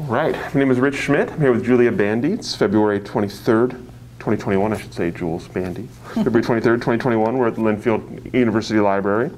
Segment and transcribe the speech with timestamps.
[0.00, 1.30] All right, my name is Rich Schmidt.
[1.30, 2.32] I'm here with Julia Bandy.
[2.32, 5.82] It's February 23rd, 2021, I should say, Jules Bandy.
[6.14, 7.36] February 23rd, 2021.
[7.36, 9.30] We're at the Linfield University Library.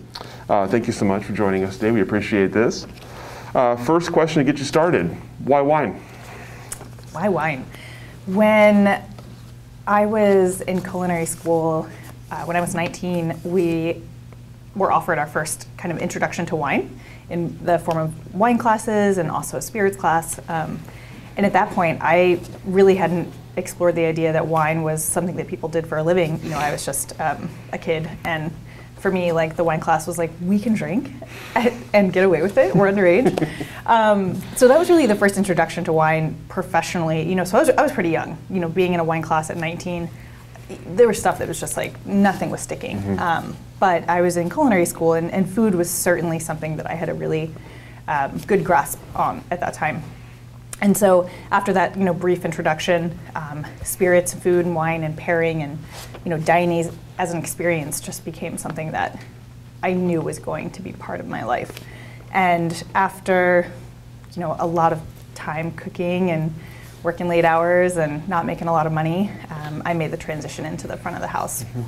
[0.48, 1.90] Uh, thank you so much for joining us today.
[1.90, 2.87] We appreciate this.
[3.56, 5.10] Uh, first question to get you started
[5.45, 6.01] why wine?
[7.10, 7.66] Why wine?
[8.26, 9.02] When
[9.84, 11.88] I was in culinary school,
[12.30, 14.01] uh, when I was 19, we
[14.76, 17.01] were offered our first kind of introduction to wine
[17.32, 20.38] in the form of wine classes and also a spirits class.
[20.48, 20.78] Um,
[21.36, 25.48] and at that point, I really hadn't explored the idea that wine was something that
[25.48, 26.40] people did for a living.
[26.42, 28.52] You know, I was just um, a kid, and
[28.98, 31.10] for me, like the wine class was like, we can drink
[31.92, 32.74] and get away with it.
[32.74, 33.48] We're underage.
[33.87, 37.29] um, so that was really the first introduction to wine professionally.
[37.29, 38.38] You know, so I was, I was pretty young.
[38.51, 40.09] You know, being in a wine class at 19,
[40.87, 42.98] there was stuff that was just like nothing was sticking.
[42.98, 43.18] Mm-hmm.
[43.18, 46.95] Um, but I was in culinary school, and, and, food was certainly something that I
[46.95, 47.52] had a really
[48.06, 50.04] um, good grasp on at that time.
[50.80, 55.62] And so after that, you know, brief introduction, um, spirits, food, and wine, and pairing,
[55.62, 55.79] and
[56.24, 59.20] you know, dining as an experience just became something that
[59.82, 61.73] I knew was going to be part of my life.
[62.32, 63.70] And after,
[64.34, 65.00] you know, a lot of
[65.34, 66.54] time cooking and
[67.03, 70.64] working late hours and not making a lot of money, um, I made the transition
[70.64, 71.64] into the front of the house.
[71.64, 71.82] Mm-hmm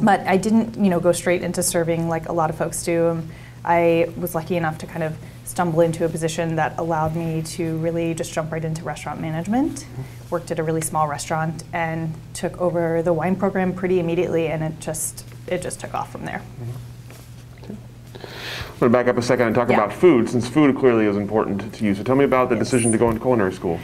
[0.00, 3.22] but I didn't, you know, go straight into serving like a lot of folks do.
[3.64, 7.76] I was lucky enough to kind of stumble into a position that allowed me to
[7.78, 9.80] really just jump right into restaurant management.
[9.80, 10.02] Mm-hmm.
[10.30, 14.62] Worked at a really small restaurant and took over the wine program pretty immediately, and
[14.62, 16.42] it just it just took off from there.
[16.60, 16.70] Mm-hmm.
[18.74, 19.76] I'm going to back up a second and talk yeah.
[19.76, 21.94] about food, since food clearly is important to you.
[21.94, 22.64] So tell me about the yes.
[22.64, 23.78] decision to go into culinary school.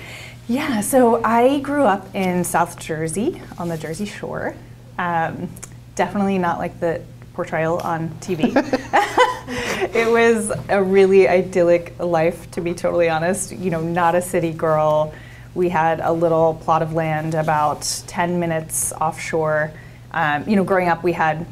[0.50, 4.56] Yeah, so I grew up in South Jersey on the Jersey Shore.
[4.98, 5.48] Um,
[5.94, 7.02] definitely not like the
[7.34, 8.50] portrayal on TV.
[9.94, 13.52] it was a really idyllic life, to be totally honest.
[13.52, 15.14] You know, not a city girl.
[15.54, 19.70] We had a little plot of land about 10 minutes offshore.
[20.10, 21.46] Um, you know, growing up, we had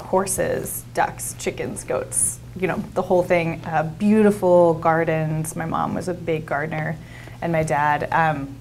[0.00, 3.60] horses, ducks, chickens, goats, you know, the whole thing.
[3.64, 5.56] Uh, beautiful gardens.
[5.56, 6.96] My mom was a big gardener,
[7.42, 8.08] and my dad.
[8.12, 8.56] Um,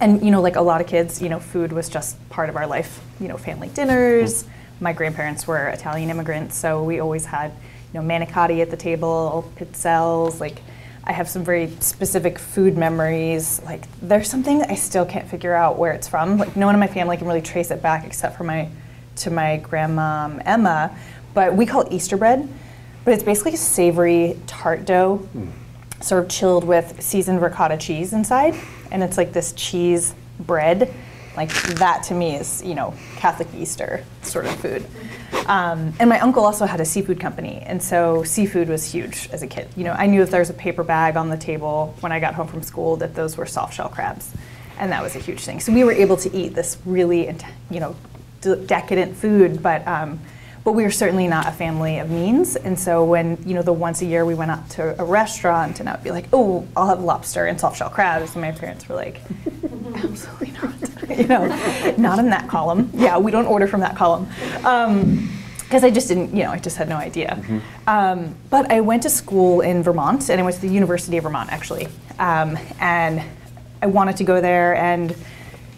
[0.00, 2.56] and you know, like a lot of kids, you know, food was just part of
[2.56, 3.00] our life.
[3.20, 4.44] You know, family dinners
[4.80, 7.52] my grandparents were Italian immigrants, so we always had,
[7.92, 10.40] you know, manicotti at the table, pizzelles.
[10.40, 10.60] Like,
[11.04, 13.60] I have some very specific food memories.
[13.64, 16.38] Like, there's something I still can't figure out where it's from.
[16.38, 18.68] Like, no one in my family can really trace it back except for my
[19.16, 20.96] to my grandma Emma.
[21.34, 22.48] But we call it Easter bread.
[23.04, 25.50] But it's basically a savory tart dough, mm.
[26.00, 28.54] Sort of chilled with seasoned ricotta cheese inside,
[28.90, 30.92] and it's like this cheese bread
[31.38, 34.84] like that to me is, you know, Catholic Easter sort of food.
[35.46, 39.42] Um, and my uncle also had a seafood company, and so seafood was huge as
[39.42, 39.68] a kid.
[39.76, 42.18] You know, I knew if there was a paper bag on the table when I
[42.18, 44.32] got home from school that those were soft shell crabs,
[44.80, 45.60] and that was a huge thing.
[45.60, 47.32] So we were able to eat this really,
[47.70, 47.94] you know,
[48.66, 50.18] decadent food, but um,
[50.68, 52.54] but we were certainly not a family of means.
[52.54, 55.80] And so when you know the once a year we went out to a restaurant,
[55.80, 58.52] and I would be like, "Oh, I'll have lobster and soft shell crabs," and my
[58.52, 59.22] parents were like,
[59.94, 61.46] "Absolutely not," you know,
[61.96, 62.90] not in that column.
[62.92, 64.26] Yeah, we don't order from that column.
[64.58, 67.38] because um, I just didn't, you know, I just had no idea.
[67.40, 67.58] Mm-hmm.
[67.88, 71.22] Um, but I went to school in Vermont, and I went to the University of
[71.22, 73.22] Vermont actually, um, and
[73.80, 75.16] I wanted to go there and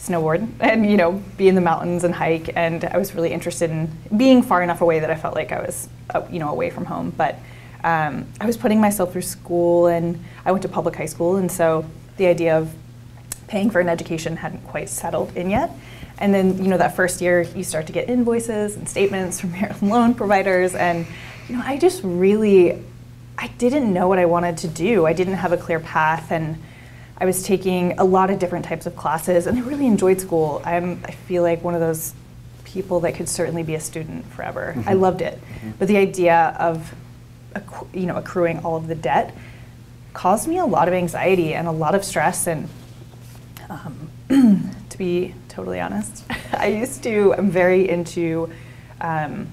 [0.00, 2.50] snowboard and you know be in the mountains and hike.
[2.56, 5.60] And i was really interested in being far enough away that i felt like i
[5.60, 7.12] was uh, you know away from home.
[7.16, 7.36] But
[7.84, 11.36] um, i was putting myself through school and i went to public high school.
[11.36, 11.84] And so
[12.16, 12.72] the idea of
[13.46, 15.70] paying for an education hadn't quite settled in yet.
[16.18, 19.54] And then you know that first year you start to get invoices and statements from
[19.54, 20.74] your loan providers.
[20.74, 21.06] And
[21.48, 22.82] you know i just really
[23.36, 25.04] i didn't know what i wanted to do.
[25.04, 26.32] I didn't have a clear path.
[26.32, 26.56] And
[27.20, 30.62] I was taking a lot of different types of classes, and I really enjoyed school.
[30.64, 32.14] I'm, I feel like one of those
[32.64, 34.74] people that could certainly be a student forever.
[34.74, 34.88] Mm-hmm.
[34.88, 35.72] I loved it, mm-hmm.
[35.78, 36.94] but the idea of,
[37.92, 39.34] you know, accruing all of the debt
[40.14, 42.46] caused me a lot of anxiety and a lot of stress.
[42.46, 42.68] And
[43.68, 44.10] um,
[44.88, 47.34] to be totally honest, I used to.
[47.34, 48.50] I'm very into
[49.02, 49.48] um,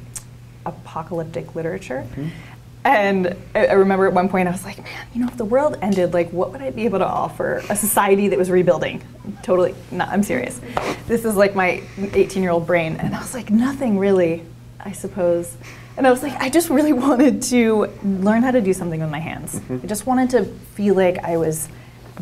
[0.66, 2.08] apocalyptic literature.
[2.12, 2.47] Mm-hmm
[2.88, 5.44] And I, I remember at one point I was like, man, you know, if the
[5.44, 9.04] world ended, like, what would I be able to offer a society that was rebuilding?
[9.44, 10.62] Totally, not, I'm serious.
[11.06, 12.96] This is like my 18 year old brain.
[12.96, 14.46] And I was like, nothing really,
[14.80, 15.58] I suppose.
[15.98, 19.12] And I was like, I just really wanted to learn how to do something with
[19.12, 19.60] my hands.
[19.70, 21.68] I just wanted to feel like I was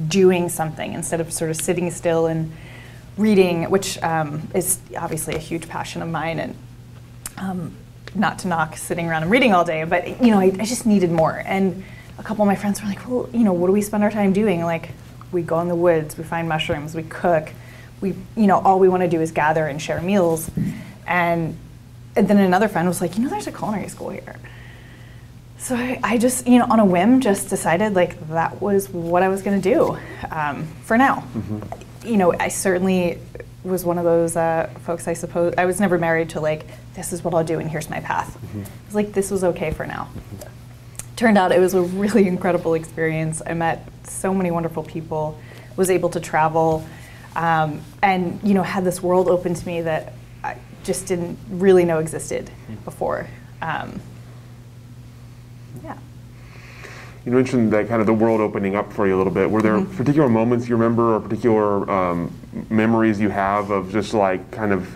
[0.07, 2.51] doing something instead of sort of sitting still and
[3.17, 6.39] reading, which um, is obviously a huge passion of mine.
[6.39, 6.55] And
[7.37, 7.75] um,
[8.15, 10.85] not to knock sitting around and reading all day, but you know, I, I just
[10.85, 11.43] needed more.
[11.45, 11.83] And
[12.17, 14.11] a couple of my friends were like, well, you know, what do we spend our
[14.11, 14.63] time doing?
[14.63, 14.89] Like,
[15.31, 17.51] we go in the woods, we find mushrooms, we cook,
[18.01, 20.49] we, you know, all we want to do is gather and share meals.
[21.05, 21.57] And,
[22.15, 24.37] and then another friend was like, you know, there's a culinary school here.
[25.57, 29.23] So I, I just, you know, on a whim, just decided like that was what
[29.23, 29.97] I was going to do
[30.31, 31.27] um, for now.
[32.05, 33.19] You know, I certainly
[33.65, 35.07] was one of those uh, folks.
[35.07, 37.89] I suppose I was never married to like this is what I'll do and here's
[37.89, 38.37] my path.
[38.55, 40.09] It was like this was okay for now.
[41.15, 43.41] Turned out it was a really incredible experience.
[43.45, 45.39] I met so many wonderful people.
[45.75, 46.85] Was able to travel,
[47.35, 51.83] um, and you know had this world open to me that I just didn't really
[51.83, 52.49] know existed
[52.85, 53.27] before.
[53.61, 53.99] Um,
[55.83, 55.97] yeah.
[57.25, 59.49] You mentioned that kind of the world opening up for you a little bit.
[59.49, 62.31] Were there particular moments you remember or particular um,
[62.69, 64.87] memories you have of just like kind of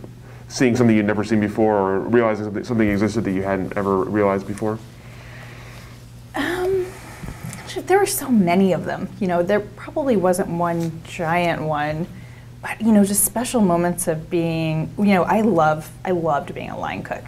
[0.48, 4.04] seeing something you'd never seen before or realizing something, something existed that you hadn't ever
[4.04, 4.80] realized before?
[6.36, 6.86] Um,
[7.86, 9.10] There were so many of them.
[9.20, 12.08] You know, there probably wasn't one giant one,
[12.62, 14.92] but you know, just special moments of being.
[14.98, 17.24] You know, I love, I loved being a line cook.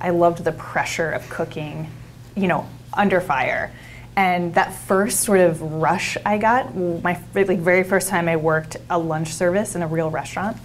[0.00, 1.90] I loved the pressure of cooking.
[2.34, 3.72] You know, under fire,
[4.16, 8.76] and that first sort of rush I got, my like very first time I worked
[8.88, 10.56] a lunch service in a real restaurant.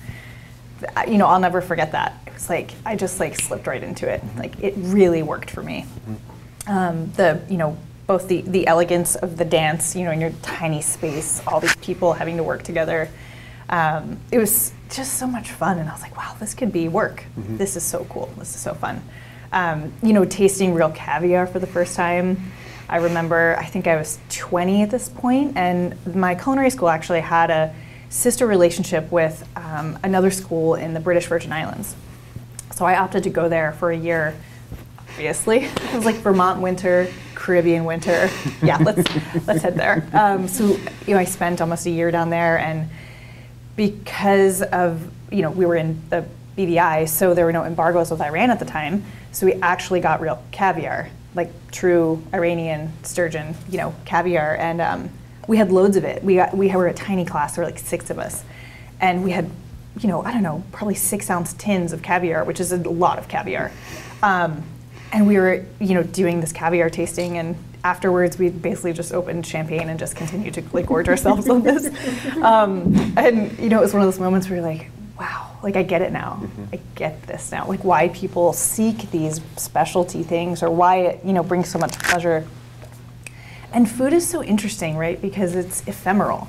[1.07, 2.21] You know, I'll never forget that.
[2.27, 4.23] It was like I just like slipped right into it.
[4.37, 5.85] Like it really worked for me.
[6.67, 10.31] Um, the you know both the the elegance of the dance you know in your
[10.41, 13.09] tiny space all these people having to work together.
[13.69, 16.87] Um, it was just so much fun and i was like wow this could be
[16.87, 17.23] work.
[17.35, 18.31] This is so cool.
[18.37, 19.01] This is so fun.
[19.51, 22.51] Um, you know tasting real caviar for the first time
[22.89, 27.21] i remember i think i was 20 at this point and my culinary school actually
[27.21, 27.73] had a
[28.09, 31.95] sister relationship with um, another school in the british virgin islands
[32.73, 34.35] so i opted to go there for a year
[35.19, 35.65] obviously.
[35.89, 38.29] It was like Vermont winter, Caribbean winter.
[38.63, 39.03] Yeah, let's
[39.47, 40.07] let's head there.
[40.13, 40.65] Um, so
[41.05, 42.89] you know, I spent almost a year down there, and
[43.75, 46.23] because of you know we were in the
[46.57, 49.03] BVI, so there were no embargoes with Iran at the time.
[49.33, 51.09] So we actually got real caviar,
[51.39, 55.09] like true Iranian sturgeon, you know, caviar, and um,
[55.47, 56.23] we had loads of it.
[56.23, 58.43] We got, we were a tiny class, there were like six of us,
[58.99, 59.49] and we had
[59.99, 63.19] you know I don't know probably six ounce tins of caviar, which is a lot
[63.19, 63.71] of caviar.
[64.21, 64.63] Um,
[65.11, 69.45] and we were you know doing this caviar tasting and afterwards we basically just opened
[69.45, 71.85] champagne and just continued to like gorge ourselves on this
[72.43, 75.75] um, and you know it was one of those moments where you're like wow like
[75.75, 76.41] i get it now.
[76.71, 77.67] I get this now.
[77.67, 81.97] Like why people seek these specialty things or why it you know brings so much
[81.99, 82.47] pleasure.
[83.73, 85.21] And food is so interesting right?
[85.21, 86.47] Because it's ephemeral.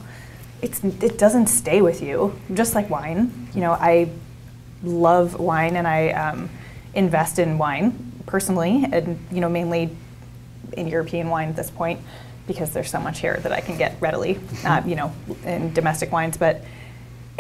[0.63, 2.39] It's it doesn't stay with you.
[2.55, 3.49] Just like wine.
[3.55, 4.09] You know i
[4.83, 6.49] love wine and i um,
[6.95, 9.95] invest in wine personally and you know mainly
[10.73, 12.01] in european wine at this point
[12.47, 15.13] because there's so much here that i can get readily uh, you know
[15.45, 16.39] in domestic wines.
[16.39, 16.65] But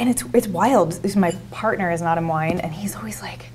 [0.00, 0.98] and it's it's wild.
[1.14, 3.46] My partner is not in wine and he's always like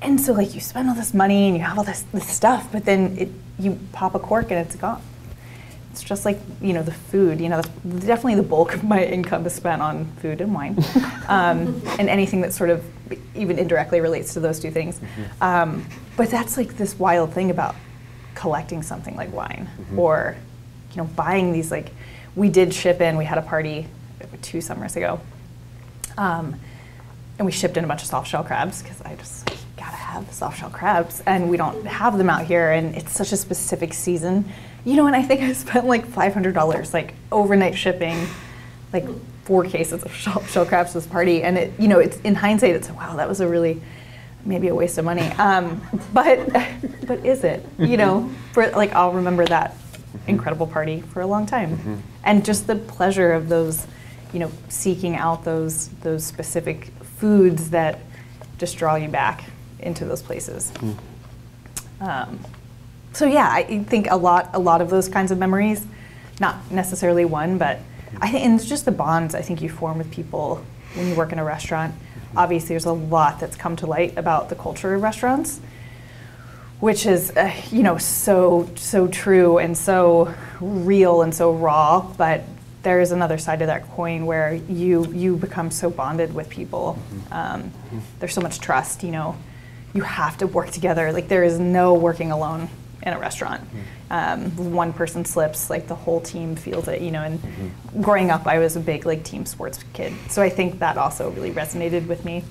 [0.00, 2.70] and so like you spend all this money and you have all this, this stuff
[2.72, 5.02] but then it, you pop a cork and it's gone.
[5.90, 9.04] It's just like you know the food you know that's definitely the bulk of my
[9.04, 10.82] income is spent on food and wine
[11.28, 12.84] um, and anything that sort of
[13.34, 14.98] even indirectly relates to those two things.
[15.42, 15.84] Um,
[16.16, 17.74] but that's like this wild thing about
[18.34, 20.36] collecting something like wine or
[20.92, 21.90] you know buying these like
[22.34, 23.86] we did ship in we had a party
[24.40, 25.20] two summers ago
[26.18, 26.58] um,
[27.38, 30.26] and we shipped in a bunch of soft shell crabs because I just gotta have
[30.28, 33.36] the soft shell crabs, and we don't have them out here, and it's such a
[33.36, 34.44] specific season,
[34.84, 35.06] you know.
[35.06, 38.26] And I think I spent like five hundred dollars like overnight shipping,
[38.92, 39.06] like
[39.44, 42.34] four cases of shell, shell crabs to this party, and it you know it's in
[42.34, 43.80] hindsight it's wow that was a really
[44.44, 45.80] maybe a waste of money, um,
[46.12, 46.52] but
[47.06, 47.64] but is it?
[47.78, 49.74] You know for like I'll remember that
[50.26, 53.86] incredible party for a long time, and just the pleasure of those
[54.32, 56.86] you know, seeking out those those specific
[57.18, 57.98] foods that
[58.58, 59.44] just draw you back
[59.80, 60.72] into those places.
[62.00, 62.40] Um,
[63.12, 65.86] so yeah, I think a lot a lot of those kinds of memories,
[66.40, 67.78] not necessarily one, but
[68.20, 71.14] I think and it's just the bonds I think you form with people when you
[71.14, 71.94] work in a restaurant.
[72.36, 75.60] Obviously, there's a lot that's come to light about the culture of restaurants.
[76.80, 82.42] which is uh, you know so so true and so real and so raw but
[82.82, 86.98] there is another side to that coin where you you become so bonded with people.
[86.98, 87.32] Mm-hmm.
[87.32, 87.98] Um, mm-hmm.
[88.18, 89.36] there's so much trust you know.
[89.94, 91.12] You have to work together.
[91.12, 92.68] Like there is no working alone
[93.02, 93.62] in a restaurant.
[93.62, 94.12] Mm-hmm.
[94.12, 97.40] Um, one person slips like the whole team feels it you know and
[98.02, 100.12] growing up i was a big like team sports kid.
[100.28, 102.44] So i think that also really resonated with me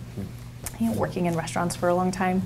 [0.80, 2.42] you know working in restaurants for a long time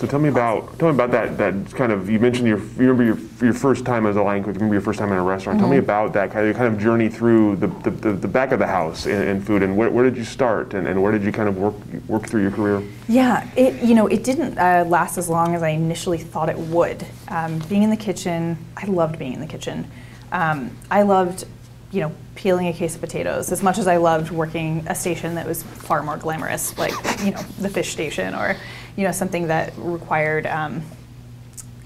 [0.00, 2.90] So tell me about tell me about that that kind of you mentioned your you
[2.90, 4.54] remember your, your first time as a line cook.
[4.54, 5.58] You remember your first time in a restaurant.
[5.58, 8.52] Tell me about that kind of kind of journey through the, the, the, the back
[8.52, 11.12] of the house in, in food and where, where did you start and, and where
[11.12, 11.74] did you kind of work
[12.08, 12.82] work through your career?
[13.08, 16.58] Yeah, it you know it didn't uh, last as long as I initially thought it
[16.58, 17.06] would.
[17.28, 19.86] Um, being in the kitchen, I loved being in the kitchen.
[20.32, 21.44] Um, I loved
[21.92, 25.34] you know peeling a case of potatoes as much as I loved working a station
[25.34, 28.56] that was far more glamorous, like you know the fish station or
[28.96, 30.82] you know something that required um,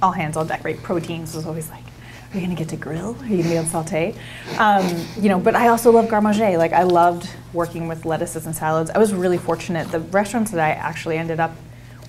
[0.03, 0.65] all hands on deck.
[0.65, 1.85] Right, proteins was always like.
[2.33, 3.17] Are you gonna get to grill?
[3.21, 4.13] Are you gonna be to saute?
[4.59, 6.59] Um, you know, but I also love garde manger.
[6.59, 8.91] Like I loved working with lettuces and salads.
[8.91, 9.93] I was really fortunate.
[9.93, 11.53] The restaurants that I actually ended up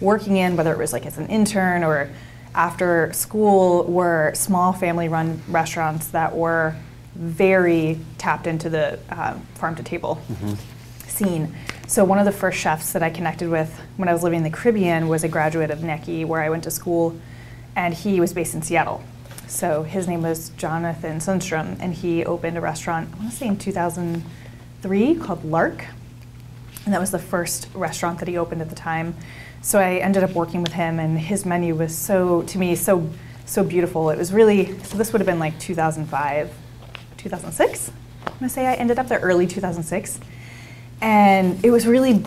[0.01, 2.09] working in, whether it was like as an intern or
[2.55, 6.75] after school, were small family-run restaurants that were
[7.13, 10.19] very tapped into the uh, farm to table
[11.07, 11.53] scene.
[11.87, 14.43] So one of the first chefs that I connected with when I was living in
[14.43, 17.15] the Caribbean was a graduate of NECI, where I went to school,
[17.75, 19.03] and he was based in Seattle.
[19.47, 23.47] So his name was Jonathan Sundstrom, and he opened a restaurant, I want to say
[23.47, 25.85] in 2003, called Lark.
[26.85, 29.15] And that was the first restaurant that he opened at the time.
[29.61, 33.09] So I ended up working with him, and his menu was so, to me, so
[33.45, 34.09] so beautiful.
[34.09, 34.97] It was really so.
[34.97, 36.51] This would have been like 2005,
[37.17, 37.91] 2006.
[38.25, 40.19] I'm gonna say I ended up there early 2006,
[41.01, 42.23] and it was really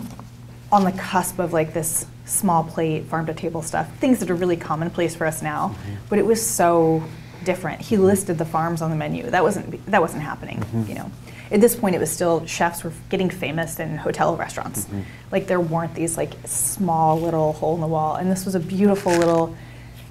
[0.71, 4.35] on the cusp of like this small plate farm to table stuff, things that are
[4.35, 5.69] really commonplace for us now.
[5.69, 5.95] Mm-hmm.
[6.09, 7.03] But it was so
[7.43, 7.81] different.
[7.81, 9.29] He listed the farms on the menu.
[9.29, 10.59] That wasn't that wasn't happening.
[10.59, 10.89] Mm-hmm.
[10.89, 11.11] You know,
[11.51, 14.85] at this point, it was still chefs were getting famous in hotel restaurants.
[14.85, 15.01] Mm-hmm.
[15.31, 18.59] Like there weren't these like small little hole in the wall, and this was a
[18.59, 19.55] beautiful little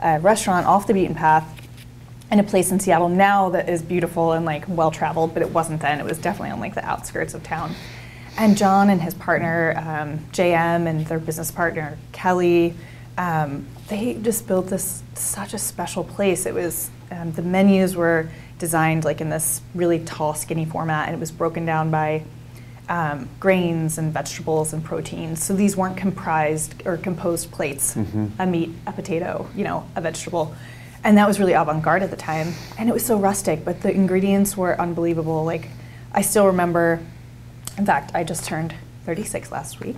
[0.00, 1.54] uh, restaurant off the beaten path
[2.30, 5.50] in a place in Seattle now that is beautiful and like well traveled, but it
[5.50, 5.98] wasn't then.
[6.00, 7.74] It was definitely on like the outskirts of town.
[8.38, 12.72] And John and his partner um, JM and their business partner Kelly,
[13.18, 16.46] um, they just built this such a special place.
[16.46, 18.30] It was um, the menus were
[18.60, 22.22] designed like in this really tall, skinny format, and it was broken down by
[22.88, 25.42] um, grains and vegetables and proteins.
[25.42, 27.96] So these weren't comprised or composed plates,
[28.38, 30.54] a meat, a potato, you know, a vegetable.
[31.02, 32.54] And that was really avant-garde at the time.
[32.78, 35.44] And it was so rustic, but the ingredients were unbelievable.
[35.44, 35.68] Like
[36.12, 37.00] I still remember,
[37.78, 38.74] in fact, I just turned
[39.06, 39.96] 36 last week.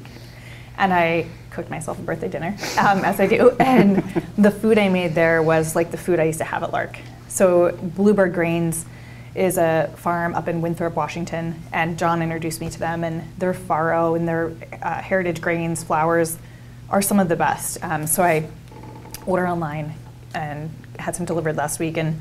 [0.77, 3.51] And I cooked myself a birthday dinner, um, as I do.
[3.61, 3.97] And
[4.39, 6.99] the food I made there was like the food I used to have at Lark.
[7.29, 8.87] So Bluebird Grains
[9.35, 13.05] is a farm up in Winthrop, Washington, and John introduced me to them.
[13.05, 16.39] And their farro and their uh, heritage grains, flours,
[16.89, 17.83] are some of the best.
[17.83, 18.49] Um, so I
[19.27, 19.95] ordered online
[20.35, 22.21] and had some delivered last week, and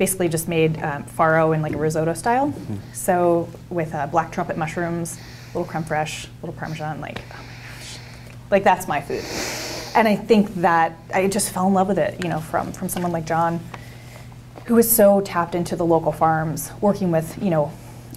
[0.00, 2.54] basically just made um, farro in like a risotto style.
[2.94, 7.98] So with uh, black trumpet mushrooms, little creme fraiche, little parmesan, like oh my gosh,
[8.50, 9.22] like that's my food.
[9.94, 12.88] And I think that I just fell in love with it, you know, from from
[12.88, 13.60] someone like John
[14.64, 17.70] who was so tapped into the local farms, working with you know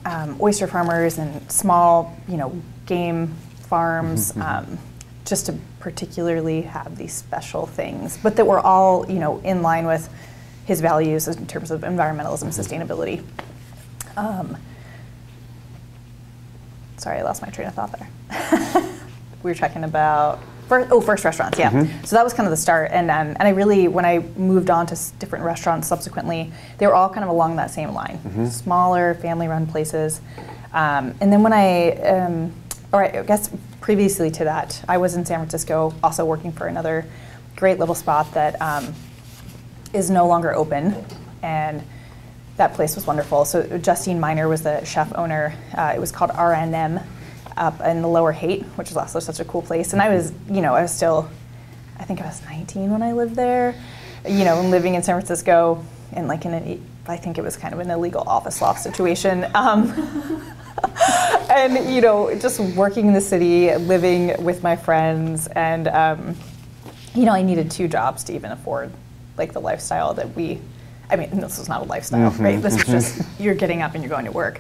[0.06, 3.28] um, oyster farmers and small you know game
[3.68, 4.80] farms, um,
[5.26, 9.86] just to particularly have these special things, but that were all you know in line
[9.86, 10.08] with
[10.66, 13.24] his values in terms of environmentalism, sustainability.
[14.16, 14.58] Um,
[16.98, 18.84] sorry, I lost my train of thought there.
[19.44, 20.40] we were talking about
[20.70, 21.70] first, oh first restaurants yeah.
[22.04, 24.70] So that was kind of the start and um, and i really when i moved
[24.70, 28.20] on to s- different restaurants subsequently they were all kind of along that same line.
[28.50, 30.22] Smaller family run places.
[30.74, 32.54] Um, and then when i um,
[32.94, 33.50] all right i guess
[33.82, 37.06] previously to that i was in san francisco also working for another
[37.58, 38.94] great little spot that um,
[39.94, 41.06] is no longer open
[41.42, 41.84] and
[42.58, 43.46] that place was wonderful.
[43.46, 45.56] So Justine Miner was the chef owner.
[45.76, 47.04] Uh, it was called RNM
[47.58, 49.94] up in the Lower Haight, which is also such a cool place.
[49.94, 51.30] And I was, you know, I was still,
[52.00, 53.76] I think I was 19 when I lived there,
[54.28, 57.74] you know, living in San Francisco and like in an, I think it was kind
[57.74, 59.46] of an illegal office loft situation.
[59.56, 59.92] Um,
[61.50, 66.36] and you know, just working in the city, living with my friends, and um,
[67.14, 68.92] you know, I needed two jobs to even afford
[69.38, 70.60] like the lifestyle that we.
[71.10, 72.62] I mean, this was not a lifestyle, right?
[72.62, 74.60] This was just you're getting up and you're going to work.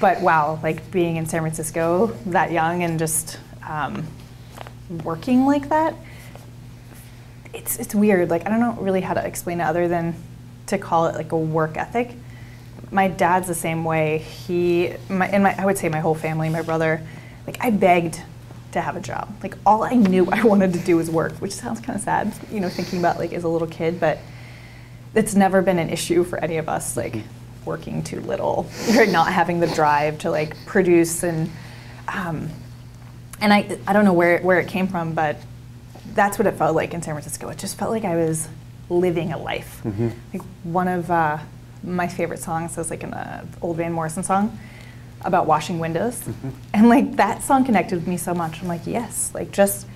[0.00, 4.06] But wow, like being in San Francisco that young and just um,
[5.04, 5.94] working like that,
[7.52, 8.30] it's it's weird.
[8.30, 10.14] Like I don't know really how to explain it other than
[10.66, 12.12] to call it like a work ethic.
[12.90, 14.18] My dad's the same way.
[14.18, 17.06] He, my, and my, I would say my whole family, my brother,
[17.46, 18.22] like I begged
[18.72, 19.32] to have a job.
[19.42, 22.32] Like all I knew I wanted to do was work, which sounds kind of sad,
[22.50, 24.18] you know, thinking about like as a little kid, but
[25.14, 27.16] it's never been an issue for any of us, like
[27.64, 31.50] working too little or not having the drive to like produce and,
[32.08, 32.48] um,
[33.40, 35.36] and I, I don't know where, where it came from, but
[36.14, 37.48] that's what it felt like in San Francisco.
[37.48, 38.48] It just felt like I was
[38.88, 39.80] living a life.
[40.32, 41.38] Like one of uh,
[41.82, 44.58] my favorite songs is like an uh, old Van Morrison song
[45.22, 46.50] about washing windows, mm-hmm.
[46.72, 48.62] and like that song connected with me so much.
[48.62, 49.86] I'm like, yes, like just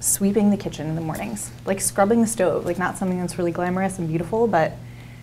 [0.00, 3.52] sweeping the kitchen in the mornings, like scrubbing the stove, like not something that's really
[3.52, 4.72] glamorous and beautiful, but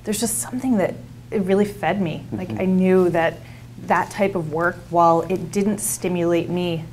[0.03, 0.95] there's just something that
[1.29, 2.23] it really fed me.
[2.25, 2.37] Mm-hmm.
[2.37, 3.37] Like I knew that
[3.85, 6.85] that type of work, while it didn't stimulate me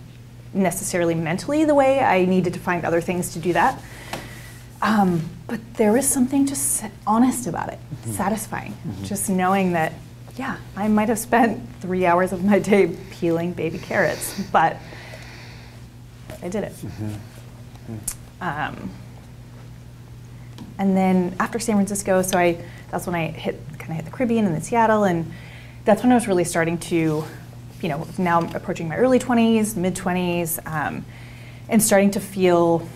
[0.55, 3.83] necessarily mentally the way I needed to find other things to do that.
[4.81, 8.13] Um, but there was something just honest about it, mm-hmm.
[8.13, 8.77] satisfying.
[9.03, 9.93] Just knowing that,
[10.39, 14.77] yeah, I might have spent three hours of my day peeling baby carrots, but
[16.43, 16.73] I did it.
[18.41, 18.91] Um,
[20.79, 24.11] and then after San Francisco, so I that's when I hit kind of hit the
[24.13, 25.31] Caribbean and then Seattle, and
[25.85, 27.25] that's when I was really starting to,
[27.81, 31.05] you know, now I'm approaching my early 20s, mid 20s, um,
[31.69, 32.87] and starting to feel,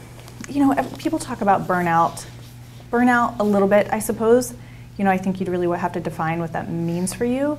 [0.48, 2.24] you know, people talk about burnout,
[2.92, 4.54] burnout a little bit, I suppose.
[4.96, 7.58] You know, I think you'd really have to define what that means for you.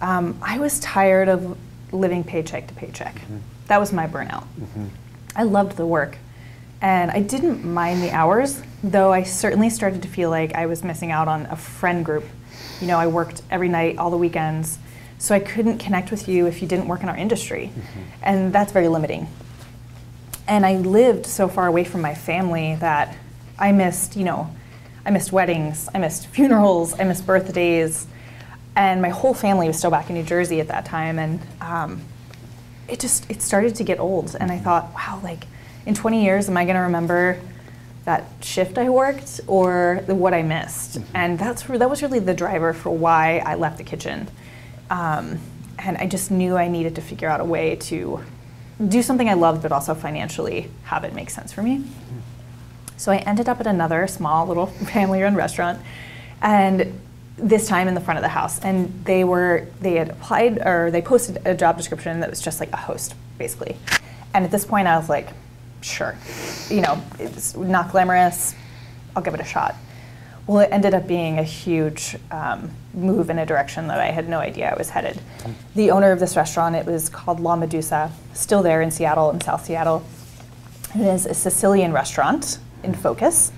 [0.00, 1.58] Um, I was tired of
[1.92, 3.14] living paycheck to paycheck.
[3.14, 3.38] Mm-hmm.
[3.66, 4.46] That was my burnout.
[4.60, 4.86] Mm-hmm.
[5.34, 6.18] I loved the work.
[6.80, 10.84] And I didn't mind the hours, though I certainly started to feel like I was
[10.84, 12.24] missing out on a friend group.
[12.80, 14.78] You know, I worked every night, all the weekends,
[15.18, 17.72] so I couldn't connect with you if you didn't work in our industry.
[17.74, 18.00] Mm-hmm.
[18.22, 19.26] And that's very limiting.
[20.46, 23.16] And I lived so far away from my family that
[23.58, 24.54] I missed, you know,
[25.04, 28.06] I missed weddings, I missed funerals, I missed birthdays.
[28.76, 31.18] And my whole family was still back in New Jersey at that time.
[31.18, 32.00] And um,
[32.88, 34.36] it just it started to get old.
[34.40, 35.44] And i thought wow like
[35.86, 37.40] in 20 years am i going to remember
[38.04, 40.98] that shift i worked or the, what i missed?
[41.14, 44.28] And that's that was really the driver for why i left the kitchen.
[44.90, 45.38] Um,
[45.78, 48.20] and i just knew i needed to figure out a way to
[48.88, 51.84] do something i loved but also financially have it make sense for me
[52.98, 55.80] so I ended up at another small little family run restaurant
[56.42, 57.00] and
[57.36, 60.90] this time in the front of the house and they were they had applied or
[60.90, 63.76] they posted a job description that was just like a host basically.
[64.34, 65.28] And at this point I was like,
[65.80, 66.16] sure.
[66.68, 68.54] You know, it's not glamorous.
[69.14, 69.76] I'll give it a shot.
[70.46, 74.28] Well, it ended up being a huge um, move in a direction that I had
[74.28, 75.20] no idea I was headed.
[75.74, 79.42] The owner of this restaurant, it was called La Medusa, still there in Seattle, in
[79.42, 80.04] South Seattle.
[80.94, 83.52] It is a Sicilian restaurant in focus.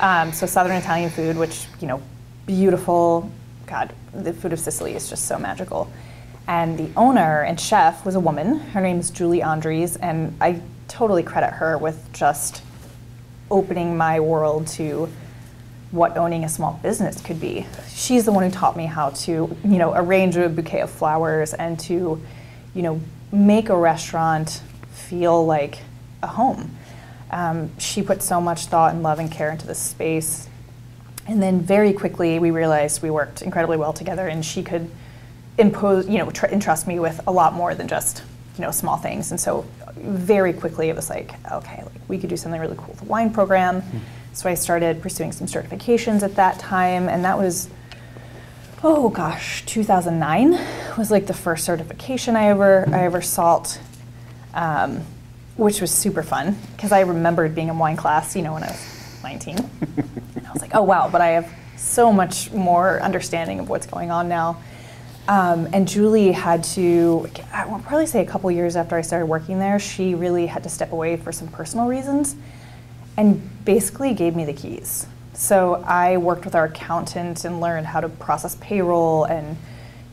[0.00, 2.02] Um, so Southern Italian food, which you know,
[2.46, 3.30] beautiful.
[3.66, 5.90] God, the food of Sicily is just so magical.
[6.48, 8.60] And the owner and chef was a woman.
[8.60, 12.62] Her name is Julie Andres, and I totally credit her with just
[13.50, 15.08] opening my world to
[15.90, 17.66] what owning a small business could be.
[17.88, 21.54] She's the one who taught me how to, you know, arrange a bouquet of flowers
[21.54, 22.20] and to,
[22.74, 23.00] you know,
[23.32, 25.78] make a restaurant feel like
[26.22, 26.76] a home.
[27.30, 30.48] Um, she put so much thought and love and care into this space.
[31.26, 34.88] And then very quickly we realized we worked incredibly well together and she could
[35.58, 38.22] impose, you know, tr- entrust me with a lot more than just,
[38.56, 39.30] you know, small things.
[39.32, 42.88] And so very quickly it was like, okay, like we could do something really cool
[42.88, 43.82] with the wine program.
[44.34, 47.68] So I started pursuing some certifications at that time and that was
[48.82, 50.52] oh gosh, 2009
[50.96, 53.80] was like the first certification I ever I ever sought,
[54.54, 55.00] um,
[55.56, 58.68] which was super fun because I remembered being in wine class, you know, when I
[58.68, 59.70] was 19, and
[60.46, 64.10] I was like, oh wow, but I have so much more understanding of what's going
[64.10, 64.62] on now.
[65.28, 69.26] Um, and Julie had to, I will probably say a couple years after I started
[69.26, 72.36] working there, she really had to step away for some personal reasons
[73.16, 75.06] and basically gave me the keys.
[75.32, 79.56] So I worked with our accountant and learned how to process payroll and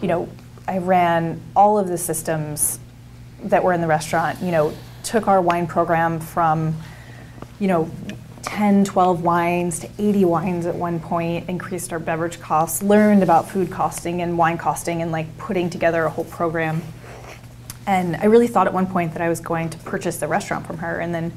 [0.02, 0.28] you know,
[0.68, 2.80] I ran all of the systems
[3.44, 4.74] that were in the restaurant, you know,
[5.04, 6.76] took our wine program from
[7.60, 7.90] you know
[8.44, 13.50] 10, 12 wines to 80 wines at one point, increased our beverage costs, learned about
[13.50, 16.82] food costing and wine costing and like putting together a whole program.
[17.88, 20.68] And I really thought at one point that I was going to purchase the restaurant
[20.68, 21.34] from her, and then,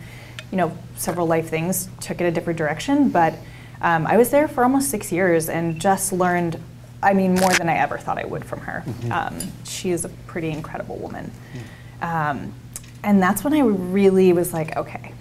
[0.51, 3.09] you know, several life things took it a different direction.
[3.11, 3.35] But
[3.81, 6.61] um, I was there for almost six years and just learned,
[7.03, 8.85] I mean, more than I ever thought I would from her.
[9.11, 11.31] Um, she is a pretty incredible woman.
[12.03, 12.53] Um,
[13.03, 15.13] and that's when I really was like, okay,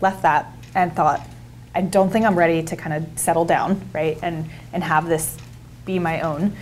[0.00, 1.26] left that and thought,
[1.74, 5.36] I don't think I'm ready to kind of settle down, right, and and have this
[5.84, 6.56] be my own.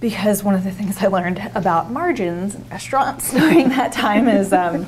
[0.00, 4.52] Because one of the things I learned about margins in restaurants during that time is
[4.52, 4.86] um,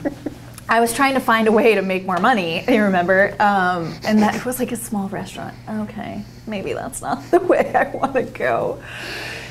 [0.68, 2.64] I was trying to find a way to make more money.
[2.68, 5.54] You remember, um, and that was like a small restaurant.
[5.68, 8.82] Okay, maybe that's not the way I want to go.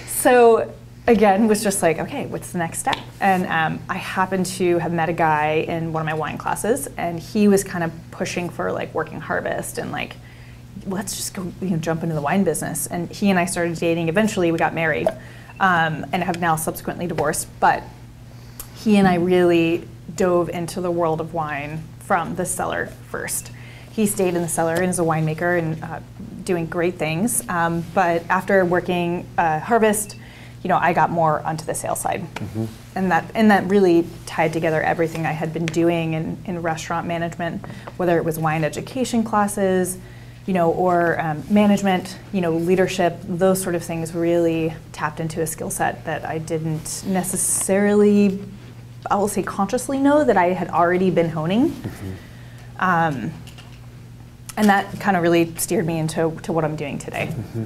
[0.08, 0.74] So
[1.08, 2.98] again, was just like, okay, what's the next step?
[3.20, 6.88] And um, I happened to have met a guy in one of my wine classes,
[6.98, 10.16] and he was kind of pushing for like working harvest and like,
[10.86, 12.88] let's just go, you know, jump into the wine business.
[12.88, 14.10] And he and I started dating.
[14.10, 15.08] Eventually, we got married,
[15.60, 17.48] um, and have now subsequently divorced.
[17.60, 17.84] But
[18.76, 23.52] he and I really dove into the world of wine from the cellar first.
[23.92, 26.00] He stayed in the cellar and is a winemaker and uh,
[26.44, 27.48] doing great things.
[27.48, 30.18] Um, but after working uh, harvest,
[30.64, 32.66] you know, I got more onto the sales side, mm-hmm.
[32.96, 37.06] and that and that really tied together everything I had been doing in, in restaurant
[37.06, 37.66] management,
[37.98, 39.98] whether it was wine education classes,
[40.46, 43.18] you know, or um, management, you know, leadership.
[43.24, 48.40] Those sort of things really tapped into a skill set that I didn't necessarily,
[49.12, 51.72] I will say, consciously know that I had already been honing.
[51.72, 52.14] Mm-hmm.
[52.80, 53.34] Um,
[54.56, 57.28] and that kind of really steered me into to what I'm doing today.
[57.32, 57.64] Mm-hmm.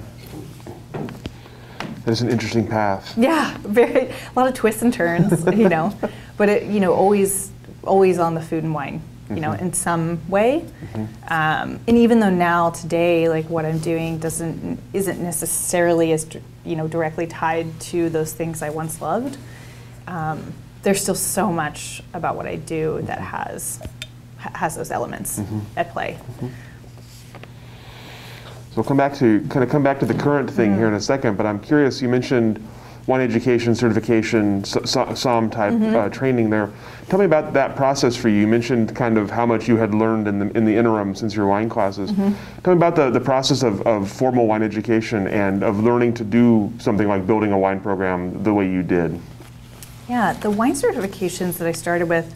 [2.07, 3.17] That is an interesting path.
[3.17, 5.93] Yeah, very a lot of twists and turns, you know,
[6.37, 7.51] but it, you know, always
[7.83, 9.41] always on the food and wine, you mm-hmm.
[9.41, 10.63] know, in some way.
[10.93, 11.03] Mm-hmm.
[11.27, 16.25] Um, and even though now today, like what I'm doing doesn't isn't necessarily as
[16.63, 19.37] you know directly tied to those things I once loved.
[20.07, 23.81] Um, there's still so much about what I do that has
[24.37, 25.59] has those elements mm-hmm.
[25.75, 26.17] at play.
[28.77, 30.77] So we'll come back to kind of come back to the current thing mm-hmm.
[30.77, 31.99] here in a second, but I'm curious.
[31.99, 32.63] You mentioned
[33.07, 35.95] wine education, certification, SOM type mm-hmm.
[35.95, 36.69] uh, training there.
[37.09, 38.41] Tell me about that process for you.
[38.41, 41.33] You mentioned kind of how much you had learned in the, in the interim since
[41.33, 42.11] your wine classes.
[42.11, 42.61] Mm-hmm.
[42.61, 46.23] Tell me about the, the process of, of formal wine education and of learning to
[46.23, 49.19] do something like building a wine program the way you did.
[50.07, 52.35] Yeah, the wine certifications that I started with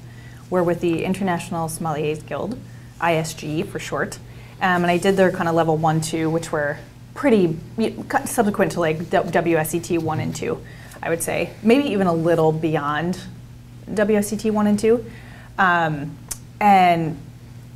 [0.50, 2.58] were with the International Sommeliers Guild,
[3.00, 4.18] ISG for short.
[4.62, 6.78] Um, and I did their kind of level one, two, which were
[7.16, 7.58] pretty
[8.26, 10.62] subsequent to like WSET one and two,
[11.02, 11.52] I would say.
[11.64, 13.20] Maybe even a little beyond
[13.90, 15.04] WSET one and two.
[15.58, 16.18] Um,
[16.60, 17.18] and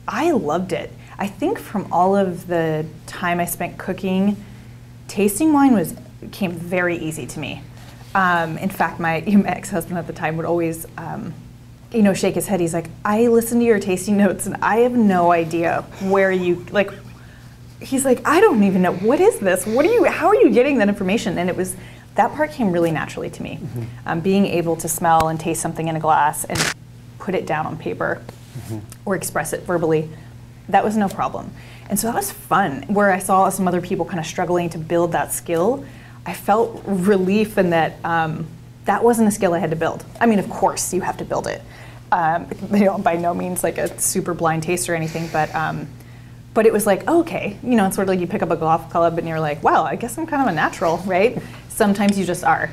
[0.07, 0.91] I loved it.
[1.17, 4.37] I think from all of the time I spent cooking,
[5.07, 5.95] tasting wine was
[6.31, 7.61] came very easy to me.
[8.13, 11.33] Um, in fact, my, ex-husband at the time would always um,
[11.95, 12.59] you know, shake his head.
[12.59, 16.65] He's like, I listen to your tasting notes and I have no idea where you
[16.71, 16.91] like.
[17.79, 19.65] He's like, I don't even know what is this.
[19.65, 20.03] What are you?
[20.05, 21.37] How are you getting that information?
[21.37, 21.75] And it was
[22.15, 23.59] that part came really naturally to me.
[23.61, 23.83] Mm-hmm.
[24.05, 26.75] Um, being able to smell and taste something in a glass and
[27.19, 28.21] put it down on paper
[28.57, 28.79] mm-hmm.
[29.05, 30.09] or express it verbally,
[30.69, 31.51] that was no problem.
[31.89, 32.83] And so that was fun.
[32.83, 35.85] Where I saw some other people kind of struggling to build that skill,
[36.25, 38.03] I felt relief in that.
[38.03, 38.47] Um,
[38.85, 40.05] that wasn't a skill I had to build.
[40.21, 41.61] I mean, of course, you have to build it.
[42.15, 45.87] Um, you know, by no means like a super blind taste or anything, but um,
[46.53, 48.49] but it was like, oh, okay, you know, it's sort of like you pick up
[48.49, 51.37] a golf club and you're like, wow, I guess I'm kind of a natural, right?
[51.67, 52.71] Sometimes you just are.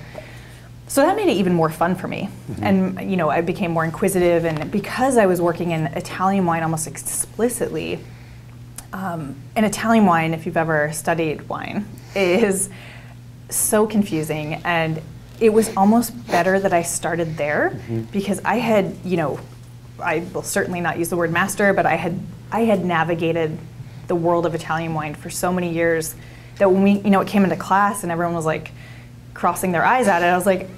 [0.87, 2.29] So that made it even more fun for me.
[2.29, 2.65] Mm-hmm.
[2.65, 4.45] And, you know, I became more inquisitive.
[4.45, 7.99] And because I was working in Italian wine almost explicitly,
[8.93, 12.71] um, and Italian wine, if you've ever studied wine, is
[13.49, 15.03] so confusing and
[15.41, 18.03] it was almost better that I started there mm-hmm.
[18.13, 19.41] because I had, you know,
[20.01, 22.19] I will certainly not use the word master, but I had
[22.51, 23.59] I had navigated
[24.09, 26.15] the world of Italian wine for so many years
[26.59, 28.73] that when we, you know, it came into class and everyone was like
[29.33, 30.69] crossing their eyes at it, I was like,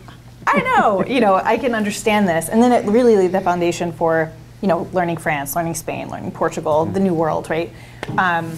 [0.46, 2.48] I know, you know, I can understand this.
[2.48, 6.30] And then it really laid the foundation for, you know, learning France, learning Spain, learning
[6.30, 7.70] Portugal, the new world, right?
[8.16, 8.56] Um,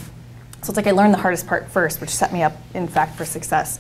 [0.62, 3.16] so it's like I learned the hardest part first, which set me up, in fact,
[3.16, 3.78] for success.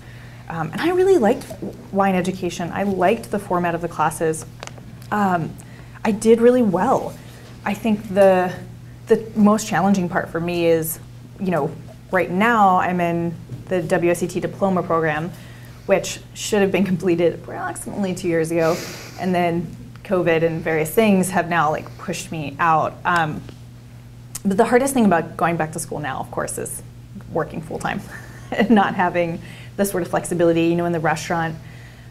[0.48, 1.46] Um, and I really liked
[1.92, 2.70] wine education.
[2.72, 4.46] I liked the format of the classes.
[5.10, 5.54] Um,
[6.04, 7.16] I did really well.
[7.64, 8.54] I think the
[9.06, 10.98] the most challenging part for me is,
[11.38, 11.70] you know,
[12.10, 13.34] right now I'm in
[13.68, 15.30] the WSET diploma program,
[15.86, 18.76] which should have been completed approximately two years ago,
[19.20, 22.94] and then COVID and various things have now like pushed me out.
[23.04, 23.42] Um,
[24.44, 26.82] but the hardest thing about going back to school now, of course, is
[27.32, 28.00] working full time
[28.50, 29.40] and not having
[29.76, 31.56] the sort of flexibility, you know, in the restaurant.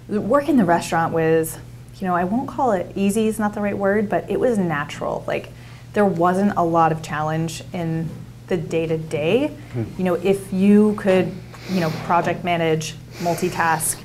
[0.07, 1.57] Work in the restaurant was,
[1.99, 4.57] you know, I won't call it easy, is not the right word, but it was
[4.57, 5.23] natural.
[5.27, 5.49] Like
[5.93, 8.09] there wasn't a lot of challenge in
[8.47, 9.55] the day to day.
[9.97, 11.31] You know, if you could,
[11.69, 13.99] you know, project manage, multitask,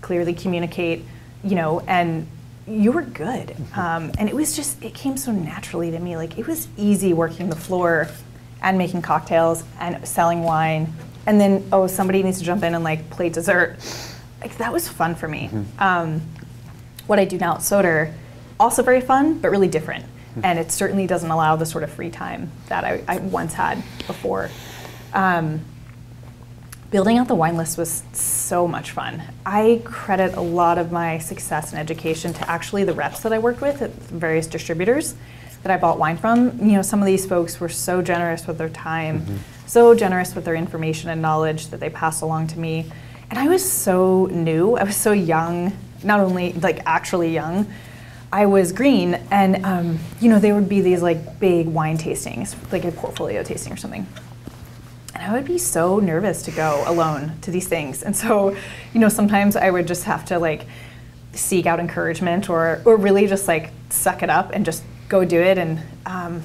[0.00, 1.04] clearly communicate,
[1.44, 2.26] you know, and
[2.66, 3.54] you were good.
[3.74, 6.16] Um, and it was just, it came so naturally to me.
[6.16, 8.08] Like, it was easy working the floor
[8.62, 10.92] and making cocktails and selling wine.
[11.26, 13.76] And then, oh, somebody needs to jump in and like play dessert.
[14.40, 15.48] Like, that was fun for me.
[15.78, 16.20] Um,
[17.06, 18.12] what I do now at Soter,
[18.58, 20.04] also very fun, but really different.
[20.42, 23.82] And it certainly doesn't allow the sort of free time that I, I once had
[24.06, 24.50] before.
[25.12, 25.60] Um,
[26.90, 29.22] building out the wine list was so much fun.
[29.44, 33.38] I credit a lot of my success and education to actually the reps that I
[33.38, 35.14] worked with at various distributors
[35.62, 36.58] that I bought wine from.
[36.58, 39.40] You know, some of these folks were so generous with their time,
[39.72, 42.92] so generous with their information and knowledge that they passed along to me.
[43.30, 47.66] And I was so new, I was so young, not only like actually young,
[48.30, 52.54] I was green, and um, you know there would be these like big wine tastings,
[52.70, 54.06] like a portfolio tasting or something.
[55.14, 58.56] And I would be so nervous to go alone to these things, and so
[58.92, 60.66] you know sometimes I would just have to like
[61.32, 65.40] seek out encouragement or or really just like suck it up and just go do
[65.40, 65.56] it.
[65.56, 66.42] And um,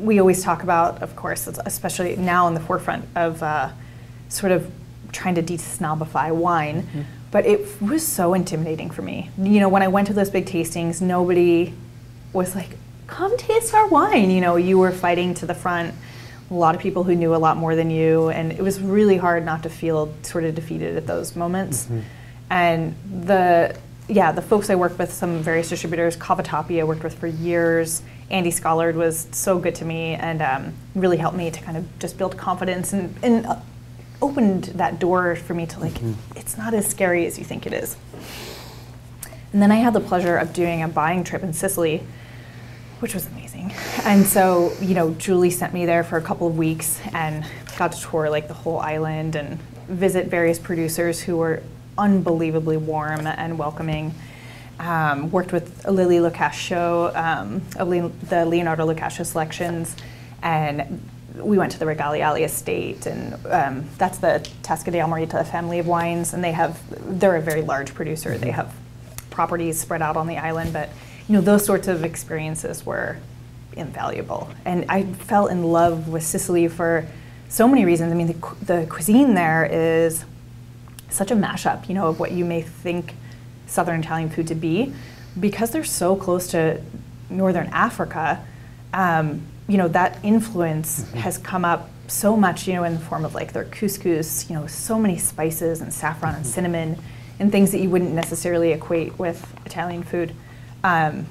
[0.00, 3.70] we always talk about, of course, especially now in the forefront of uh,
[4.28, 4.70] sort of
[5.12, 6.82] trying to de-snobify wine.
[6.82, 9.30] Mm-hmm but it was so intimidating for me.
[9.38, 11.72] You know, when I went to those big tastings, nobody
[12.32, 14.30] was like, come taste our wine.
[14.30, 15.94] You know, you were fighting to the front,
[16.50, 19.16] a lot of people who knew a lot more than you, and it was really
[19.16, 21.84] hard not to feel sort of defeated at those moments.
[21.84, 22.00] Mm-hmm.
[22.50, 22.94] And
[23.26, 23.76] the,
[24.10, 28.02] yeah, the folks I worked with, some various distributors, Cavatappi I worked with for years.
[28.28, 31.98] Andy Scollard was so good to me and um, really helped me to kind of
[32.00, 33.56] just build confidence and, and uh,
[34.20, 36.12] opened that door for me to like, mm-hmm.
[36.36, 37.96] it's not as scary as you think it is.
[39.52, 42.02] And then I had the pleasure of doing a buying trip in Sicily,
[42.98, 43.72] which was amazing.
[44.04, 47.44] And so, you know, Julie sent me there for a couple of weeks and
[47.78, 51.62] got to tour like the whole island and visit various producers who were
[52.00, 54.14] unbelievably warm and welcoming.
[54.80, 59.94] Um, worked with Lily Locascio um, the Leonardo Locascio selections
[60.42, 61.02] and
[61.36, 66.34] we went to the Regaleali estate, and um, that's the Tasca d'Almerita family of wines,
[66.34, 66.80] and they have
[67.20, 68.36] they're a very large producer.
[68.36, 68.74] They have
[69.30, 70.88] properties spread out on the island, but
[71.28, 73.18] you know those sorts of experiences were
[73.74, 77.06] invaluable, and I fell in love with Sicily for
[77.48, 78.12] so many reasons.
[78.12, 80.24] I mean, the, the cuisine there is
[81.10, 83.14] such a mashup, you know, of what you may think
[83.66, 84.92] Southern Italian food to be,
[85.38, 86.80] because they're so close to
[87.28, 88.44] Northern Africa.
[88.92, 91.18] Um, you know, that influence mm-hmm.
[91.18, 94.56] has come up so much, you know, in the form of like their couscous, you
[94.56, 96.52] know, so many spices and saffron and mm-hmm.
[96.52, 96.98] cinnamon
[97.38, 100.34] and things that you wouldn't necessarily equate with Italian food.
[100.82, 101.26] Um,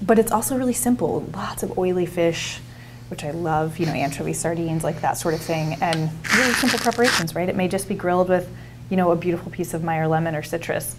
[0.00, 1.28] but it's also really simple.
[1.34, 2.60] Lots of oily fish,
[3.08, 6.78] which I love, you know, anchovy sardines, like that sort of thing, and really simple
[6.78, 7.48] preparations, right?
[7.48, 8.48] It may just be grilled with,
[8.90, 10.96] you know, a beautiful piece of Meyer lemon or citrus.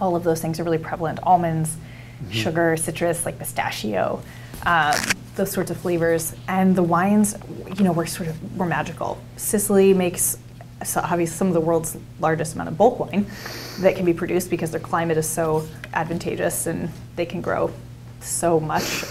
[0.00, 1.20] All of those things are really prevalent.
[1.22, 2.30] Almonds, mm-hmm.
[2.30, 4.22] sugar, citrus, like pistachio.
[4.64, 4.94] Um,
[5.36, 6.34] those sorts of flavors.
[6.48, 7.36] And the wines,
[7.76, 9.18] you know, were sort of were magical.
[9.36, 10.38] Sicily makes
[10.84, 13.26] so obviously some of the world's largest amount of bulk wine
[13.80, 17.72] that can be produced because their climate is so advantageous and they can grow
[18.20, 19.04] so much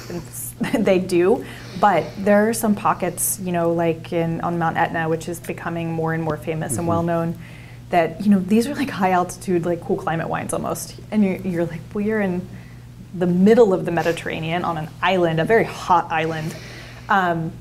[0.74, 1.44] they do
[1.80, 5.92] but there are some pockets you know like in on mount etna which is becoming
[5.92, 6.80] more and more famous mm-hmm.
[6.82, 7.38] and well known
[7.96, 11.38] that you know these are like high altitude like cool climate wines almost and you're,
[11.38, 12.48] you're like well you're in
[13.18, 16.56] the middle of the Mediterranean on an island, a very hot island.
[17.08, 17.52] Um,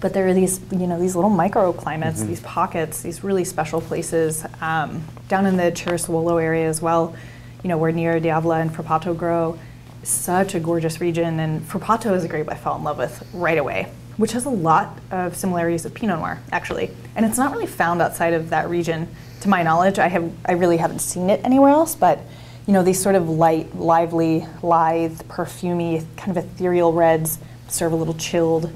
[0.00, 2.28] but there are these, you know, these little microclimates, mm-hmm.
[2.28, 7.14] these pockets, these really special places um, down in the Cerasuolo area as well.
[7.62, 9.58] You know, where Nero d'Avola and Frappato grow.
[10.04, 13.58] Such a gorgeous region, and Frappato is a grape I fell in love with right
[13.58, 16.92] away, which has a lot of similarities with Pinot Noir, actually.
[17.16, 19.08] And it's not really found outside of that region,
[19.40, 19.98] to my knowledge.
[19.98, 22.20] I have, I really haven't seen it anywhere else, but
[22.66, 27.96] you know, these sort of light, lively, lithe, perfumy, kind of ethereal reds serve a
[27.96, 28.70] little chilled,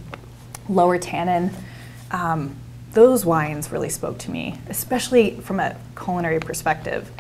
[0.69, 1.51] lower tannin.
[2.11, 2.57] Um,
[2.93, 7.11] those wines really spoke to me, especially from a culinary perspective.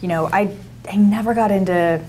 [0.00, 0.56] You know, I,
[0.88, 2.04] I never got into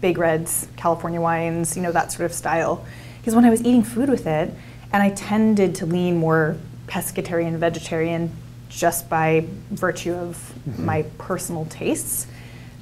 [0.00, 2.84] big reds, California wines, you know, that sort of style.
[3.18, 4.52] Because when I was eating food with it,
[4.92, 8.30] and I tended to lean more pescatarian, vegetarian
[8.72, 10.36] just by virtue of
[10.68, 10.84] mm-hmm.
[10.84, 12.26] my personal tastes,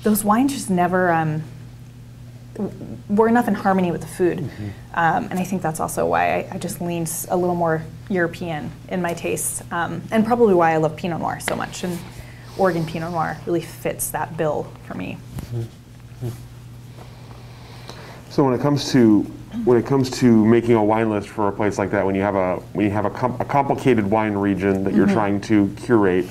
[0.02, 1.42] those wines just never um,
[3.08, 4.38] were enough in harmony with the food.
[4.38, 4.68] Mm-hmm.
[4.94, 8.70] Um, and I think that's also why I, I, just lean a little more European
[8.88, 11.84] in my tastes, um, and probably why I love Pinot Noir so much.
[11.84, 11.98] And
[12.58, 15.18] Oregon Pinot Noir really fits that bill for me.
[15.52, 16.28] Mm-hmm.
[18.30, 19.30] So when it comes to
[19.64, 22.22] when it comes to making a wine list for a place like that, when you
[22.22, 25.14] have a when you have a, com- a complicated wine region that you're mm-hmm.
[25.14, 26.26] trying to curate,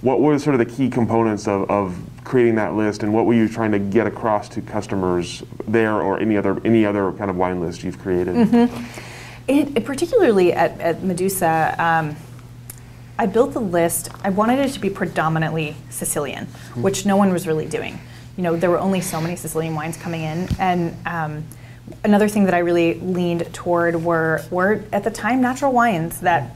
[0.00, 3.34] what were sort of the key components of, of creating that list, and what were
[3.34, 7.36] you trying to get across to customers there, or any other any other kind of
[7.36, 8.36] wine list you've created?
[9.48, 12.14] It, it particularly at, at Medusa, um,
[13.18, 14.08] I built the list.
[14.22, 16.46] I wanted it to be predominantly Sicilian,
[16.76, 17.98] which no one was really doing.
[18.36, 21.44] You know, there were only so many Sicilian wines coming in, and um,
[22.04, 26.20] another thing that I really leaned toward were were at the time natural wines.
[26.20, 26.54] That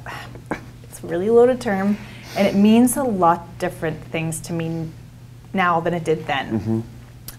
[0.84, 1.98] it's a really loaded term,
[2.36, 4.88] and it means a lot different things to me
[5.52, 6.84] now than it did then.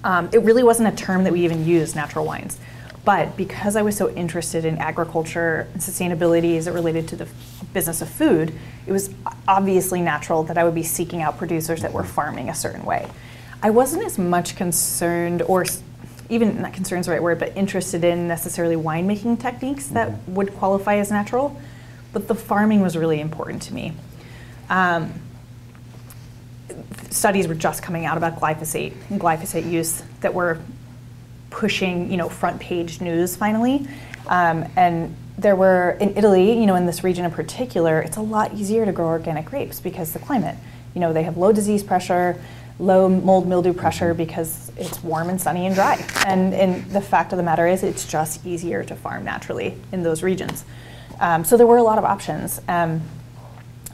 [0.03, 2.59] Um, it really wasn't a term that we even used, natural wines.
[3.03, 7.27] But because I was so interested in agriculture and sustainability as it related to the
[7.73, 8.53] business of food,
[8.85, 9.09] it was
[9.47, 13.07] obviously natural that I would be seeking out producers that were farming a certain way.
[13.63, 15.63] I wasn't as much concerned, or
[16.29, 20.53] even not concerned is the right word, but interested in necessarily winemaking techniques that would
[20.55, 21.59] qualify as natural.
[22.13, 23.93] But the farming was really important to me.
[24.69, 25.13] Um,
[27.09, 30.59] studies were just coming out about glyphosate and glyphosate use that were
[31.49, 33.87] pushing, you know, front page news finally.
[34.27, 38.21] Um, and there were in Italy, you know, in this region in particular, it's a
[38.21, 40.55] lot easier to grow organic grapes because the climate.
[40.93, 42.41] You know, they have low disease pressure,
[42.79, 46.05] low mold mildew pressure because it's warm and sunny and dry.
[46.25, 50.03] And, and the fact of the matter is, it's just easier to farm naturally in
[50.03, 50.63] those regions.
[51.19, 52.61] Um, so there were a lot of options.
[52.67, 53.01] Um,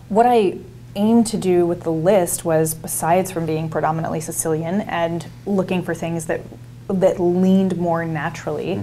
[0.10, 0.58] what I
[0.96, 5.96] aimed to do with the list was, besides from being predominantly Sicilian and looking for
[5.96, 6.42] things that
[6.90, 8.82] that leaned more naturally,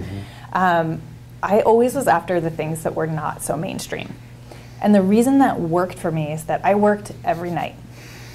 [0.53, 1.01] um,
[1.43, 4.15] I always was after the things that were not so mainstream.
[4.81, 7.75] And the reason that worked for me is that I worked every night.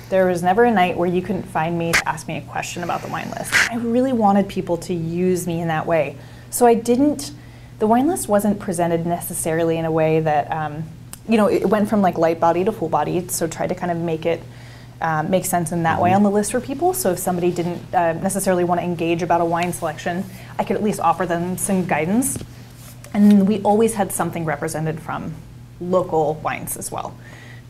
[0.09, 2.85] There was never a night where you couldn't find me to ask me a question
[2.85, 3.53] about the wine list.
[3.71, 6.17] I really wanted people to use me in that way.
[6.51, 7.33] So I didn't,
[7.81, 10.85] the wine list wasn't presented necessarily in a way that, um,
[11.29, 13.27] you know, it went from like light body to full body.
[13.29, 14.43] So tried to kind of make it
[15.01, 16.95] um, make sense in that way on the list for people.
[16.95, 20.25] So if somebody didn't uh, necessarily want to engage about a wine selection,
[20.59, 22.39] I could at least offer them some guidance.
[23.13, 25.35] And we always had something represented from
[25.81, 27.17] local wines as well,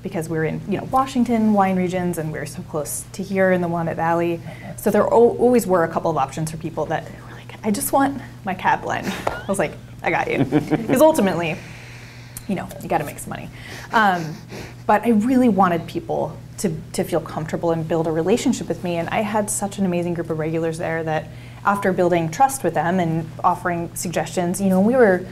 [0.07, 3.61] because we're in you know Washington wine regions, and we're so close to here in
[3.61, 4.41] the Willamette Valley.
[4.77, 7.73] So there al- always were a couple of options for people that were like, I
[7.73, 9.13] just want my cab blend.
[9.27, 9.73] I was like,
[10.05, 11.57] I got you, because ultimately,
[12.47, 13.51] you know, you got to make some money.
[13.91, 14.37] Um,
[14.87, 18.97] but I really wanted people to, to feel comfortable and build a relationship with me.
[18.97, 21.27] And I had such an amazing group of regulars there that
[21.65, 25.27] after building trust with them and offering suggestions, you know, we were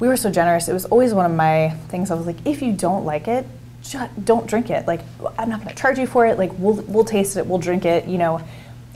[0.00, 0.68] we were so generous.
[0.68, 2.10] It was always one of my things.
[2.10, 3.44] I was like, if you don't like it,
[3.90, 4.86] just don't drink it.
[4.86, 5.00] Like,
[5.38, 6.38] I'm not going to charge you for it.
[6.38, 7.46] Like, we'll we'll taste it.
[7.46, 8.06] We'll drink it.
[8.06, 8.40] You know,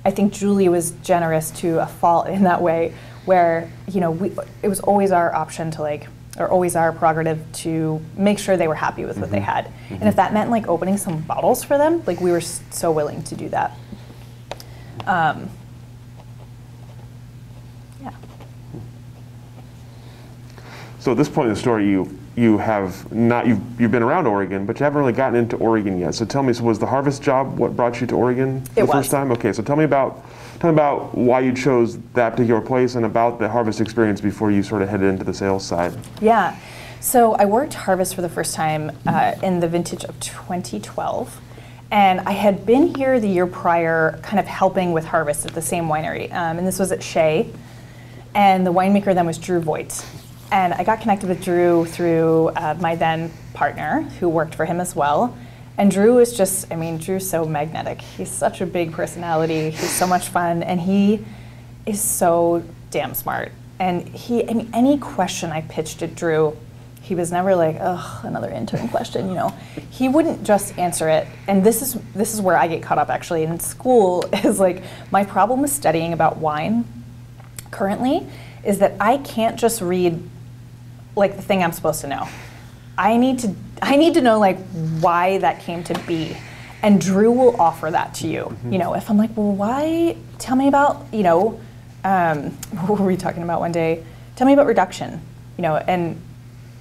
[0.04, 4.32] I think Julie was generous to a fault in that way, where you know we
[4.62, 8.68] it was always our option to like or always our prerogative to make sure they
[8.68, 9.70] were happy with what they had.
[9.90, 13.22] And if that meant like opening some bottles for them, like we were so willing
[13.24, 13.76] to do that.
[15.06, 15.50] Um,
[18.00, 18.12] yeah.
[21.00, 24.26] So at this point in the story, you you have not you've you've been around
[24.26, 26.14] Oregon, but you haven't really gotten into Oregon yet.
[26.14, 28.86] So tell me, so was the harvest job what brought you to Oregon It the
[28.86, 29.30] first time?
[29.32, 30.24] Okay, so tell me about
[30.60, 34.50] tell me about why you chose that particular place and about the harvest experience before
[34.50, 35.94] you sort of headed into the sales side.
[36.20, 36.56] Yeah.
[37.00, 41.40] So I worked Harvest for the first time uh, in the vintage of 2012.
[41.90, 45.60] And I had been here the year prior, kind of helping with Harvest at the
[45.60, 46.32] same winery.
[46.32, 47.50] Um, and this was at Shea.
[48.36, 50.06] And the winemaker then was Drew Voigt.
[50.52, 54.82] And I got connected with Drew through uh, my then partner, who worked for him
[54.82, 55.34] as well.
[55.78, 58.02] And Drew is just, I mean, Drew's so magnetic.
[58.02, 59.70] He's such a big personality.
[59.70, 60.62] He's so much fun.
[60.62, 61.24] And he
[61.86, 63.50] is so damn smart.
[63.78, 66.54] And he, I mean, any question I pitched at Drew,
[67.00, 69.54] he was never like, ugh, another intern question, you know.
[69.90, 71.26] He wouldn't just answer it.
[71.48, 74.82] And this is this is where I get caught up actually in school is like
[75.10, 76.84] my problem with studying about wine
[77.70, 78.26] currently
[78.64, 80.22] is that I can't just read
[81.16, 82.28] like the thing I'm supposed to know.
[82.96, 84.58] I need to I need to know like
[85.00, 86.36] why that came to be.
[86.82, 88.56] And Drew will offer that to you.
[88.68, 90.16] You know, if I'm like, well, why?
[90.38, 91.60] Tell me about, you know,
[92.02, 92.50] um,
[92.86, 94.04] what were we talking about one day?
[94.36, 95.20] Tell me about reduction.
[95.56, 96.20] You know, and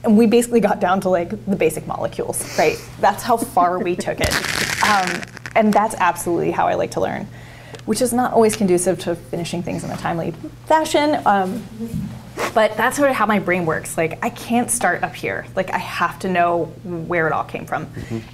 [0.03, 2.77] and we basically got down to like the basic molecules, right?
[2.99, 4.33] That's how far we took it.
[4.81, 5.21] Um,
[5.55, 7.27] and that's absolutely how I like to learn,
[7.85, 10.31] which is not always conducive to finishing things in a timely
[10.65, 11.21] fashion.
[11.23, 11.63] Um,
[12.53, 13.97] but that's sort of how my brain works.
[13.97, 15.45] Like I can't start up here.
[15.55, 17.87] Like I have to know where it all came from.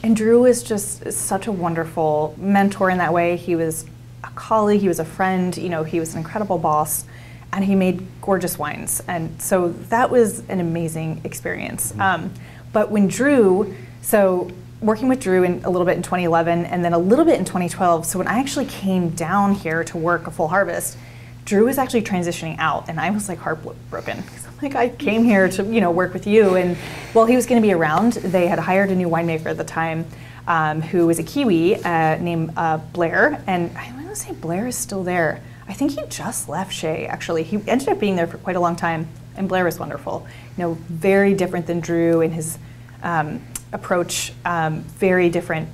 [0.04, 3.38] And Drew is just such a wonderful mentor in that way.
[3.38, 3.86] He was
[4.24, 7.06] a colleague, he was a friend, you know, he was an incredible boss
[7.54, 9.02] and he made gorgeous wines.
[9.08, 11.98] And so that was an amazing experience.
[12.00, 12.34] Um,
[12.74, 16.93] but when Drew, so working with Drew in a little bit in 2011 and then
[16.93, 18.06] a little bit in 2012.
[18.06, 20.98] So when I actually came down here to work a full harvest,
[21.48, 24.22] Drew was actually transitioning out, and I was like heartbroken.
[24.62, 26.76] Like I came here to you know work with you, and
[27.14, 29.64] while he was going to be around, they had hired a new winemaker at the
[29.64, 30.06] time,
[30.45, 34.68] um, who was a Kiwi uh, named uh, Blair, and I want to say Blair
[34.68, 35.41] is still there.
[35.70, 37.06] I think he just left Shea.
[37.08, 40.28] Actually, he ended up being there for quite a long time, and Blair was wonderful.
[40.58, 42.58] You know, very different than Drew in his
[43.04, 43.41] um,
[43.72, 45.70] approach, um, very different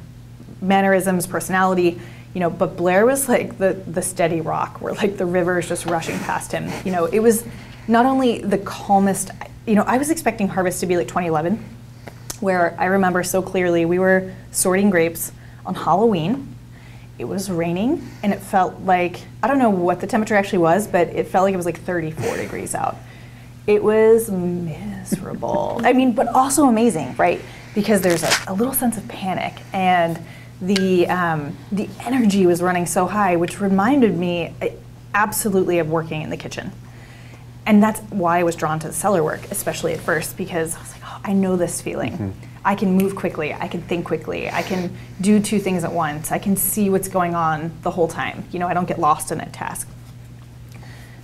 [0.61, 1.99] mannerisms, personality
[2.33, 5.67] you know, but Blair was like the, the steady rock where like the river is
[5.67, 6.69] just rushing past him.
[6.83, 7.45] You know, it was
[7.87, 9.29] not only the calmest,
[9.67, 11.63] you know, I was expecting harvest to be like 2011,
[12.39, 15.31] where I remember so clearly we were sorting grapes
[15.65, 16.55] on Halloween.
[17.19, 20.87] It was raining and it felt like, I don't know what the temperature actually was,
[20.87, 22.97] but it felt like it was like 34 degrees out.
[23.67, 25.79] It was miserable.
[25.83, 27.39] I mean, but also amazing, right?
[27.75, 30.19] Because there's a, a little sense of panic and
[30.65, 34.67] the um, the energy was running so high, which reminded me uh,
[35.13, 36.71] absolutely of working in the kitchen.
[37.65, 40.79] And that's why I was drawn to the cellar work, especially at first, because I
[40.79, 42.13] was like, oh, I know this feeling.
[42.13, 42.31] Mm-hmm.
[42.65, 43.53] I can move quickly.
[43.53, 44.49] I can think quickly.
[44.49, 46.31] I can do two things at once.
[46.31, 48.45] I can see what's going on the whole time.
[48.51, 49.87] You know, I don't get lost in a task.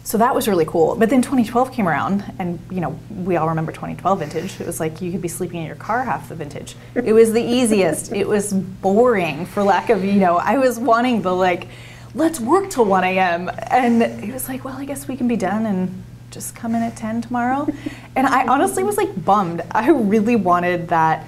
[0.10, 0.96] So that was really cool.
[0.96, 4.60] But then 2012 came around, and you know we all remember 2012 vintage.
[4.60, 6.76] It was like you could be sleeping in your car half the vintage.
[6.96, 8.12] It was the easiest.
[8.12, 10.38] it was boring, for lack of you know.
[10.38, 11.68] I was wanting the like,
[12.16, 13.52] let's work till 1 a.m.
[13.68, 16.82] And it was like, well, I guess we can be done and just come in
[16.82, 17.68] at 10 tomorrow.
[18.16, 19.62] and I honestly was like bummed.
[19.70, 21.28] I really wanted that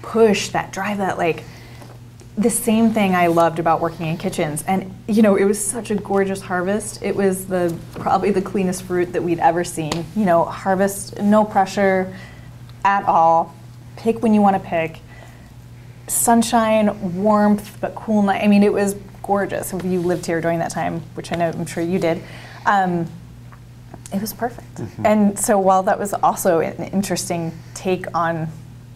[0.00, 1.44] push, that drive, that like
[2.36, 4.64] the same thing I loved about working in kitchens.
[4.66, 7.02] And you know, it was such a gorgeous harvest.
[7.02, 10.04] It was the probably the cleanest fruit that we'd ever seen.
[10.16, 12.14] You know, harvest no pressure
[12.84, 13.54] at all.
[13.96, 14.98] Pick when you want to pick.
[16.08, 18.42] Sunshine, warmth, but cool night.
[18.42, 19.72] I mean, it was gorgeous.
[19.72, 22.22] If you lived here during that time, which I know I'm sure you did.
[22.66, 23.06] Um,
[24.12, 24.74] it was perfect.
[24.74, 25.06] Mm-hmm.
[25.06, 28.48] And so while that was also an interesting take on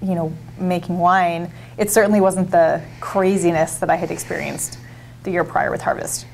[0.02, 4.78] you know, making wine, it certainly wasn't the craziness that I had experienced
[5.22, 6.26] the year prior with Harvest.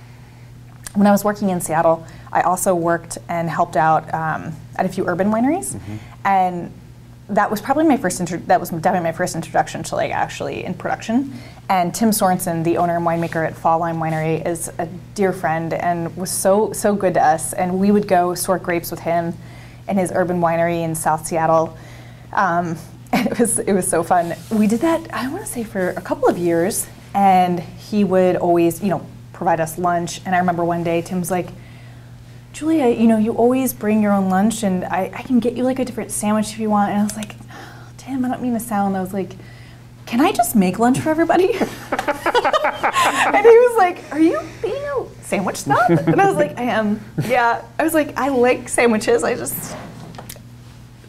[0.95, 4.89] When I was working in Seattle, I also worked and helped out um, at a
[4.89, 5.97] few urban wineries, mm-hmm.
[6.25, 6.73] and
[7.29, 10.65] that was probably my first intro- that was definitely my first introduction to like actually
[10.65, 11.33] in production.
[11.69, 15.73] And Tim Sorensen, the owner and winemaker at Fall Line Winery, is a dear friend
[15.73, 17.55] and was so so good to us.
[17.55, 19.35] And we would go sort grapes with him
[19.89, 21.77] in his urban winery in South Seattle.
[22.33, 22.77] Um,
[23.15, 24.35] and it was it was so fun.
[24.51, 28.37] We did that I want to say for a couple of years, and he would
[28.37, 30.21] always you know provide us lunch.
[30.27, 31.49] And I remember one day Tim's like,
[32.53, 35.63] Julia, you know you always bring your own lunch, and I, I can get you
[35.63, 36.91] like a different sandwich if you want.
[36.91, 38.97] And I was like, oh, Tim, I don't mean to sound.
[38.97, 39.37] I was like.
[40.07, 41.45] Can I just make lunch for everybody?
[41.55, 41.63] and he
[43.57, 45.81] was like, Are you being a sandwich snob?
[45.89, 47.01] And I was like, I am.
[47.27, 47.65] Yeah.
[47.79, 49.25] I was like, I like sandwiches.
[49.25, 49.75] I just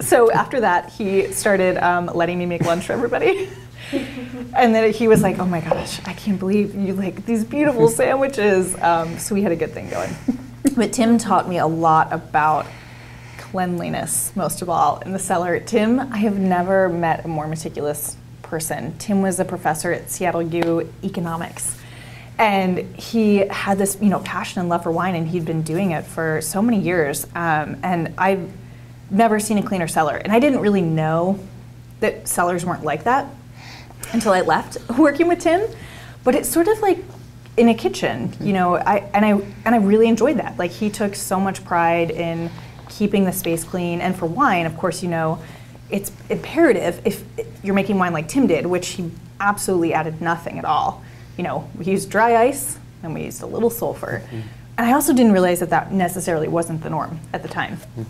[0.06, 3.49] so after that, he started um, letting me make lunch for everybody.
[3.91, 7.88] and then he was like, "Oh my gosh, I can't believe you like these beautiful
[7.99, 10.16] sandwiches." Um, so we had a good thing going.
[10.76, 12.66] but Tim taught me a lot about
[13.38, 15.60] cleanliness, most of all, in the cellar.
[15.60, 18.97] Tim, I have never met a more meticulous person.
[18.97, 21.80] Tim was a professor at Seattle U economics.
[22.38, 25.91] And he had this, you know, passion and love for wine, and he'd been doing
[25.91, 27.26] it for so many years.
[27.34, 28.51] Um, and I've
[29.16, 30.18] never seen a cleaner cellar.
[30.18, 31.39] And I didn't really know
[31.99, 33.28] that cellars weren't like that
[34.13, 35.70] until I left working with Tim.
[36.24, 36.99] But it's sort of like
[37.57, 39.32] in a kitchen, you know, I and I
[39.66, 40.57] and I really enjoyed that.
[40.57, 42.49] Like he took so much pride in
[42.89, 44.01] keeping the space clean.
[44.01, 45.41] And for wine, of course, you know,
[45.89, 47.24] it's imperative if
[47.63, 51.03] you're making wine like Tim did, which he absolutely added nothing at all.
[51.38, 54.24] You know, we used dry ice and we used a little sulfur.
[54.26, 54.47] Mm-hmm.
[54.78, 57.78] And I also didn't realize that that necessarily wasn't the norm at the time.
[57.78, 58.03] Mm-hmm.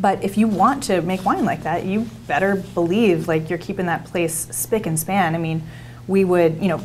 [0.00, 3.86] But if you want to make wine like that, you better believe like you're keeping
[3.86, 5.34] that place spick and span.
[5.34, 5.62] I mean,
[6.06, 6.80] we would, you know,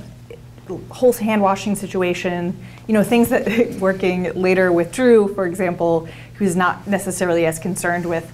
[0.90, 2.58] whole hand washing situation,
[2.88, 8.06] you know, things that working later with Drew, for example, who's not necessarily as concerned
[8.06, 8.32] with,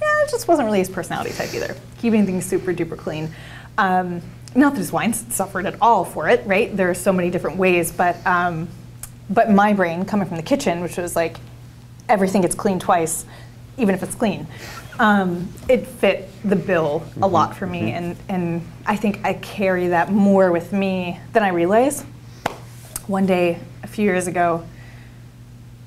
[0.00, 1.74] yeah, it just wasn't really his personality type either.
[1.98, 3.30] Keeping things super duper clean.
[3.78, 4.20] Um,
[4.54, 6.76] not that his wine suffered at all for it, right?
[6.76, 8.68] There are so many different ways, but um,
[9.30, 11.38] but my brain coming from the kitchen, which was like
[12.08, 13.24] everything gets cleaned twice,
[13.76, 14.46] even if it's clean.
[14.98, 17.58] Um, it fit the bill a lot mm-hmm.
[17.58, 17.96] for me, mm-hmm.
[17.96, 22.02] and, and I think I carry that more with me than I realize.
[23.06, 24.66] One day, a few years ago,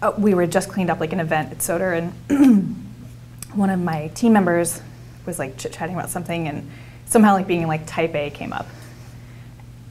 [0.01, 2.13] uh, we were just cleaned up like an event at Soter, and
[3.53, 4.81] one of my team members
[5.25, 6.69] was like chit chatting about something, and
[7.05, 8.67] somehow like being like type A came up.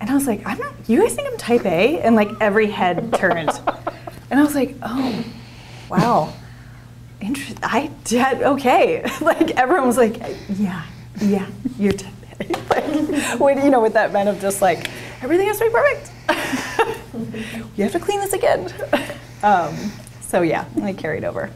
[0.00, 2.00] And I was like, I'm not, you guys think I'm type A?
[2.00, 3.48] And like every head turned.
[4.30, 5.24] and I was like, oh,
[5.88, 6.32] wow.
[7.62, 9.02] I did, okay.
[9.20, 10.84] like everyone was like, yeah,
[11.20, 11.46] yeah,
[11.78, 12.44] you're A.
[12.70, 14.90] like, what, you know, with that meant of just like,
[15.22, 16.10] everything has to be perfect.
[17.76, 18.72] you have to clean this again.
[19.42, 19.76] Um,
[20.20, 21.50] so yeah, I carried over.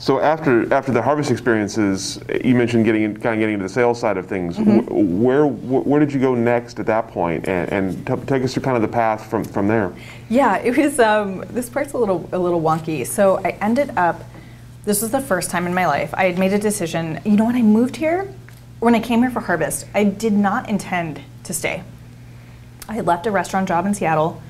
[0.00, 3.68] So after after the harvest experiences, you mentioned getting in, kind of getting into the
[3.68, 4.56] sales side of things.
[4.56, 5.22] Mm-hmm.
[5.22, 8.62] Where where did you go next at that point, and, and t- take us through
[8.62, 9.92] kind of the path from from there?
[10.28, 11.00] Yeah, it was.
[11.00, 13.04] Um, this part's a little a little wonky.
[13.04, 14.22] So I ended up.
[14.84, 17.20] This was the first time in my life I had made a decision.
[17.24, 18.32] You know, when I moved here,
[18.78, 21.82] when I came here for harvest, I did not intend to stay.
[22.88, 24.40] I had left a restaurant job in Seattle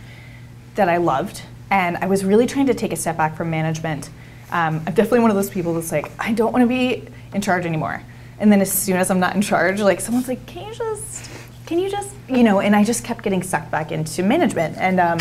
[0.75, 4.11] that I loved, and I was really trying to take a step back from management
[4.51, 7.41] um, I'm definitely one of those people that's like, I don't want to be in
[7.41, 8.03] charge anymore.
[8.41, 11.31] And then as soon as I'm not in charge, like someone's like, can you just,
[11.67, 14.77] can you just, you know, and I just kept getting sucked back into management.
[14.79, 15.19] And um,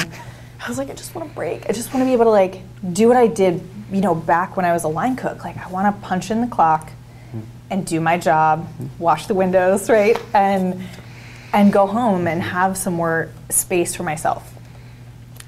[0.64, 1.70] I was like, I just want to break.
[1.70, 2.62] I just want to be able to like
[2.94, 3.62] do what I did,
[3.92, 5.44] you know, back when I was a line cook.
[5.44, 6.92] Like I want to punch in the clock
[7.70, 8.68] and do my job,
[9.00, 10.18] wash the windows, right?
[10.34, 10.84] And
[11.54, 14.54] and go home and have some more space for myself.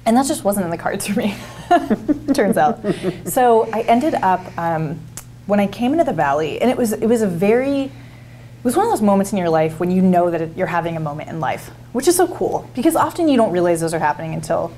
[0.06, 1.36] And that just wasn't in the cards for me.
[2.34, 2.80] turns out.
[3.24, 4.98] so I ended up um,
[5.46, 8.76] when I came into the valley, and it was it was a very it was
[8.76, 11.28] one of those moments in your life when you know that you're having a moment
[11.28, 14.72] in life, which is so cool because often you don't realize those are happening until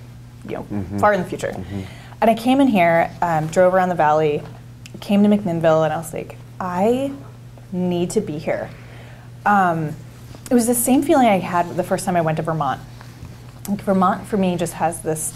[0.47, 0.99] you know mm-hmm.
[0.99, 1.53] far in the future.
[1.53, 1.81] Mm-hmm.
[2.21, 4.43] And I came in here, um, drove around the valley,
[5.01, 7.13] came to McMinnville, and I was like, I
[7.73, 8.71] need to be here.
[9.45, 9.97] Um,
[10.51, 12.81] it was the same feeling I had the first time I went to Vermont.
[13.69, 15.33] Like Vermont for me just has this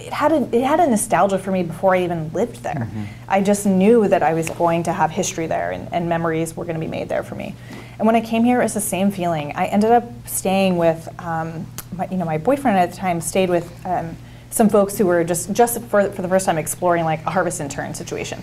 [0.00, 2.88] it had a, it had a nostalgia for me before I even lived there.
[2.90, 3.04] Mm-hmm.
[3.28, 6.64] I just knew that I was going to have history there and, and memories were
[6.64, 7.54] going to be made there for me.
[7.98, 9.52] And when I came here, it was the same feeling.
[9.56, 13.50] I ended up staying with, um, my, you know, my boyfriend at the time stayed
[13.50, 14.16] with um,
[14.50, 17.60] some folks who were just just for, for the first time exploring like a harvest
[17.60, 18.42] intern situation.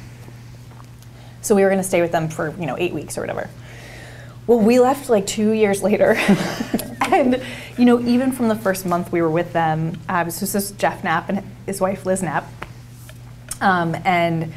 [1.41, 3.49] So we were going to stay with them for you know eight weeks or whatever.
[4.47, 6.15] Well, we left like two years later.
[7.11, 7.41] and
[7.77, 10.77] you know, even from the first month we were with them, uh, this was just
[10.77, 12.45] Jeff Knapp and his wife Liz Knapp,
[13.61, 14.53] um, and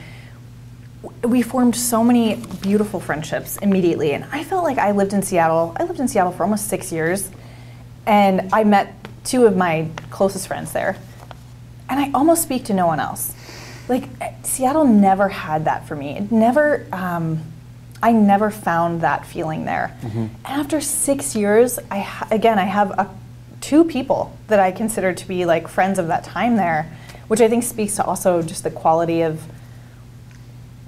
[1.24, 4.12] we formed so many beautiful friendships immediately.
[4.12, 5.74] And I felt like I lived in Seattle.
[5.78, 7.30] I lived in Seattle for almost six years,
[8.06, 8.94] and I met
[9.24, 10.96] two of my closest friends there,
[11.88, 13.34] and I almost speak to no one else.
[13.88, 14.04] Like
[14.42, 16.16] Seattle never had that for me.
[16.16, 16.86] It never.
[16.92, 17.42] Um,
[18.02, 19.96] I never found that feeling there.
[20.02, 20.18] Mm-hmm.
[20.18, 23.10] And after six years, I ha- again I have a,
[23.60, 26.90] two people that I consider to be like friends of that time there,
[27.28, 29.42] which I think speaks to also just the quality of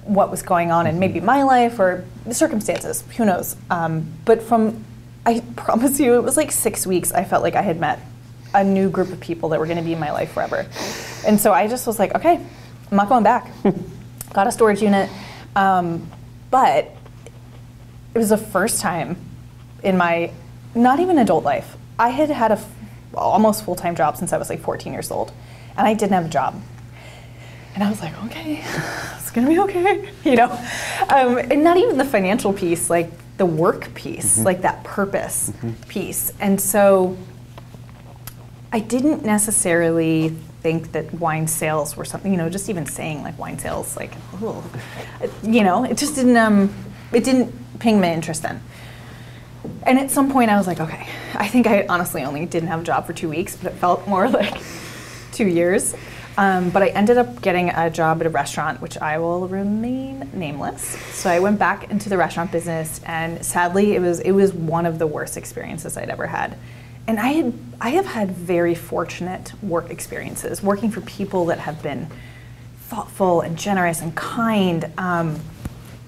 [0.05, 3.03] what was going on in maybe my life or the circumstances.
[3.17, 3.55] Who knows?
[3.69, 4.83] Um, but from
[5.25, 7.11] I promise you, it was like six weeks.
[7.11, 7.99] I felt like I had met
[8.55, 10.65] a new group of people that were going to be in my life forever,
[11.25, 12.35] and so I just was like, okay,
[12.91, 13.51] I'm not going back.
[14.33, 15.09] Got a storage unit.
[15.55, 16.09] Um,
[16.49, 16.95] but
[18.13, 19.17] it was the first time
[19.81, 20.31] in my
[20.75, 21.75] not even adult life.
[21.97, 22.69] I had had a f-
[23.13, 25.31] almost full time job since I was like 14 years old,
[25.77, 26.61] and I didn't have a job.
[27.75, 28.63] And I was like, okay,
[29.17, 30.51] it's gonna be okay, you know.
[31.09, 34.45] Um, and not even the financial piece, like the work piece, mm-hmm.
[34.45, 35.71] like that purpose mm-hmm.
[35.89, 36.31] piece.
[36.39, 37.17] And so
[38.71, 40.29] I didn't necessarily
[40.61, 44.13] think that wine sales were something, you know, just even saying like wine sales, like,
[44.41, 44.63] oh,
[45.43, 46.73] you know, it just didn't, um,
[47.11, 48.61] it didn't ping my interest in.
[49.83, 52.81] And at some point, I was like, okay, I think I honestly only didn't have
[52.81, 54.61] a job for two weeks, but it felt more like
[55.31, 55.95] two years.
[56.37, 60.29] Um, but I ended up getting a job at a restaurant, which I will remain
[60.33, 60.81] nameless.
[61.13, 64.85] So I went back into the restaurant business, and sadly, it was it was one
[64.85, 66.57] of the worst experiences I'd ever had.
[67.05, 71.83] And I had I have had very fortunate work experiences, working for people that have
[71.83, 72.07] been
[72.79, 74.91] thoughtful and generous and kind.
[74.97, 75.39] Um,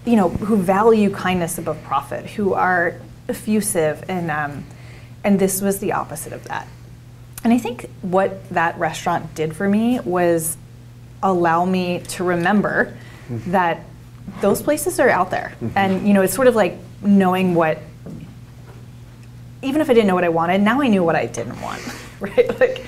[0.05, 4.65] you know, who value kindness above profit, who are effusive, and um,
[5.23, 6.67] and this was the opposite of that.
[7.43, 10.57] And I think what that restaurant did for me was
[11.21, 12.95] allow me to remember
[13.27, 13.51] mm-hmm.
[13.51, 13.81] that
[14.41, 15.77] those places are out there, mm-hmm.
[15.77, 17.79] and you know, it's sort of like knowing what.
[19.61, 21.81] Even if I didn't know what I wanted, now I knew what I didn't want,
[22.19, 22.59] right?
[22.59, 22.85] Like,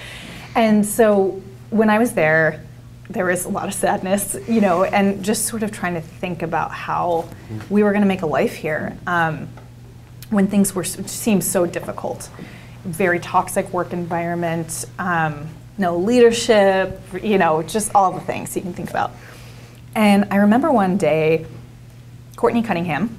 [0.54, 1.42] and so
[1.72, 2.64] when I was there,
[3.10, 6.42] there was a lot of sadness, you know, and just sort of trying to think
[6.42, 7.28] about how
[7.70, 9.48] we were going to make a life here um,
[10.30, 12.30] when things were seemed so difficult.
[12.84, 15.48] Very toxic work environment, um,
[15.78, 19.12] no leadership, you know, just all the things you can think about.
[19.96, 21.46] And I remember one day,
[22.36, 23.18] Courtney Cunningham,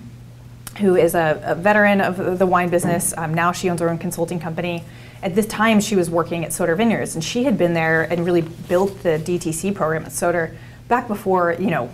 [0.78, 3.14] who is a, a veteran of the wine business.
[3.16, 4.84] Um, now she owns her own consulting company.
[5.22, 8.24] At this time, she was working at Soter Vineyards, and she had been there and
[8.24, 10.56] really built the DTC program at Soter
[10.86, 11.90] back before you know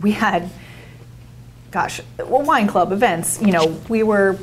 [0.00, 0.50] we had,
[1.70, 3.40] gosh, well, wine club events.
[3.40, 4.38] You know, we were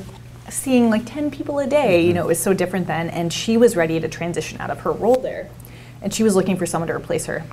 [0.49, 2.05] seeing like 10 people a day.
[2.05, 4.81] You know, it was so different then, and she was ready to transition out of
[4.81, 5.49] her role there,
[6.01, 7.43] and she was looking for someone to replace her.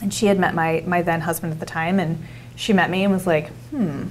[0.00, 2.24] And she had met my my then husband at the time, and
[2.56, 4.04] she met me and was like, hmm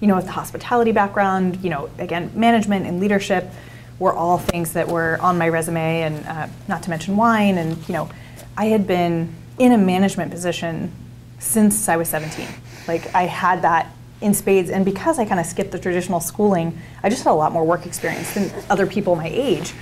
[0.00, 3.50] you know, with the hospitality background, you know, again, management and leadership
[3.98, 7.58] were all things that were on my resume, and uh, not to mention wine.
[7.58, 8.10] And, you know,
[8.56, 10.92] I had been in a management position
[11.38, 12.46] since I was 17.
[12.86, 16.78] Like, I had that in spades, and because I kind of skipped the traditional schooling,
[17.02, 19.72] I just had a lot more work experience than other people my age.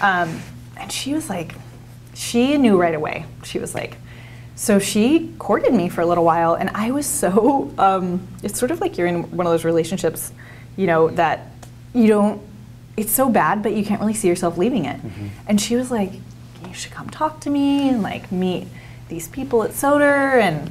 [0.00, 0.40] Um,
[0.76, 1.54] and she was like,
[2.14, 3.26] she knew right away.
[3.44, 3.96] She was like,
[4.54, 8.70] so she courted me for a little while, and I was so, um, it's sort
[8.70, 10.32] of like you're in one of those relationships,
[10.76, 11.46] you know, that
[11.94, 12.42] you don't,
[13.00, 14.96] it's so bad, but you can't really see yourself leaving it.
[14.96, 15.28] Mm-hmm.
[15.46, 16.12] And she was like,
[16.66, 18.68] you should come talk to me and like meet
[19.08, 20.38] these people at Soter.
[20.38, 20.70] And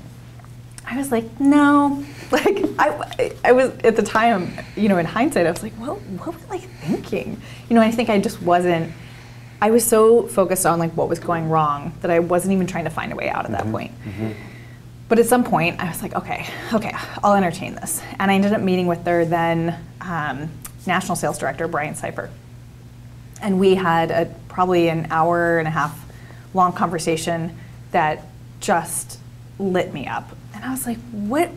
[0.85, 2.03] I was like, no.
[2.31, 5.95] Like, I, I was at the time, you know, in hindsight, I was like, well,
[5.95, 7.41] what was I thinking?
[7.67, 8.93] You know, I think I just wasn't
[9.61, 12.85] I was so focused on like what was going wrong that I wasn't even trying
[12.85, 13.71] to find a way out at that mm-hmm.
[13.71, 14.03] point.
[14.03, 14.31] Mm-hmm.
[15.09, 18.01] But at some point, I was like, okay, okay, I'll entertain this.
[18.19, 20.49] And I ended up meeting with her then um,
[20.85, 22.29] national sales director, Brian Seifer.
[23.41, 25.97] And we had a, probably an hour and a half
[26.53, 27.57] long conversation
[27.91, 28.25] that
[28.59, 29.19] just
[29.57, 30.29] lit me up.
[30.53, 31.49] And I was like, what?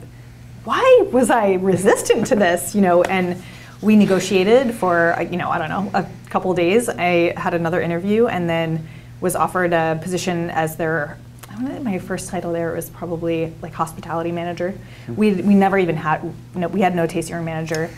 [0.64, 2.74] Why was I resistant to this?
[2.74, 3.42] You know, and
[3.82, 6.88] we negotiated for you know I don't know a couple days.
[6.88, 8.88] I had another interview and then
[9.20, 11.18] was offered a position as their
[11.50, 14.72] I don't know, my first title there was probably like hospitality manager.
[14.72, 15.16] Mm-hmm.
[15.16, 17.90] We we never even had no, we had no tasting room manager.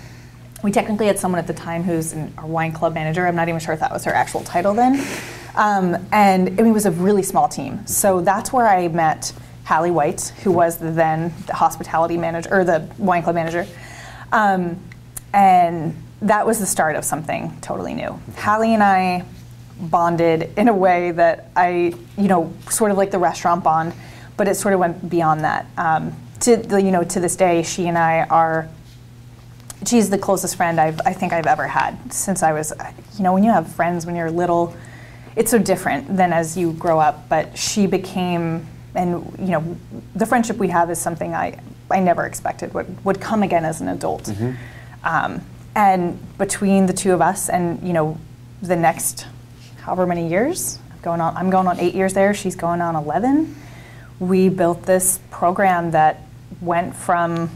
[0.65, 3.27] We technically had someone at the time who's an, our wine club manager.
[3.27, 5.07] I'm not even sure if that was her actual title then.
[5.55, 7.87] Um, and it was a really small team.
[7.87, 9.35] So that's where I met
[9.67, 13.67] Hallie White, who was the then the hospitality manager or the wine club manager.
[14.33, 14.81] Um,
[15.35, 18.19] and that was the start of something totally new.
[18.39, 19.27] Hallie and I
[19.79, 23.93] bonded in a way that I, you know, sort of like the restaurant bond,
[24.39, 25.67] but it sort of went beyond that.
[25.77, 28.71] Um, to the, you know, to this day, she and I are.
[29.87, 32.73] She's the closest friend I've, I think I've ever had since I was,
[33.17, 34.75] you know, when you have friends when you're little,
[35.37, 37.29] it's so different than as you grow up.
[37.29, 39.77] But she became, and you know,
[40.15, 41.61] the friendship we have is something I,
[41.91, 44.25] I never expected would, would come again as an adult.
[44.25, 44.53] Mm-hmm.
[45.05, 48.19] Um, and between the two of us, and you know,
[48.63, 49.27] the next
[49.79, 52.35] however many years, going on, I'm going on eight years there.
[52.35, 53.55] She's going on 11.
[54.19, 56.23] We built this program that
[56.61, 57.51] went from,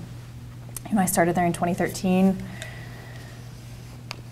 [0.88, 2.42] you know, I started there in 2013.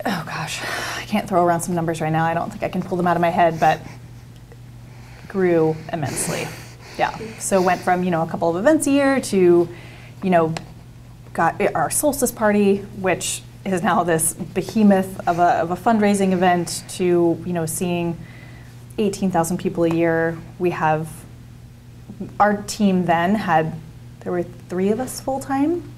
[0.04, 0.62] Oh gosh,
[0.96, 2.24] I can't throw around some numbers right now.
[2.24, 3.80] I don't think I can pull them out of my head, but
[5.28, 6.46] grew immensely.
[6.98, 7.16] Yeah.
[7.38, 9.68] So went from you know a couple of events a year to,
[10.22, 10.54] you know,
[11.32, 16.84] got our solstice party, which is now this behemoth of a, of a fundraising event,
[16.90, 18.16] to you know seeing
[18.98, 20.38] 18,000 people a year.
[20.58, 21.08] We have
[22.40, 23.74] our team then had
[24.20, 25.92] there were three of us full time,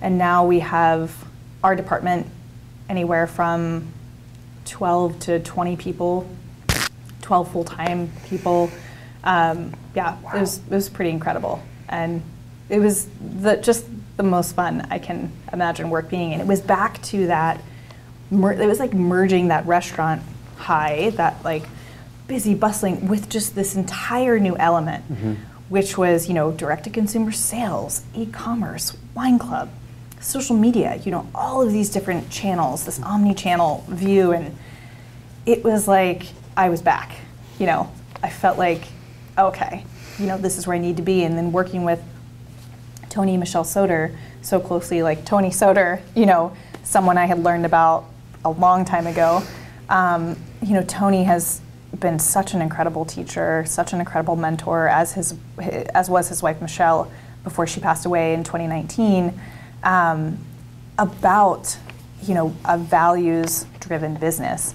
[0.00, 1.26] and now we have
[1.62, 2.26] our department
[2.88, 3.92] anywhere from
[4.66, 6.28] 12 to 20 people,
[7.22, 8.70] 12 full time people.
[9.24, 10.32] Um, yeah, wow.
[10.34, 12.22] it was it was pretty incredible, and
[12.68, 13.86] it was the just
[14.16, 16.32] the most fun I can imagine work being.
[16.32, 17.60] And it was back to that,
[18.30, 20.22] mer- it was like merging that restaurant
[20.56, 21.64] high, that like
[22.26, 25.34] busy, bustling, with just this entire new element, mm-hmm.
[25.68, 29.70] which was, you know, direct to consumer sales, e commerce, wine club,
[30.26, 34.32] social media, you know, all of these different channels, this omni channel view.
[34.32, 34.56] And
[35.46, 37.16] it was like I was back,
[37.60, 37.90] you know,
[38.24, 38.82] I felt like,
[39.38, 39.84] okay,
[40.18, 41.22] you know, this is where I need to be.
[41.22, 42.02] And then working with
[43.08, 47.64] Tony and Michelle Soter so closely, like Tony Soter, you know, someone I had learned
[47.64, 48.06] about
[48.44, 49.44] a long time ago.
[49.88, 51.60] Um, you know, Tony has
[52.00, 55.34] been such an incredible teacher, such an incredible mentor, as his
[55.94, 57.10] as was his wife Michelle
[57.44, 59.40] before she passed away in 2019.
[59.86, 60.38] Um,
[60.98, 61.78] about
[62.22, 64.74] you know a values-driven business.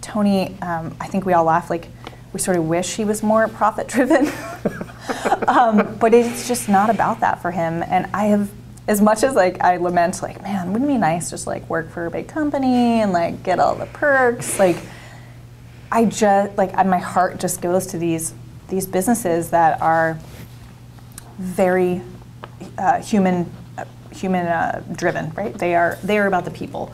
[0.00, 1.88] Tony, um, I think we all laugh like
[2.32, 4.26] we sort of wish he was more profit-driven.
[5.48, 7.82] um, but it's just not about that for him.
[7.82, 8.50] And I have,
[8.88, 11.90] as much as like I lament, like, man, wouldn't it be nice just like work
[11.90, 14.58] for a big company and like get all the perks?
[14.58, 14.76] Like,
[15.90, 18.34] I just like my heart just goes to these
[18.68, 20.18] these businesses that are
[21.38, 22.00] very
[22.78, 23.50] uh, human
[24.12, 25.52] human uh, driven, right?
[25.56, 26.92] They are they are about the people,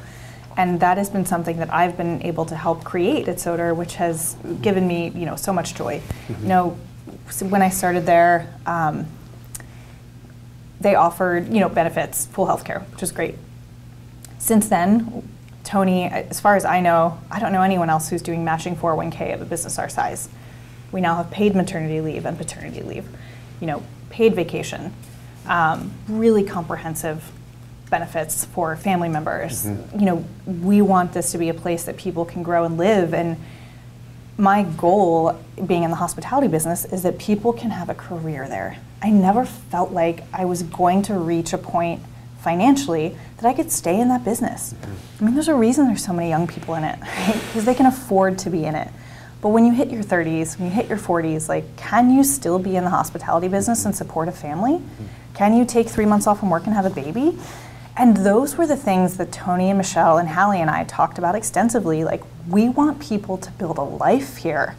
[0.57, 3.97] and that has been something that I've been able to help create at Soter, which
[3.97, 6.01] has given me you know so much joy.
[6.01, 6.43] Mm-hmm.
[6.43, 6.79] You know,
[7.31, 8.53] so when I started there.
[8.67, 9.07] Um,
[10.81, 13.35] they offered, you know, benefits, full health care, which is great.
[14.39, 15.29] Since then,
[15.65, 19.35] Tony, as far as I know, I don't know anyone else who's doing matching 401k
[19.35, 20.29] of a business our size.
[20.93, 23.07] We now have paid maternity leave and paternity leave,
[23.61, 24.95] you know, paid vacation,
[25.49, 27.33] um, really comprehensive
[27.91, 29.67] benefits for family members.
[29.67, 29.99] Mm-hmm.
[29.99, 33.15] You know, we want this to be a place that people can grow and live.
[33.15, 33.39] And
[34.37, 38.79] my goal, being in the hospitality business, is that people can have a career there.
[39.03, 42.03] I never felt like I was going to reach a point
[42.41, 44.75] financially that I could stay in that business.
[44.75, 44.95] Mm-hmm.
[45.21, 47.35] I mean, there's a reason there's so many young people in it, right?
[47.47, 48.89] Because they can afford to be in it.
[49.41, 52.59] But when you hit your 30s, when you hit your 40s, like, can you still
[52.59, 54.75] be in the hospitality business and support a family?
[54.75, 55.05] Mm-hmm.
[55.39, 57.39] Can you take three months off from work and have a baby?
[57.97, 61.37] And those were the things that Tony and Michelle and Hallie and I talked about
[61.37, 62.03] extensively.
[62.03, 64.75] Like, we want people to build a life here.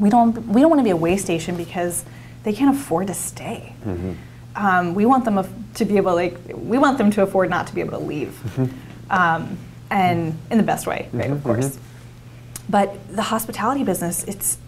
[0.00, 2.04] We don't, we don't want to be a way station because
[2.42, 3.74] they can't afford to stay.
[3.84, 4.12] Mm-hmm.
[4.56, 5.38] Um, we want them
[5.74, 8.30] to be able, like, we want them to afford not to be able to leave,
[8.30, 9.12] mm-hmm.
[9.12, 9.56] um,
[9.88, 11.26] and in the best way, right?
[11.26, 11.32] Mm-hmm.
[11.34, 11.68] Of course.
[11.68, 12.70] Mm-hmm.
[12.70, 14.58] But the hospitality business, it's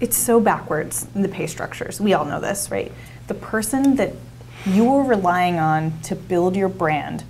[0.00, 2.00] it's so backwards in the pay structures.
[2.00, 2.92] We all know this, right?
[3.28, 4.12] The person that
[4.66, 7.24] you are relying on to build your brand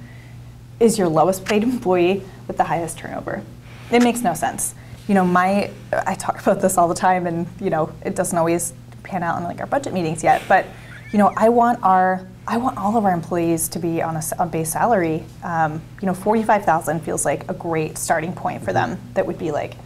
[0.80, 3.42] is your lowest paid employee with the highest turnover.
[3.90, 4.74] It makes no sense.
[5.07, 8.36] You know, my I talk about this all the time, and you know, it doesn't
[8.36, 8.72] always
[9.03, 10.42] pan out in like our budget meetings yet.
[10.49, 10.66] But
[11.12, 14.22] you know, I want our I want all of our employees to be on a,
[14.38, 15.24] a base salary.
[15.42, 18.99] Um, you know, forty five thousand feels like a great starting point for them.
[19.14, 19.76] That would be like,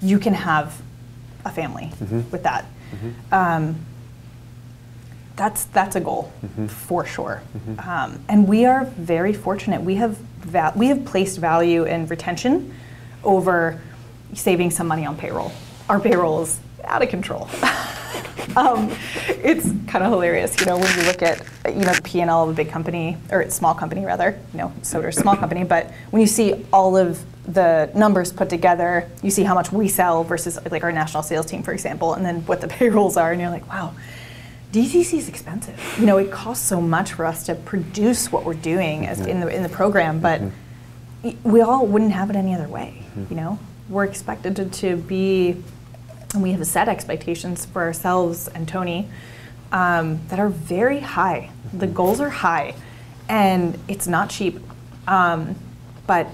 [0.00, 0.80] you can have
[1.44, 2.30] a family mm-hmm.
[2.30, 2.64] with that.
[2.92, 3.34] Mm-hmm.
[3.34, 3.86] Um,
[5.36, 6.66] that's that's a goal mm-hmm.
[6.66, 7.42] for sure.
[7.56, 7.88] Mm-hmm.
[7.88, 9.82] Um, and we are very fortunate.
[9.82, 12.74] We have va- we have placed value in retention
[13.24, 13.80] over
[14.32, 15.52] saving some money on payroll.
[15.88, 17.48] Our payroll is out of control.
[18.56, 18.90] um,
[19.28, 22.30] it's kind of hilarious, you know, when you look at you know the P and
[22.30, 25.90] L of a big company or small company rather, you know, Soter's small company, but
[26.10, 30.24] when you see all of the numbers put together, you see how much we sell
[30.24, 33.40] versus like our national sales team, for example, and then what the payrolls are, and
[33.40, 33.94] you're like, wow.
[34.74, 35.80] DTC is expensive.
[36.00, 39.38] You know, it costs so much for us to produce what we're doing as in
[39.38, 41.48] the in the program, but mm-hmm.
[41.48, 43.04] we all wouldn't have it any other way.
[43.16, 43.32] Mm-hmm.
[43.32, 43.58] You know,
[43.88, 45.62] we're expected to, to be
[46.32, 49.08] and we have set expectations for ourselves and Tony
[49.70, 51.50] um, that are very high.
[51.72, 52.74] The goals are high,
[53.28, 54.58] and it's not cheap,
[55.06, 55.54] um,
[56.08, 56.26] but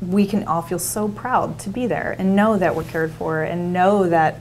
[0.00, 3.42] we can all feel so proud to be there and know that we're cared for
[3.42, 4.38] and know that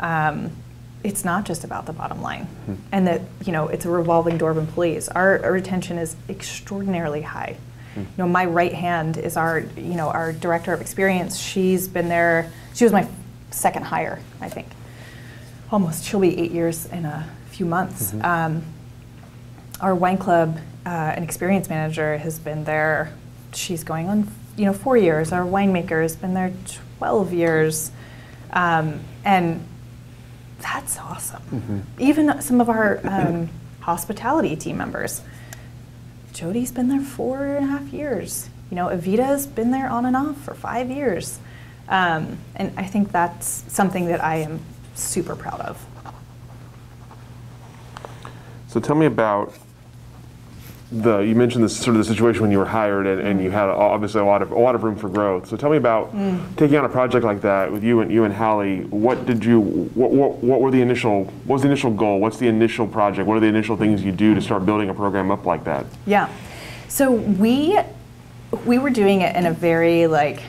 [0.00, 0.50] um,
[1.04, 2.74] it's not just about the bottom line mm-hmm.
[2.90, 5.08] and that you know it's a revolving door of employees.
[5.08, 7.58] Our, our retention is extraordinarily high.
[7.90, 8.00] Mm-hmm.
[8.00, 11.38] You know, my right hand is our you know our director of experience.
[11.38, 12.50] She's been there.
[12.74, 13.06] She was my
[13.50, 14.68] second hire, I think.
[15.70, 18.12] Almost, she'll be eight years in a few months.
[18.12, 18.24] Mm-hmm.
[18.24, 18.62] Um,
[19.80, 23.12] our wine club uh, and experience manager has been there.
[23.52, 25.32] She's going on, you know, four years.
[25.32, 26.52] Our winemaker has been there
[26.98, 27.90] 12 years,
[28.52, 29.66] um, and
[30.64, 31.42] that's awesome.
[31.42, 31.80] Mm-hmm.
[31.98, 33.50] Even some of our um,
[33.80, 35.20] hospitality team members.
[36.32, 38.48] Jody's been there four and a half years.
[38.70, 41.38] You know, Evita's been there on and off for five years.
[41.88, 44.60] Um, and I think that's something that I am
[44.94, 45.86] super proud of.
[48.68, 49.54] So tell me about
[50.92, 53.50] the you mentioned this sort of the situation when you were hired and, and you
[53.50, 55.48] had obviously a lot of a lot of room for growth.
[55.48, 56.56] So tell me about mm.
[56.56, 58.82] taking on a project like that with you and you and Hallie.
[58.84, 62.20] What did you what, what, what were the initial what was the initial goal?
[62.20, 63.26] What's the initial project?
[63.26, 65.86] What are the initial things you do to start building a program up like that?
[66.06, 66.28] Yeah.
[66.88, 67.78] So we
[68.64, 70.42] we were doing it in a very like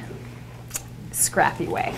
[1.11, 1.95] scrappy way.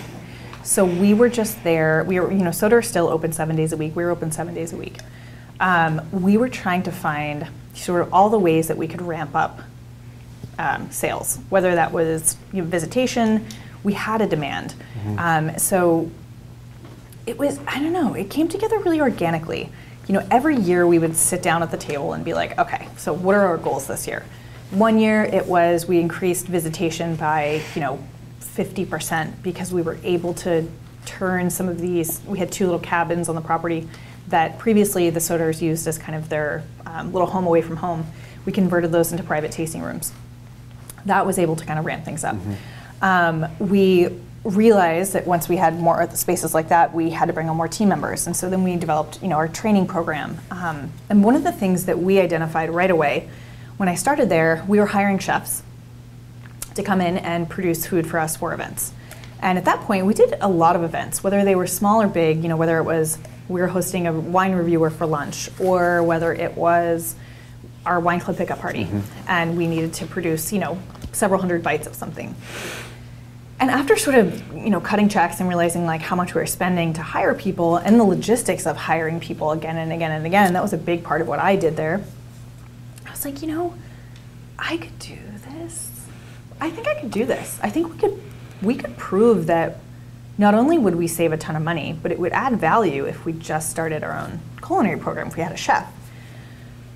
[0.64, 2.04] So we were just there.
[2.04, 3.96] We were, you know, Soter still open seven days a week.
[3.96, 4.98] We were open seven days a week.
[5.60, 7.48] Um, we were trying to find
[7.78, 9.62] sort of all the ways that we could ramp up
[10.60, 13.46] um, sales, whether that was you know, visitation.
[13.84, 15.20] We had a demand, mm-hmm.
[15.20, 16.12] um, so
[17.26, 17.60] it was.
[17.68, 18.14] I don't know.
[18.16, 19.70] It came together really organically.
[20.08, 22.88] You know, every year we would sit down at the table and be like, okay,
[22.98, 24.26] so what are our goals this year?
[24.72, 28.00] One year it was we increased visitation by, you know,
[28.42, 30.68] 50% because we were able to
[31.06, 32.22] turn some of these.
[32.26, 33.88] We had two little cabins on the property
[34.28, 38.06] that previously the Soters used as kind of their um, little home away from home.
[38.46, 40.14] We converted those into private tasting rooms.
[41.06, 42.36] That was able to kind of ramp things up.
[42.36, 43.04] Mm-hmm.
[43.04, 44.10] Um, we
[44.44, 47.68] realized that once we had more spaces like that, we had to bring on more
[47.68, 50.38] team members, and so then we developed, you know, our training program.
[50.52, 53.30] Um, and one of the things that we identified right away
[53.78, 55.62] when I started there, we were hiring chefs
[56.74, 58.92] to come in and produce food for us for events.
[59.40, 62.08] And at that point, we did a lot of events, whether they were small or
[62.08, 63.20] big, you know, whether it was
[63.50, 67.16] we were hosting a wine reviewer for lunch or whether it was
[67.86, 69.00] our wine club pickup party mm-hmm.
[69.30, 70.78] and we needed to produce, you know,
[71.14, 72.36] several hundred bites of something.
[73.60, 76.48] And after sort of, you know, cutting checks and realizing like how much we were
[76.48, 80.54] spending to hire people and the logistics of hiring people again and again and again,
[80.54, 82.04] that was a big part of what I did there.
[83.06, 83.74] I was like, you know,
[84.60, 85.18] I could do
[85.50, 86.06] this.
[86.60, 87.60] I think I could do this.
[87.64, 88.22] I think we could
[88.62, 89.80] we could prove that
[90.38, 93.26] not only would we save a ton of money, but it would add value if
[93.26, 95.92] we just started our own culinary program, if we had a chef.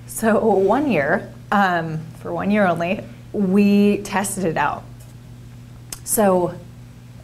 [0.06, 4.84] So one year, um, for one year only, we tested it out.
[6.04, 6.54] So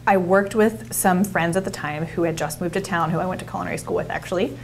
[0.05, 3.19] I worked with some friends at the time who had just moved to town, who
[3.19, 4.57] I went to culinary school with actually,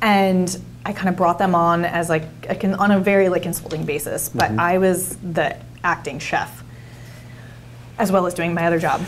[0.00, 3.42] and I kind of brought them on as like a con- on a very like
[3.42, 4.28] consulting basis.
[4.28, 6.62] But I was the acting chef,
[7.98, 9.02] as well as doing my other job.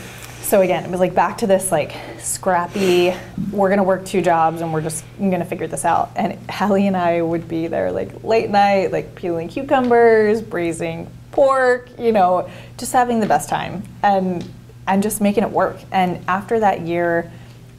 [0.47, 3.13] So again, it was like back to this like scrappy.
[3.51, 6.11] We're gonna work two jobs and we're just gonna figure this out.
[6.15, 11.89] And Hallie and I would be there like late night, like peeling cucumbers, braising pork,
[11.99, 14.49] you know, just having the best time and
[14.87, 15.81] and just making it work.
[15.91, 17.29] And after that year,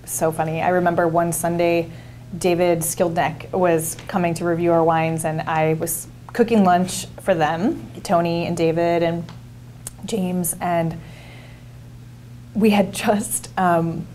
[0.05, 0.61] so funny.
[0.61, 1.91] I remember one Sunday,
[2.37, 7.91] David Schildknecht was coming to review our wines, and I was cooking lunch for them,
[8.03, 9.25] Tony and David and
[10.05, 11.01] James, and
[12.55, 14.07] we had just um,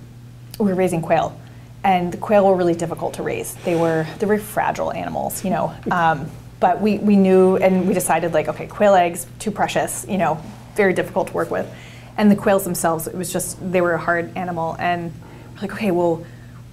[0.59, 1.39] we were raising quail,
[1.84, 3.55] and the quail were really difficult to raise.
[3.65, 5.73] They were they were fragile animals, you know.
[5.91, 6.29] Um,
[6.59, 10.41] but we, we knew and we decided like okay, quail eggs too precious, you know,
[10.75, 11.71] very difficult to work with,
[12.17, 15.11] and the quails themselves it was just they were a hard animal, and
[15.55, 16.25] we're like okay, well.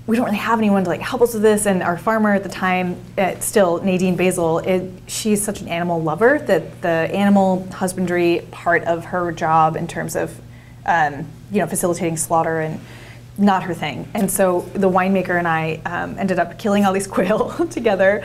[0.07, 2.43] We don't really have anyone to like help us with this, and our farmer at
[2.43, 7.69] the time, uh, still Nadine Basil, it, she's such an animal lover that the animal
[7.71, 10.41] husbandry part of her job in terms of
[10.87, 12.81] um, you know, facilitating slaughter and
[13.39, 14.09] not her thing.
[14.15, 18.25] And so the winemaker and I um, ended up killing all these quail together,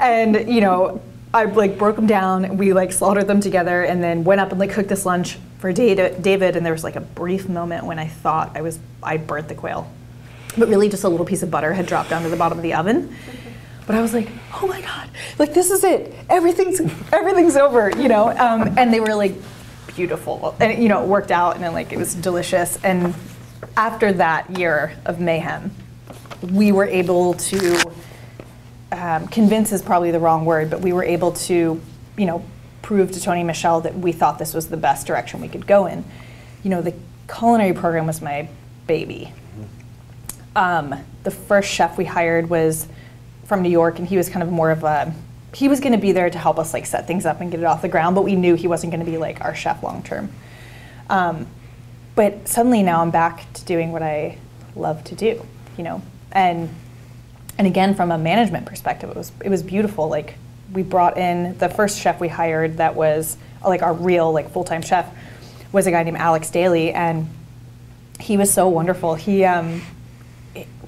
[0.00, 1.00] and you know,
[1.32, 2.56] I like broke them down.
[2.56, 5.72] We like slaughtered them together, and then went up and like cooked this lunch for
[5.72, 6.56] David.
[6.56, 9.54] And there was like a brief moment when I thought I was I burnt the
[9.54, 9.90] quail,
[10.56, 12.62] but really just a little piece of butter had dropped down to the bottom of
[12.62, 13.14] the oven.
[13.86, 14.30] But I was like,
[14.62, 16.14] oh my god, like this is it.
[16.30, 16.80] Everything's
[17.12, 18.28] everything's over, you know.
[18.30, 19.34] Um, and they were like
[19.88, 22.78] beautiful, and you know it worked out, and then, like it was delicious.
[22.84, 23.14] And
[23.76, 25.70] after that year of mayhem,
[26.52, 27.92] we were able to
[28.92, 31.80] um, convince is probably the wrong word, but we were able to,
[32.16, 32.44] you know,
[32.82, 35.86] prove to Tony Michelle that we thought this was the best direction we could go
[35.86, 36.04] in.
[36.62, 36.94] You know, the
[37.32, 38.48] culinary program was my
[38.86, 39.32] baby.
[40.54, 42.86] Um, the first chef we hired was
[43.44, 45.12] from New York, and he was kind of more of a
[45.54, 47.60] he was going to be there to help us like set things up and get
[47.60, 49.82] it off the ground, but we knew he wasn't going to be like our chef
[49.82, 50.30] long term.
[51.08, 51.46] Um,
[52.14, 54.38] but suddenly now I'm back to doing what I
[54.76, 55.44] love to do,
[55.76, 56.02] you know,
[56.32, 56.68] and
[57.56, 60.08] and again from a management perspective, it was it was beautiful.
[60.08, 60.34] Like
[60.72, 64.64] we brought in the first chef we hired that was like our real like full
[64.64, 65.06] time chef
[65.72, 67.28] was a guy named Alex Daly, and
[68.20, 69.14] he was so wonderful.
[69.14, 69.82] He um,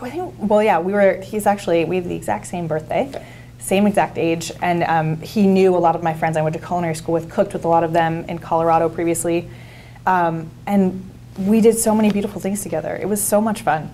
[0.01, 1.21] well, yeah, we were.
[1.21, 3.11] He's actually we have the exact same birthday,
[3.67, 6.65] same exact age, and um, he knew a lot of my friends I went to
[6.65, 9.49] culinary school with, cooked with a lot of them in Colorado previously,
[10.07, 12.97] um, and we did so many beautiful things together.
[12.97, 13.93] It was so much fun.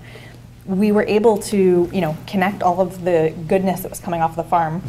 [0.67, 4.37] We were able to, you know, connect all of the goodness that was coming off
[4.37, 4.83] the farm,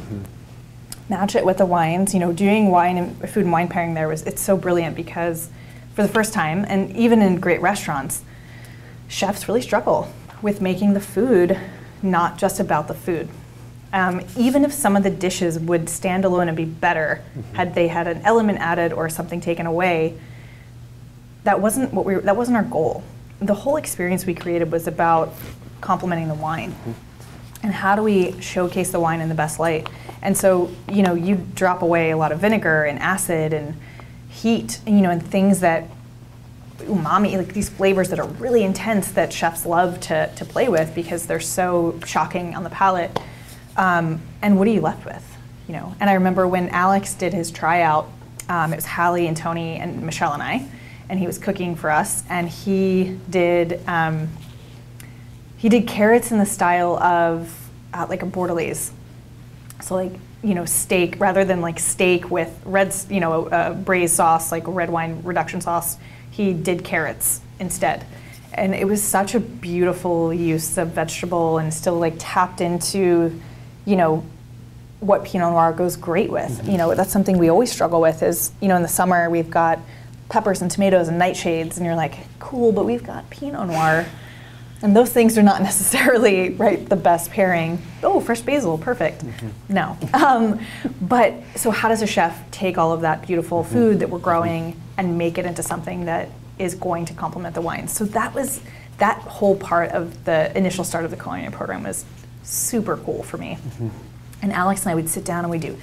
[1.07, 2.13] match it with the wines.
[2.13, 5.49] You know, doing wine and food and wine pairing there was it's so brilliant because
[5.95, 8.21] for the first time, and even in great restaurants,
[9.07, 10.11] chefs really struggle
[10.41, 11.57] with making the food
[12.01, 13.29] not just about the food.
[13.93, 17.23] Um, even if some of the dishes would stand alone and be better
[17.53, 20.17] had they had an element added or something taken away,
[21.43, 23.03] that wasn't what we that wasn't our goal.
[23.39, 25.33] The whole experience we created was about
[25.79, 26.75] complementing the wine.
[27.61, 29.87] And how do we showcase the wine in the best light?
[30.21, 33.75] And so, you know, you drop away a lot of vinegar and acid and
[34.27, 35.87] heat, you know, and things that
[36.79, 40.93] umami, like these flavors that are really intense that chefs love to, to play with
[40.95, 43.17] because they're so shocking on the palate.
[43.75, 45.37] Um, and what are you left with?
[45.67, 48.09] You know, and I remember when Alex did his tryout,
[48.49, 50.67] um, it was Hallie and Tony and Michelle and I,
[51.09, 54.29] and he was cooking for us, and he did um,
[55.57, 58.91] he did carrots in the style of uh, like a bordelaise,
[59.81, 60.11] so like
[60.43, 64.63] you know steak rather than like steak with red you know uh, braised sauce like
[64.67, 65.97] red wine reduction sauce
[66.31, 68.05] he did carrots instead
[68.53, 73.39] and it was such a beautiful use of vegetable and still like tapped into
[73.85, 74.25] you know
[74.99, 76.49] what Pinot Noir goes great with.
[76.49, 76.71] Mm-hmm.
[76.71, 79.49] You know, that's something we always struggle with is, you know, in the summer we've
[79.49, 79.79] got
[80.29, 84.05] peppers and tomatoes and nightshades and you're like, cool, but we've got Pinot Noir.
[84.81, 87.81] And those things are not necessarily right the best pairing.
[88.01, 89.25] Oh, fresh basil, perfect.
[89.25, 89.73] Mm-hmm.
[89.73, 89.97] No.
[90.13, 90.59] Um,
[91.01, 93.73] but so how does a chef take all of that beautiful mm-hmm.
[93.73, 97.61] food that we're growing and make it into something that is going to complement the
[97.61, 97.87] wine?
[97.87, 98.61] So that was
[98.99, 102.05] that whole part of the initial start of the culinary program was
[102.43, 103.57] super cool for me.
[104.41, 105.77] And Alex and I would sit down and we do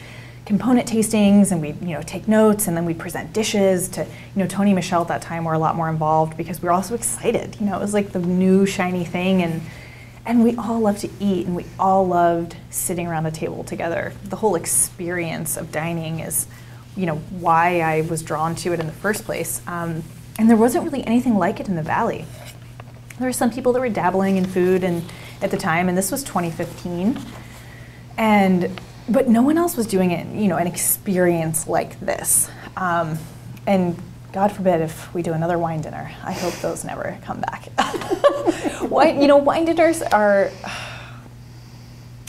[0.46, 4.08] component tastings and we you know take notes and then we present dishes to you
[4.36, 6.72] know Tony and Michelle at that time were a lot more involved because we were
[6.72, 9.60] also excited you know it was like the new shiny thing and
[10.26, 14.12] and we all loved to eat and we all loved sitting around a table together.
[14.24, 16.46] The whole experience of dining is
[16.96, 19.62] you know why I was drawn to it in the first place.
[19.66, 20.02] Um,
[20.38, 22.26] and there wasn't really anything like it in the valley.
[23.18, 25.04] There were some people that were dabbling in food and
[25.42, 27.18] at the time and this was 2015
[28.18, 32.48] and but no one else was doing it, you know, an experience like this.
[32.76, 33.18] Um,
[33.66, 34.00] and
[34.32, 36.12] God forbid if we do another wine dinner.
[36.22, 37.68] I hope those never come back.
[38.82, 40.50] wine, you know, wine dinners are.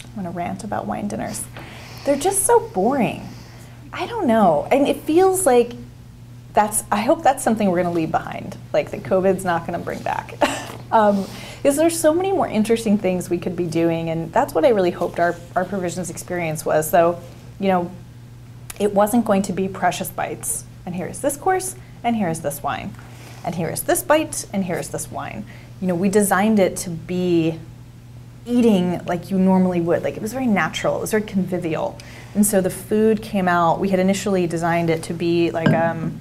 [0.06, 1.44] I'm gonna rant about wine dinners.
[2.06, 3.28] They're just so boring.
[3.94, 5.74] I don't know, and it feels like
[6.54, 6.84] that's.
[6.92, 8.58] I hope that's something we're gonna leave behind.
[8.74, 10.36] Like that COVID's not gonna bring back.
[10.92, 11.26] um,
[11.64, 14.70] is there's so many more interesting things we could be doing, and that's what I
[14.70, 16.90] really hoped our, our provisions experience was.
[16.90, 17.22] So,
[17.60, 17.92] you know,
[18.80, 22.42] it wasn't going to be precious bites, and here is this course, and here is
[22.42, 22.94] this wine,
[23.46, 25.46] and here is this bite, and here is this wine.
[25.80, 27.60] You know, we designed it to be
[28.46, 30.04] eating like you normally would.
[30.04, 31.98] Like it was very natural, it was very convivial.
[32.34, 36.20] And so the food came out, we had initially designed it to be like um,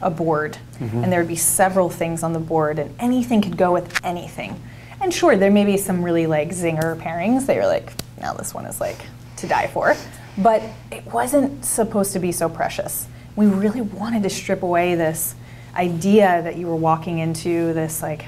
[0.00, 1.02] a board, mm-hmm.
[1.02, 4.60] and there would be several things on the board, and anything could go with anything.
[5.00, 8.54] And sure, there may be some really like zinger pairings that you're like, now this
[8.54, 8.98] one is like
[9.36, 9.94] to die for.
[10.38, 13.06] But it wasn't supposed to be so precious.
[13.36, 15.34] We really wanted to strip away this
[15.74, 18.26] idea that you were walking into this like,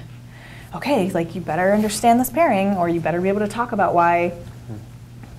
[0.75, 3.95] okay, like you better understand this pairing, or you better be able to talk about
[3.95, 4.33] why,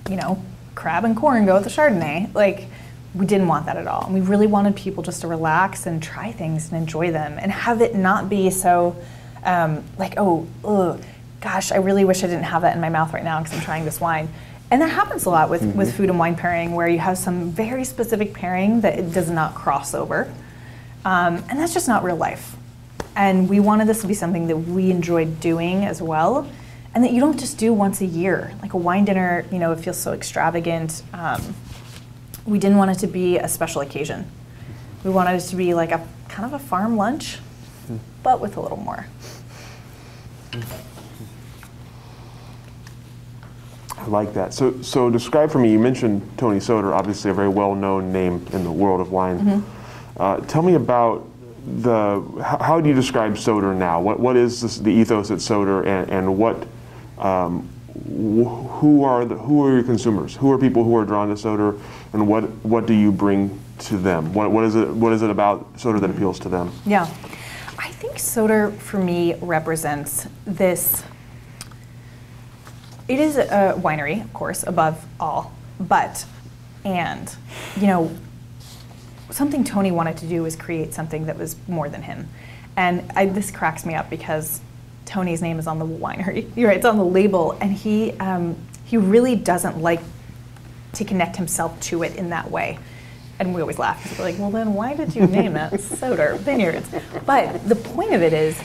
[0.10, 0.44] you know,
[0.76, 2.34] crab and corn go with the Chardonnay.
[2.34, 2.68] Like,
[3.16, 4.06] we didn't want that at all.
[4.06, 7.52] And we really wanted people just to relax and try things and enjoy them and
[7.52, 8.96] have it not be so
[9.44, 11.02] um, like, oh, ugh,
[11.42, 13.64] gosh, I really wish I didn't have that in my mouth right now because I'm
[13.64, 14.30] trying this wine.
[14.72, 15.78] And that happens a lot with, mm-hmm.
[15.78, 19.30] with food and wine pairing where you have some very specific pairing that it does
[19.30, 20.32] not cross over.
[21.06, 22.56] Um, and that's just not real life.
[23.16, 26.48] And we wanted this to be something that we enjoyed doing as well.
[26.94, 28.54] And that you don't just do once a year.
[28.62, 31.04] Like a wine dinner, you know, it feels so extravagant.
[31.14, 31.56] Um,
[32.50, 34.30] we didn't want it to be a special occasion.
[35.04, 37.36] We wanted it to be like a kind of a farm lunch,
[37.88, 37.98] hmm.
[38.24, 39.06] but with a little more.
[43.98, 44.54] I like that.
[44.54, 45.72] So, so describe for me.
[45.72, 49.40] You mentioned Tony Soter, obviously a very well-known name in the world of wine.
[49.40, 50.22] Mm-hmm.
[50.22, 51.28] Uh, tell me about
[51.82, 52.22] the.
[52.44, 54.02] How, how, do you describe Soter now?
[54.02, 56.66] What what is this, the ethos at Soter, and, and what
[57.18, 57.70] um,
[58.08, 60.36] who are the, who are your consumers?
[60.36, 61.76] Who are people who are drawn to Soter,
[62.14, 64.34] and what what do you bring to them?
[64.34, 66.72] What what is it what is it about Soter that appeals to them?
[66.86, 67.04] Yeah,
[67.78, 71.04] I think Soter for me represents this.
[73.08, 76.26] It is a winery, of course, above all, but
[76.86, 77.36] and
[77.78, 78.16] you know
[79.32, 82.28] something Tony wanted to do was create something that was more than him,
[82.76, 84.62] and I, this cracks me up because
[85.06, 86.50] Tony's name is on the winery.
[86.56, 88.56] You're right, it's on the label, and he um,
[88.86, 90.02] he really doesn't like
[90.94, 92.80] to connect himself to it in that way.
[93.40, 94.18] And we always laugh.
[94.18, 96.90] We're like, well, then why did you name it Soter Vineyards?
[97.26, 98.60] But the point of it is,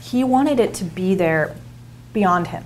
[0.00, 1.54] he wanted it to be there
[2.12, 2.64] beyond him.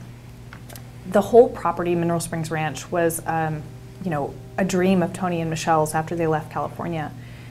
[1.06, 3.62] The whole property, Mineral Springs Ranch, was, um,
[4.04, 7.10] you know, a dream of Tony and Michelle's after they left California,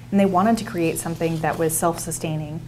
[0.10, 2.62] and they wanted to create something that was self-sustaining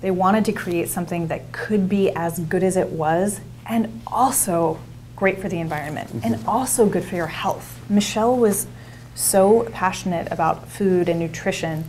[0.00, 4.78] they wanted to create something that could be as good as it was and also
[5.18, 6.32] great for the environment mm-hmm.
[6.32, 7.80] and also good for your health.
[7.90, 8.68] Michelle was
[9.16, 11.84] so passionate about food and nutrition.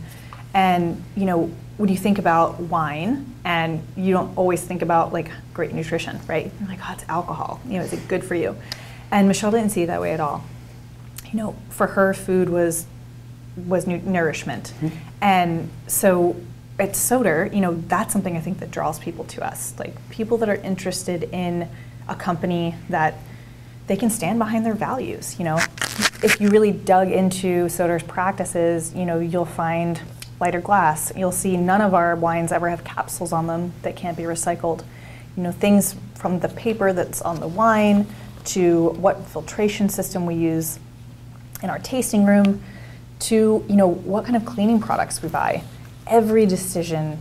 [0.52, 5.30] And, you know, when you think about wine and you don't always think about like
[5.54, 6.50] great nutrition, right?
[6.58, 7.60] You're like, oh, it's alcohol.
[7.66, 8.56] You know, is it good for you?
[9.12, 10.44] And Michelle didn't see it that way at all.
[11.30, 12.86] You know, for her, food was
[13.56, 14.96] was nu- nourishment, mm-hmm.
[15.20, 16.36] and so
[16.78, 19.74] at Soter, you know, that's something I think that draws people to us.
[19.78, 21.68] Like people that are interested in
[22.10, 23.14] a company that
[23.86, 25.38] they can stand behind their values.
[25.38, 25.56] You know,
[26.22, 30.00] if you really dug into Soter's practices, you know, you'll find
[30.40, 31.12] lighter glass.
[31.16, 34.84] You'll see none of our wines ever have capsules on them that can't be recycled.
[35.36, 38.06] You know, things from the paper that's on the wine
[38.46, 40.78] to what filtration system we use.
[41.62, 42.62] in our tasting room
[43.18, 45.62] to you know what kind of cleaning products we buy.
[46.06, 47.18] Every decision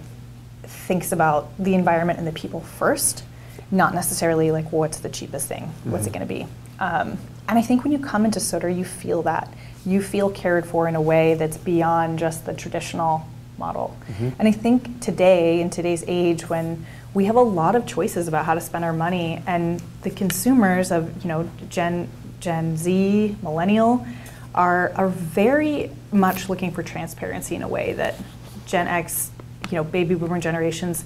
[0.63, 3.23] thinks about the environment and the people first,
[3.71, 5.91] not necessarily like what's the cheapest thing, mm-hmm.
[5.91, 6.25] what's it mm-hmm.
[6.25, 6.53] going to be.
[6.79, 7.17] Um,
[7.47, 9.53] and I think when you come into Soter, you feel that.
[9.85, 13.95] You feel cared for in a way that's beyond just the traditional model.
[14.07, 14.29] Mm-hmm.
[14.39, 18.45] And I think today, in today's age, when we have a lot of choices about
[18.45, 22.07] how to spend our money, and the consumers of you know Gen
[22.39, 24.05] Gen Z, millennial,
[24.53, 28.15] are are very much looking for transparency in a way that
[28.65, 29.31] Gen X,
[29.69, 31.05] you know, baby boomer generations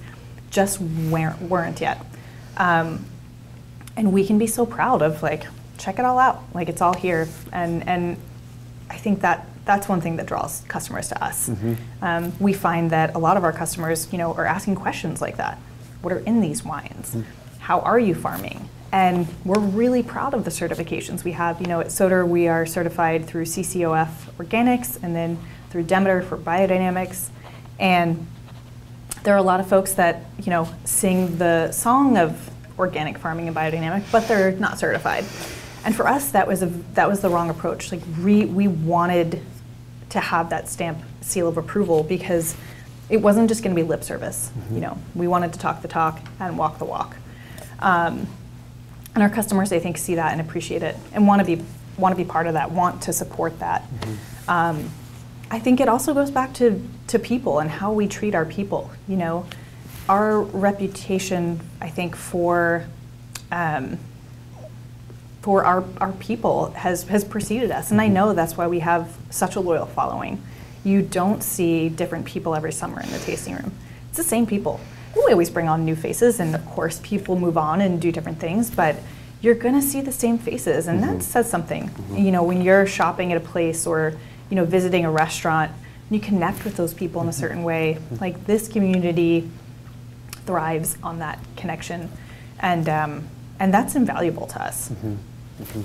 [0.49, 2.05] just weren't, weren't yet.
[2.57, 3.05] Um,
[3.95, 5.45] and we can be so proud of like
[5.77, 6.43] check it all out.
[6.53, 7.27] Like it's all here.
[7.51, 8.17] And and
[8.89, 11.49] i think that that's one thing that draws customers to us.
[11.49, 11.73] Mm-hmm.
[12.03, 15.37] um, we find that a lot of our customers you know are asking questions like
[15.37, 15.57] that.
[16.01, 17.15] What are in these wines?
[17.15, 17.59] Mm-hmm.
[17.59, 18.69] how are you farming?
[18.91, 21.61] And we're really proud of the certifications we have.
[21.61, 25.39] You know at Soter we are certified through ccof organics and then
[25.69, 27.29] through demeter for biodynamics.
[27.79, 28.27] And
[29.23, 32.49] there are a lot of folks that you know sing the song of
[32.79, 35.23] organic farming and biodynamic but they're not certified
[35.85, 37.91] and for us, that was a that was the wrong approach.
[37.91, 39.41] Like we we wanted
[40.09, 42.55] to have that stamp seal of approval because
[43.09, 44.51] it wasn't just going to be lip service.
[44.57, 44.75] Mm-hmm.
[44.75, 47.17] You know, we wanted to talk the talk and walk the walk.
[47.79, 48.27] Um,
[49.13, 51.63] and our customers, I think, see that and appreciate it and want to be
[51.97, 53.83] want to be part of that, want to support that.
[53.83, 54.49] Mm-hmm.
[54.49, 54.89] Um,
[55.53, 58.89] I think it also goes back to to people and how we treat our people.
[59.07, 59.45] You know,
[60.09, 62.85] our reputation, I think, for
[63.51, 63.99] um,
[65.43, 67.91] for our, our people has, has preceded us.
[67.91, 68.13] And I mm-hmm.
[68.13, 70.41] know that's why we have such a loyal following.
[70.83, 73.73] You don't see different people every summer in the tasting room.
[74.07, 74.79] It's the same people.
[75.15, 78.39] We always bring on new faces, and of course, people move on and do different
[78.39, 78.95] things, but
[79.41, 81.17] you're gonna see the same faces, and mm-hmm.
[81.17, 81.89] that says something.
[81.89, 82.17] Mm-hmm.
[82.17, 84.13] You know, when you're shopping at a place or,
[84.53, 85.71] you know, visiting a restaurant,
[86.11, 87.39] you connect with those people in a mm-hmm.
[87.39, 87.97] certain way.
[87.97, 88.15] Mm-hmm.
[88.21, 89.49] Like this community
[90.45, 92.07] thrives on that connection,
[92.59, 93.27] and um,
[93.59, 94.89] and that's invaluable to us.
[94.89, 95.15] Mm-hmm.
[95.63, 95.81] Mm-hmm.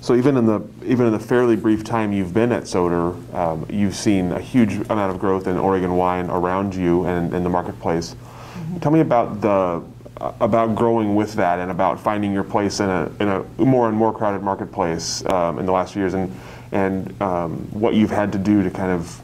[0.00, 3.66] So even in the even in the fairly brief time you've been at Soter, um,
[3.70, 7.50] you've seen a huge amount of growth in Oregon wine around you and in the
[7.50, 8.16] marketplace.
[8.16, 8.78] Mm-hmm.
[8.78, 9.80] Tell me about the
[10.20, 13.88] uh, about growing with that and about finding your place in a in a more
[13.88, 16.28] and more crowded marketplace um, in the last few years and
[16.72, 19.20] and um, what you've had to do to kind of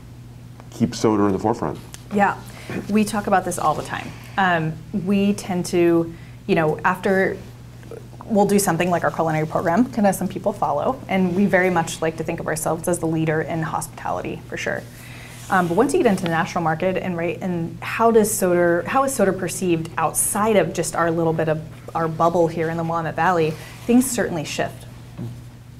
[0.70, 1.78] keep Soter in the forefront.
[2.14, 2.40] Yeah,
[2.90, 4.10] we talk about this all the time.
[4.36, 4.72] Um,
[5.04, 6.12] we tend to,
[6.46, 7.36] you know, after
[8.24, 11.70] we'll do something like our culinary program, kind of some people follow, and we very
[11.70, 14.82] much like to think of ourselves as the leader in hospitality for sure.
[15.48, 18.82] Um, but once you get into the national market and right, and how does Soter,
[18.82, 21.62] how is Soter perceived outside of just our little bit of
[21.94, 23.52] our bubble here in the Willamette Valley?
[23.86, 24.85] Things certainly shift.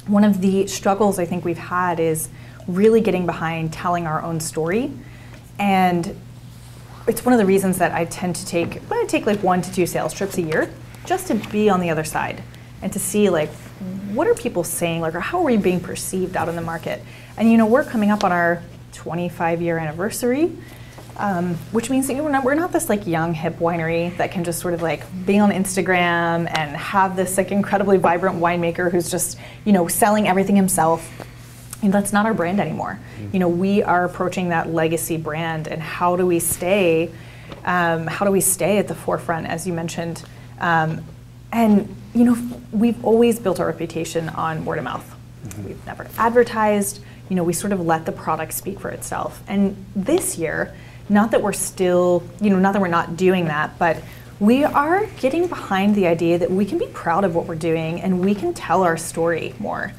[0.07, 2.29] One of the struggles I think we've had is
[2.69, 4.93] really getting behind telling our own story,
[5.59, 6.17] and
[7.07, 9.73] it's one of the reasons that I tend to take I take like one to
[9.73, 10.71] two sales trips a year
[11.05, 12.43] just to be on the other side
[12.83, 13.51] and to see like
[14.13, 15.01] what are people saying?
[15.01, 17.03] Like or how are we being perceived out in the market?
[17.37, 20.53] And you know we're coming up on our 25 year anniversary
[21.19, 24.45] um, which means that we're not, we're not this like young hip winery that can
[24.45, 29.11] just sort of like be on Instagram and have this like incredibly vibrant winemaker who's
[29.11, 31.11] just you know selling everything himself.
[31.83, 32.99] And that's not our brand anymore.
[33.19, 33.31] Mm-hmm.
[33.35, 37.13] You know, we are approaching that legacy brand, and how do we stay?
[37.65, 40.23] Um, how do we stay at the forefront, as you mentioned?
[40.59, 41.05] Um,
[41.53, 45.17] and you know, we've always built our reputation on word of mouth.
[45.45, 45.65] Mm-hmm.
[45.65, 47.01] We've never advertised.
[47.29, 49.43] You know, we sort of let the product speak for itself.
[49.49, 50.75] And this year,
[51.09, 54.03] not that we're still, you know, not that we're not doing that, but
[54.39, 58.01] we are getting behind the idea that we can be proud of what we're doing
[58.01, 59.93] and we can tell our story more.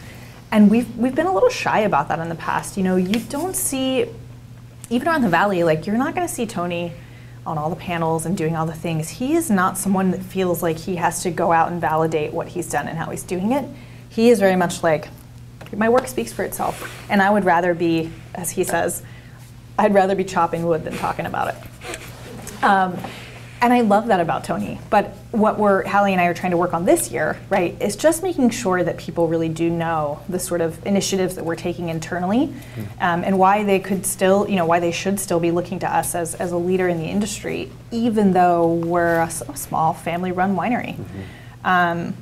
[0.51, 2.77] And we've we've been a little shy about that in the past.
[2.77, 4.05] You know, you don't see
[4.89, 6.93] even around the valley, like you're not gonna see Tony
[7.47, 9.09] on all the panels and doing all the things.
[9.09, 12.49] He is not someone that feels like he has to go out and validate what
[12.49, 13.65] he's done and how he's doing it.
[14.09, 15.07] He is very much like,
[15.75, 17.05] my work speaks for itself.
[17.09, 19.01] And I would rather be, as he says,
[19.77, 22.63] I'd rather be chopping wood than talking about it.
[22.63, 22.97] Um,
[23.59, 24.79] and I love that about Tony.
[24.89, 27.95] But what we're Hallie and I are trying to work on this year, right, is
[27.95, 31.89] just making sure that people really do know the sort of initiatives that we're taking
[31.89, 32.81] internally, mm-hmm.
[33.01, 35.91] um, and why they could still, you know, why they should still be looking to
[35.91, 40.55] us as, as a leader in the industry, even though we're a, a small family-run
[40.55, 40.95] winery.
[40.95, 41.65] Mm-hmm.
[41.65, 42.15] Um,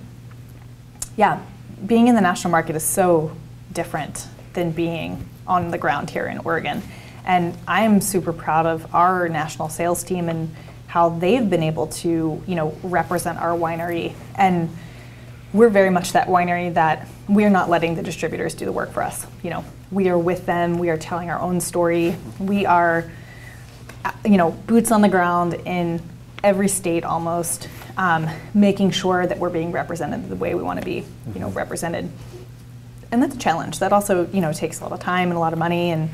[1.18, 1.42] yeah,
[1.86, 3.36] being in the national market is so
[3.74, 6.82] different than being on the ground here in Oregon.
[7.26, 10.56] And I'm super proud of our national sales team and
[10.88, 14.14] how they've been able to, you know, represent our winery.
[14.36, 14.70] And
[15.52, 19.02] we're very much that winery that we're not letting the distributors do the work for
[19.02, 19.26] us.
[19.44, 20.78] You know, we are with them.
[20.78, 22.16] We are telling our own story.
[22.40, 23.10] We are,
[24.24, 26.02] you know, boots on the ground in
[26.44, 30.86] every state almost, um, making sure that we're being represented the way we want to
[30.86, 31.04] be,
[31.34, 32.10] you know, represented.
[33.12, 33.80] And that's a challenge.
[33.80, 35.90] That also, you know, takes a lot of time and a lot of money.
[35.90, 36.10] And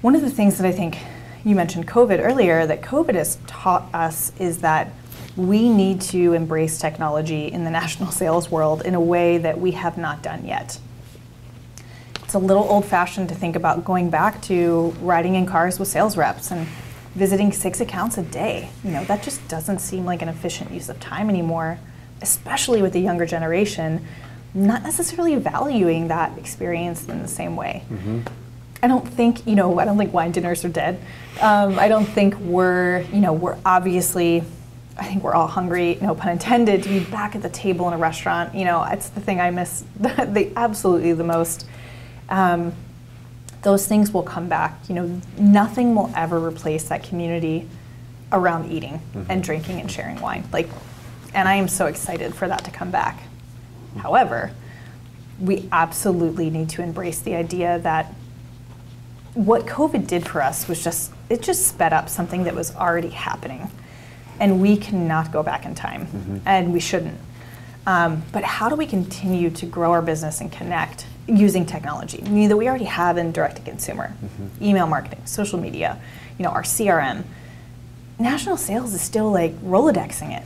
[0.00, 0.98] one of the things that I think
[1.44, 4.92] you mentioned COVID earlier that COVID has taught us is that
[5.36, 9.72] we need to embrace technology in the national sales world in a way that we
[9.72, 10.78] have not done yet.
[12.22, 15.88] It's a little old fashioned to think about going back to riding in cars with
[15.88, 16.66] sales reps and
[17.14, 18.68] visiting six accounts a day.
[18.84, 21.78] You know, that just doesn't seem like an efficient use of time anymore,
[22.20, 24.06] especially with the younger generation
[24.54, 27.84] not necessarily valuing that experience in the same way.
[27.90, 28.20] Mm-hmm.
[28.82, 31.00] I don't think, you know, I don't think wine dinners are dead.
[31.40, 34.44] Um, I don't think we're, you know, we're obviously,
[34.96, 37.94] I think we're all hungry, no pun intended, to be back at the table in
[37.94, 38.54] a restaurant.
[38.54, 41.66] You know, it's the thing I miss the, absolutely the most.
[42.28, 42.72] Um,
[43.62, 44.78] those things will come back.
[44.88, 47.68] You know, nothing will ever replace that community
[48.30, 49.30] around eating mm-hmm.
[49.30, 50.44] and drinking and sharing wine.
[50.52, 50.68] Like,
[51.34, 53.22] and I am so excited for that to come back.
[53.96, 54.52] However,
[55.40, 58.14] we absolutely need to embrace the idea that
[59.34, 63.10] what COVID did for us was just, it just sped up something that was already
[63.10, 63.70] happening.
[64.40, 66.38] And we cannot go back in time, mm-hmm.
[66.46, 67.18] and we shouldn't.
[67.86, 72.22] Um, but how do we continue to grow our business and connect using technology?
[72.24, 74.64] I mean, that we already have in direct to consumer, mm-hmm.
[74.64, 76.00] email marketing, social media,
[76.38, 77.24] you know, our CRM.
[78.18, 80.44] National sales is still like Rolodexing it.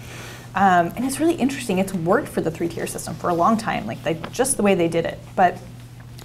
[0.54, 1.78] Um, and it's really interesting.
[1.78, 4.62] It's worked for the three tier system for a long time, like they, just the
[4.62, 5.18] way they did it.
[5.34, 5.58] But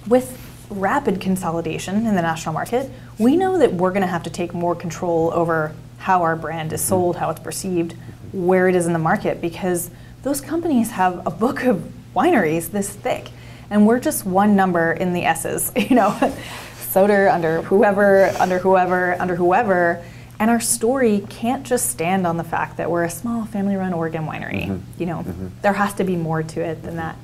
[0.06, 4.30] with rapid consolidation in the national market, we know that we're going to have to
[4.30, 7.94] take more control over how our brand is sold, how it's perceived,
[8.32, 9.90] where it is in the market, because
[10.22, 13.28] those companies have a book of wineries this thick,
[13.70, 15.72] and we're just one number in the S's.
[15.88, 16.34] You know,
[16.78, 20.02] Soter under whoever, under whoever, under whoever
[20.38, 23.92] and our story can't just stand on the fact that we're a small family run
[23.92, 24.66] Oregon winery.
[24.66, 25.00] Mm-hmm.
[25.00, 25.48] You know, mm-hmm.
[25.62, 27.16] there has to be more to it than that.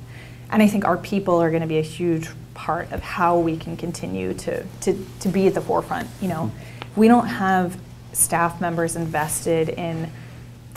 [0.51, 3.55] And I think our people are going to be a huge part of how we
[3.57, 6.09] can continue to, to, to be at the forefront.
[6.21, 6.51] You know,
[6.95, 7.77] we don't have
[8.13, 10.09] staff members invested in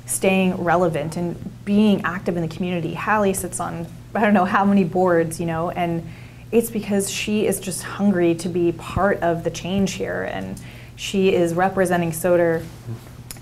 [0.05, 2.95] staying relevant and being active in the community.
[2.95, 6.07] Hallie sits on, I don't know how many boards, you know, and
[6.51, 10.25] it's because she is just hungry to be part of the change here.
[10.25, 10.61] And
[10.97, 12.65] she is representing Soter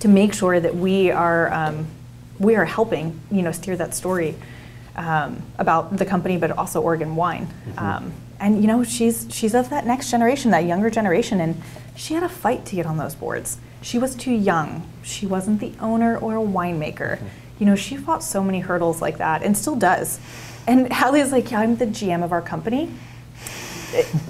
[0.00, 1.86] to make sure that we are um,
[2.38, 4.34] we are helping you know steer that story
[4.96, 7.46] um, about the company, but also Oregon wine.
[7.46, 7.78] Mm-hmm.
[7.78, 11.60] Um, and you know she's she's of that next generation, that younger generation, and
[11.94, 13.58] she had a fight to get on those boards.
[13.82, 14.88] She was too young.
[15.02, 17.16] She wasn't the owner or a winemaker.
[17.16, 17.26] Mm-hmm.
[17.58, 20.20] You know, she fought so many hurdles like that, and still does.
[20.66, 22.90] And Hallie's like, yeah, I'm the GM of our company.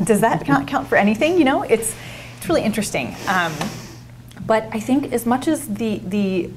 [0.04, 1.38] Does that not count for anything?
[1.38, 1.94] You know, it's
[2.36, 3.16] it's really interesting.
[3.26, 3.52] Um,
[4.46, 6.50] but I think as much as the the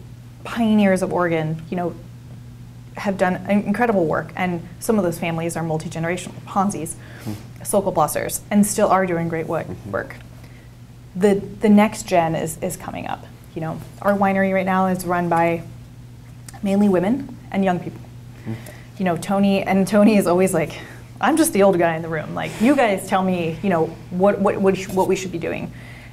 [0.43, 1.95] pioneers of Oregon, you know,
[2.99, 7.63] have done incredible work, and some of those families are multi generational Ponzi's, mm-hmm.
[7.63, 9.67] Sokol Blossers, and still are doing great work.
[9.67, 11.19] Mm-hmm.
[11.19, 13.25] The the next gen is is coming up.
[13.55, 15.63] You know, our winery right now is run by
[16.61, 18.01] mainly women and young people.
[18.41, 18.53] Mm-hmm.
[18.97, 20.77] You know, Tony and Tony is always like,
[21.21, 22.35] I'm just the old guy in the room.
[22.35, 25.71] Like, you guys tell me, you know, what, what, what, what we should be doing.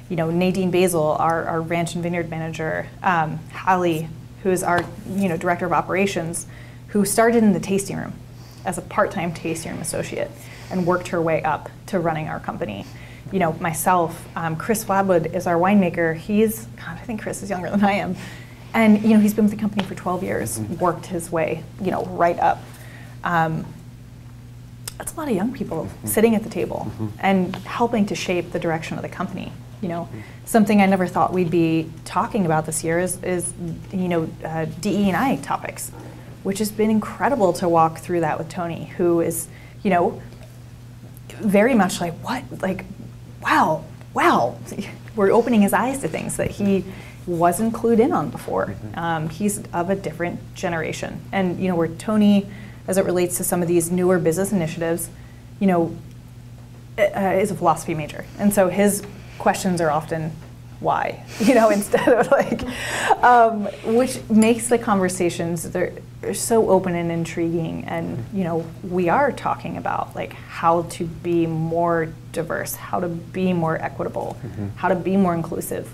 [0.09, 4.07] You know, Nadine Basil, our, our ranch and vineyard manager, um, Hallie,
[4.43, 6.47] who is our, you know, director of operations,
[6.89, 8.13] who started in the tasting room
[8.65, 10.29] as a part-time tasting room associate
[10.69, 12.85] and worked her way up to running our company.
[13.31, 16.15] You know, myself, um, Chris Fladwood is our winemaker.
[16.15, 18.15] He's, God, I think Chris is younger than I am.
[18.73, 20.75] And, you know, he's been with the company for 12 years, mm-hmm.
[20.75, 22.59] worked his way, you know, right up.
[23.23, 23.65] Um,
[24.97, 26.07] that's a lot of young people mm-hmm.
[26.07, 27.07] sitting at the table mm-hmm.
[27.19, 29.51] and helping to shape the direction of the company.
[29.81, 30.19] You know, mm-hmm.
[30.45, 33.53] something I never thought we'd be talking about this year is, is
[33.91, 35.91] you know, uh, DE and I topics,
[36.47, 39.49] which has been incredible to walk through that with Tony, who is,
[39.83, 40.21] you know,
[41.41, 42.85] very much like what, like,
[43.43, 43.83] wow,
[44.13, 44.57] wow,
[45.17, 46.85] we're opening his eyes to things that he
[47.25, 48.67] wasn't clued in on before.
[48.67, 48.97] Mm-hmm.
[48.97, 52.47] Um, he's of a different generation, and you know, where Tony
[52.87, 55.09] as it relates to some of these newer business initiatives,
[55.59, 55.93] you know,
[56.97, 58.23] uh, is a philosophy major.
[58.39, 59.03] And so his
[59.37, 60.31] questions are often
[60.79, 62.63] why, you know, instead of like,
[63.21, 63.65] um,
[63.97, 66.01] which makes the conversations, they're, they're
[66.33, 67.85] so open and intriguing.
[67.85, 73.07] And, you know, we are talking about like how to be more diverse, how to
[73.07, 74.69] be more equitable, mm-hmm.
[74.75, 75.91] how to be more inclusive.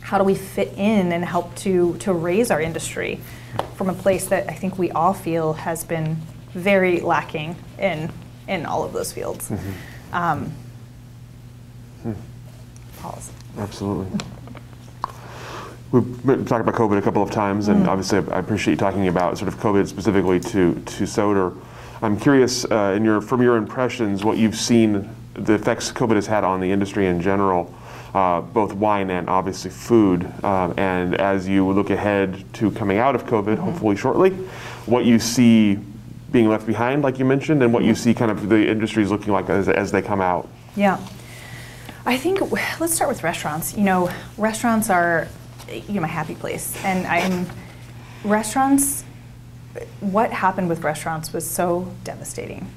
[0.00, 3.20] How do we fit in and help to, to raise our industry?
[3.74, 6.16] from a place that I think we all feel has been
[6.52, 8.10] very lacking in
[8.46, 9.50] in all of those fields.
[10.12, 10.52] Um,
[12.98, 13.30] pause.
[13.58, 14.18] Absolutely.
[15.90, 19.08] We've been talking about COVID a couple of times, and obviously, I appreciate you talking
[19.08, 21.54] about sort of COVID specifically to to Soter.
[22.02, 26.26] I'm curious, uh, in your from your impressions, what you've seen the effects COVID has
[26.26, 27.74] had on the industry in general,
[28.12, 30.30] uh, both wine and obviously food.
[30.44, 34.30] Um, and as you look ahead to coming out of COVID, hopefully shortly,
[34.84, 35.78] what you see
[36.32, 39.32] being left behind, like you mentioned, and what you see kind of the industries looking
[39.32, 40.50] like as, as they come out.
[40.76, 41.00] Yeah.
[42.04, 42.40] I think
[42.78, 43.74] let's start with restaurants.
[43.74, 45.28] You know, restaurants are
[45.72, 47.46] you know my happy place, and I'm
[48.24, 49.04] restaurants.
[50.00, 52.70] What happened with restaurants was so devastating,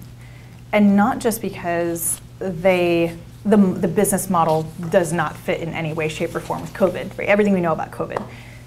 [0.71, 6.07] and not just because they the, the business model does not fit in any way,
[6.07, 7.17] shape, or form with COVID.
[7.17, 7.27] Right?
[7.27, 8.21] Everything we know about COVID,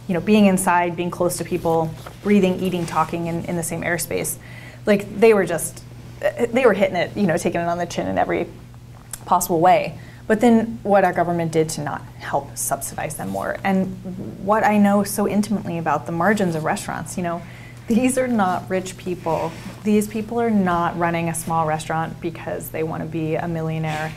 [0.08, 3.82] you know, being inside, being close to people, breathing, eating, talking in, in the same
[3.82, 4.36] airspace,
[4.86, 5.82] like they were just
[6.20, 8.46] they were hitting it, you know, taking it on the chin in every
[9.26, 9.98] possible way.
[10.26, 13.58] But then what our government did to not help subsidize them more.
[13.62, 13.88] And
[14.44, 17.42] what I know so intimately about the margins of restaurants, you know,
[17.86, 19.52] these are not rich people.
[19.82, 24.14] These people are not running a small restaurant because they want to be a millionaire.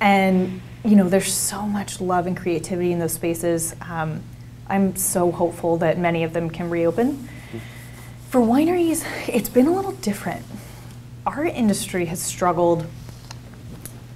[0.00, 3.76] And, you know, there's so much love and creativity in those spaces.
[3.82, 4.22] Um,
[4.68, 7.28] I'm so hopeful that many of them can reopen.
[8.30, 10.46] For wineries, it's been a little different.
[11.26, 12.86] Our industry has struggled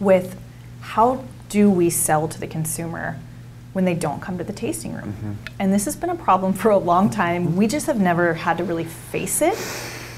[0.01, 0.41] with
[0.87, 3.19] how do we sell to the consumer
[3.73, 5.13] when they don't come to the tasting room?
[5.13, 5.33] Mm-hmm.
[5.59, 7.57] And this has been a problem for a long time.
[7.57, 9.59] We just have never had to really face it.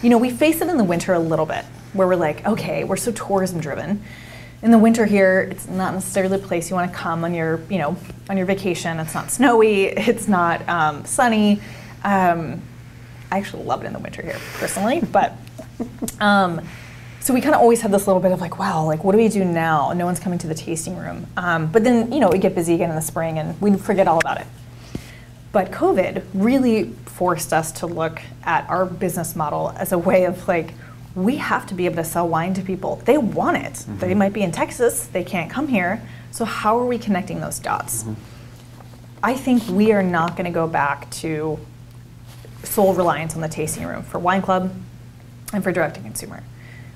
[0.03, 1.65] You know, we face it in the winter a little bit,
[1.95, 4.03] where we're like, okay, we're so tourism driven.
[4.63, 7.61] In the winter here, it's not necessarily the place you want to come on your,
[7.71, 7.97] you know,
[8.29, 9.01] on your vacation.
[9.01, 9.85] It's not snowy.
[9.87, 11.61] It's not um, sunny.
[12.05, 12.61] Um,
[13.31, 15.33] I actually love it in the winter here, personally, but
[16.21, 16.61] um,
[17.21, 19.19] so we kind of always had this little bit of like, wow, like what do
[19.19, 19.93] we do now?
[19.93, 21.27] No one's coming to the tasting room.
[21.37, 24.07] Um, but then, you know, we get busy again in the spring and we forget
[24.09, 24.47] all about it.
[25.51, 30.47] But COVID really forced us to look at our business model as a way of
[30.47, 30.73] like,
[31.15, 32.97] we have to be able to sell wine to people.
[33.05, 33.73] They want it.
[33.73, 33.99] Mm-hmm.
[33.99, 36.01] They might be in Texas, they can't come here.
[36.31, 38.05] So, how are we connecting those dots?
[38.05, 38.15] Mm-hmm.
[39.23, 41.59] I think we are not going to go back to
[42.63, 44.73] sole reliance on the tasting room for Wine Club
[45.53, 46.45] and for direct to consumer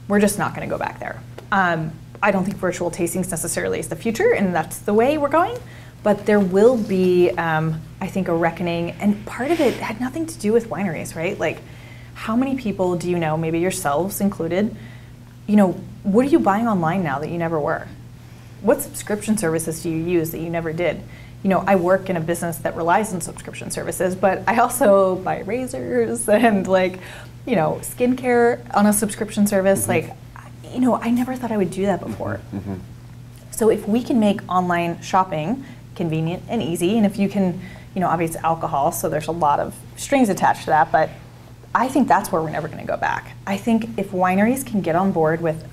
[0.09, 1.21] we're just not going to go back there.
[1.51, 1.93] Um,
[2.23, 5.59] I don't think virtual tastings necessarily is the future, and that's the way we're going.
[6.03, 10.27] But there will be, um, I think, a reckoning, and part of it had nothing
[10.27, 11.39] to do with wineries, right?
[11.39, 11.61] Like,
[12.15, 14.75] how many people do you know, maybe yourselves included?
[15.47, 15.73] You know,
[16.03, 17.89] what are you buying online now that you never were?
[18.61, 21.03] What subscription services do you use that you never did?
[21.43, 25.17] You know, I work in a business that relies on subscription services, but I also
[25.17, 27.01] buy razors and like
[27.47, 30.09] you know, skincare on a subscription service, mm-hmm.
[30.09, 30.17] like,
[30.73, 32.41] you know, I never thought I would do that before.
[32.55, 32.75] Mm-hmm.
[33.51, 35.65] So if we can make online shopping
[35.95, 37.61] convenient and easy, and if you can,
[37.95, 41.11] you know, obviously alcohol, so there's a lot of strings attached to that, but
[41.75, 43.33] I think that's where we're never going to go back.
[43.47, 45.67] I think if wineries can get on board with,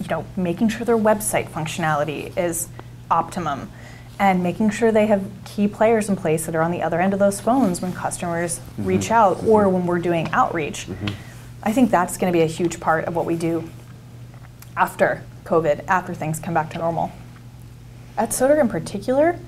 [0.00, 2.68] you know, making sure their website functionality is
[3.10, 3.70] optimum,
[4.22, 7.12] and making sure they have key players in place that are on the other end
[7.12, 8.84] of those phones when customers mm-hmm.
[8.84, 9.48] reach out mm-hmm.
[9.48, 10.86] or when we're doing outreach.
[10.86, 11.08] Mm-hmm.
[11.64, 13.68] I think that's going to be a huge part of what we do
[14.76, 17.10] after COVID, after things come back to normal.
[18.16, 19.40] At Soter in particular,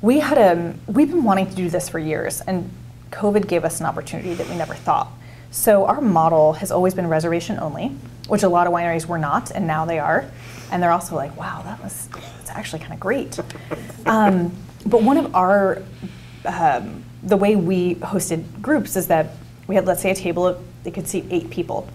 [0.00, 2.70] we had a we've been wanting to do this for years, and
[3.10, 5.08] COVID gave us an opportunity that we never thought.
[5.50, 7.88] So our model has always been reservation only,
[8.28, 10.24] which a lot of wineries were not, and now they are.
[10.72, 12.08] And they're also like, wow, that was
[12.50, 13.38] it's actually kind of great.
[14.06, 14.52] Um,
[14.86, 15.82] but one of our
[16.44, 19.34] um, the way we hosted groups is that
[19.66, 21.88] we had let's say a table of they could seat eight people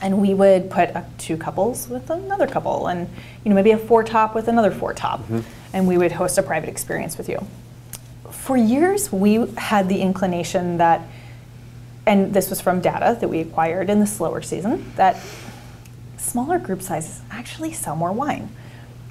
[0.00, 3.08] and we would put two couples with another couple and
[3.44, 5.40] you know maybe a four top with another four top mm-hmm.
[5.72, 7.44] and we would host a private experience with you
[8.30, 11.02] for years we had the inclination that
[12.06, 15.20] and this was from data that we acquired in the slower season that
[16.16, 18.48] smaller group sizes actually sell more wine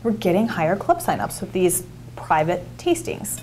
[0.04, 1.84] we're getting higher club signups with these
[2.16, 3.42] private tastings.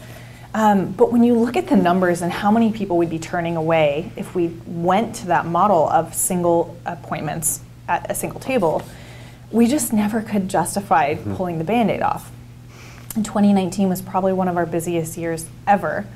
[0.53, 3.57] Um, but when you look at the numbers and how many people we'd be turning
[3.57, 8.83] away if we went to that model of single appointments at a single table,
[9.53, 11.37] we just never could justify mm-hmm.
[11.37, 12.31] pulling the band aid off.
[13.15, 16.07] And 2019 was probably one of our busiest years ever.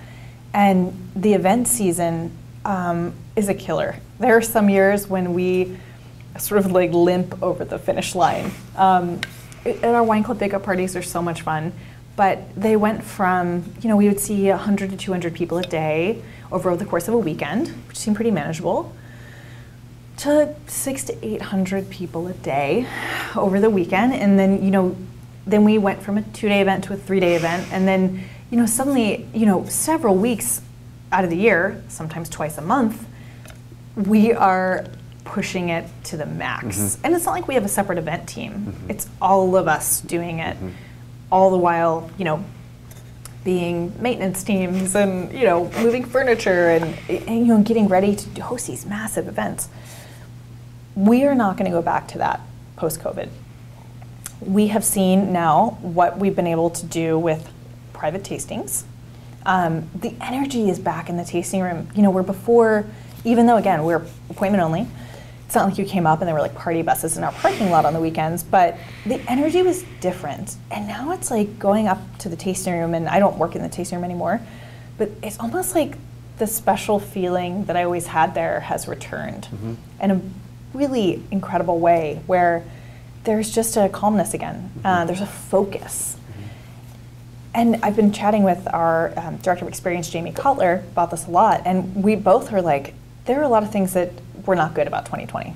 [0.53, 2.33] And the event season
[2.65, 3.97] um, is a killer.
[4.21, 5.77] There are some years when we
[6.39, 8.53] sort of like limp over the finish line.
[8.77, 9.21] Um,
[9.65, 11.73] at our wine club big up parties are so much fun.
[12.17, 16.23] But they went from you know we would see 100 to 200 people a day
[16.53, 18.95] over the course of a weekend which seemed pretty manageable
[20.19, 22.87] to six to eight hundred people a day
[23.35, 24.97] over the weekend, and then you know,
[25.47, 28.67] then we went from a two-day event to a three-day event, and then you know,
[28.67, 30.61] suddenly you know, several weeks
[31.11, 33.07] out of the year, sometimes twice a month,
[33.97, 34.87] we are
[35.25, 36.79] pushing it to the max.
[36.79, 37.07] Mm-hmm.
[37.07, 38.75] And it's not like we have a separate event team.
[38.89, 40.57] It's all of us doing it,
[41.33, 42.45] all the while, you know,
[43.45, 48.43] being maintenance teams and you know moving furniture and, and you know getting ready to
[48.43, 49.69] host these massive events.
[50.97, 52.41] We are not going to go back to that
[52.77, 53.29] post COVID.
[54.41, 57.51] We have seen now what we've been able to do with
[57.93, 58.85] private tastings.
[59.47, 61.89] Um, the energy is back in the tasting room.
[61.95, 62.87] You know, where before,
[63.25, 64.87] even though again we're appointment only,
[65.47, 67.71] it's not like you came up and there were like party buses in our parking
[67.71, 68.77] lot on the weekends, but
[69.07, 70.57] the energy was different.
[70.71, 73.63] And now it's like going up to the tasting room, and I don't work in
[73.63, 74.41] the tasting room anymore,
[74.99, 75.97] but it's almost like
[76.39, 79.49] the special feeling that I always had there has returned
[80.01, 80.21] in a
[80.73, 82.65] really incredible way where
[83.23, 86.17] there's just a calmness again, uh, there's a focus.
[87.55, 91.31] And I've been chatting with our um, director of experience, Jamie Kotler, about this a
[91.31, 92.95] lot, and we both are like,
[93.27, 94.11] there are a lot of things that
[94.47, 95.55] were not good about 2020.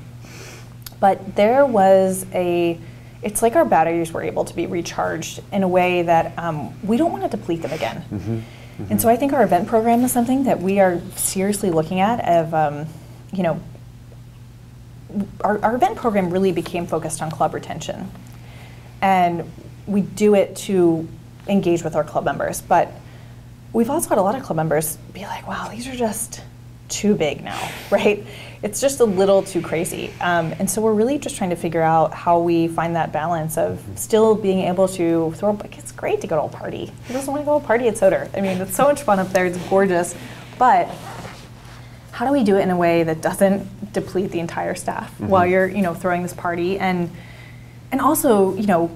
[1.01, 2.79] But there was a,
[3.23, 6.97] it's like our batteries were able to be recharged in a way that um, we
[6.97, 8.45] don't want to deplete them again.
[8.91, 12.21] And so I think our event program is something that we are seriously looking at
[12.29, 12.87] of, um,
[13.33, 13.61] you know,
[15.41, 18.11] our, our event program really became focused on club retention.
[19.01, 19.51] And
[19.87, 21.09] we do it to
[21.49, 22.61] engage with our club members.
[22.61, 22.93] But
[23.73, 26.43] we've also had a lot of club members be like, wow, these are just
[26.89, 28.25] too big now, right?
[28.63, 30.13] It's just a little too crazy.
[30.21, 33.57] Um, and so we're really just trying to figure out how we find that balance
[33.57, 36.93] of still being able to throw, like, it's great to go to a party.
[37.07, 38.29] Who doesn't want to go to a party at Soter?
[38.35, 40.17] I mean, it's so much fun up there, it's gorgeous.
[40.59, 40.89] But
[42.11, 45.47] how do we do it in a way that doesn't deplete the entire staff while
[45.47, 47.11] you're, you know, throwing this party and
[47.93, 48.91] and also, you know,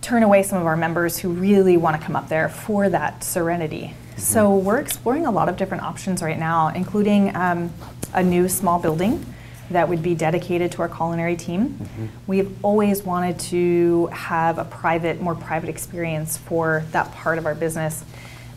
[0.00, 3.24] turn away some of our members who really want to come up there for that
[3.24, 3.94] serenity.
[4.18, 7.72] So we're exploring a lot of different options right now, including um,
[8.12, 9.24] a new small building
[9.70, 11.78] that would be dedicated to our culinary team.
[12.26, 17.54] We've always wanted to have a private, more private experience for that part of our
[17.54, 18.04] business.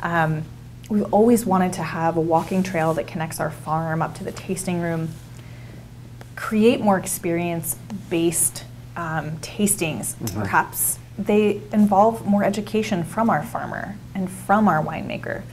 [0.01, 0.43] Um,
[0.89, 4.31] we've always wanted to have a walking trail that connects our farm up to the
[4.31, 5.09] tasting room
[6.41, 7.77] create more experience
[8.09, 8.63] based
[8.95, 10.97] um, tastings, perhaps.
[11.17, 15.43] They involve more education from our farmer and from our winemaker.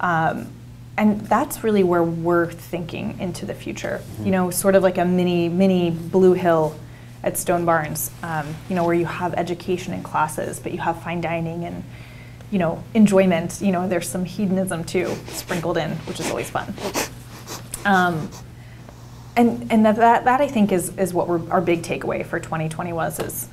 [0.00, 0.48] Um,
[0.96, 4.02] and that's really where we're thinking into the future.
[4.22, 6.78] You know, sort of like a mini, mini Blue Hill
[7.22, 11.02] at Stone Barns, um, you know, where you have education and classes, but you have
[11.02, 11.84] fine dining and,
[12.50, 13.60] you know, enjoyment.
[13.60, 16.74] You know, there's some hedonism too sprinkled in, which is always fun.
[17.84, 18.30] Um,
[19.36, 22.40] and and that, that, that I think is, is what we're, our big takeaway for
[22.40, 23.48] 2020 was is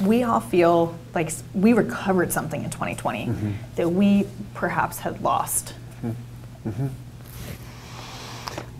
[0.00, 3.52] we all feel like we recovered something in 2020 mm-hmm.
[3.76, 5.74] that we perhaps had lost.
[6.66, 6.90] I've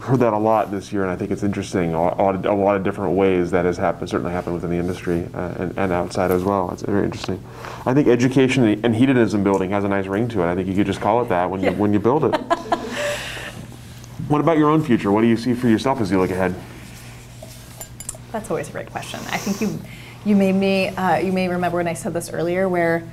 [0.04, 1.94] heard that a lot this year, and I think it's interesting.
[1.94, 4.10] A lot, a lot of different ways that has happened.
[4.10, 6.70] Certainly happened within the industry uh, and, and outside as well.
[6.72, 7.42] It's very interesting.
[7.86, 10.50] I think education and hedonism building has a nice ring to it.
[10.50, 12.36] I think you could just call it that when you when you build it.
[14.28, 15.10] what about your own future?
[15.10, 16.54] What do you see for yourself as you look ahead?
[18.32, 19.20] That's always a great question.
[19.30, 19.80] I think you
[20.26, 23.08] you made me uh, you may remember when I said this earlier, where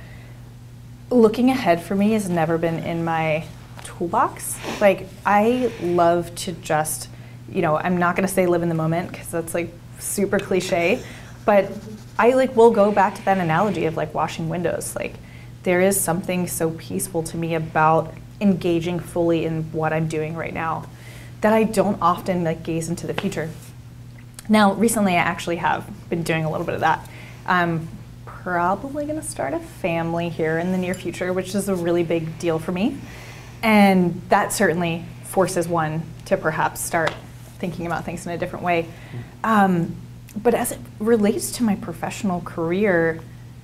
[1.10, 3.46] looking ahead for me has never been in my
[3.84, 4.58] toolbox.
[4.80, 7.08] Like I love to just,
[7.48, 10.40] you know, I'm not going to say live in the moment because that's like super
[10.40, 11.04] cliche,
[11.46, 11.70] but
[12.18, 14.96] I like will go back to that analogy of like washing windows.
[14.96, 15.14] Like
[15.62, 20.52] there is something so peaceful to me about engaging fully in what I'm doing right
[20.52, 20.88] now
[21.42, 23.50] that I don't often like gaze into the future.
[24.48, 27.08] Now, recently, I actually have been doing a little bit of that.
[27.46, 27.88] I'm
[28.26, 32.02] probably going to start a family here in the near future, which is a really
[32.02, 32.98] big deal for me.
[33.62, 37.12] And that certainly forces one to perhaps start
[37.58, 38.86] thinking about things in a different way.
[39.42, 39.96] Um,
[40.36, 43.20] but as it relates to my professional career,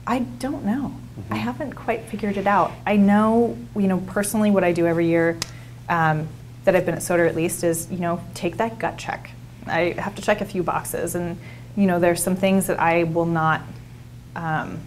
[0.07, 0.95] I don't know.
[1.31, 2.73] I haven't quite figured it out.
[2.87, 5.39] I know, you know, personally, what I do every year
[5.89, 6.29] um,
[6.65, 9.31] that I've been at Soter at least is, you know, take that gut check.
[9.67, 11.39] I have to check a few boxes, and
[11.77, 13.63] you know, there's some things that I will not
[14.37, 14.81] um,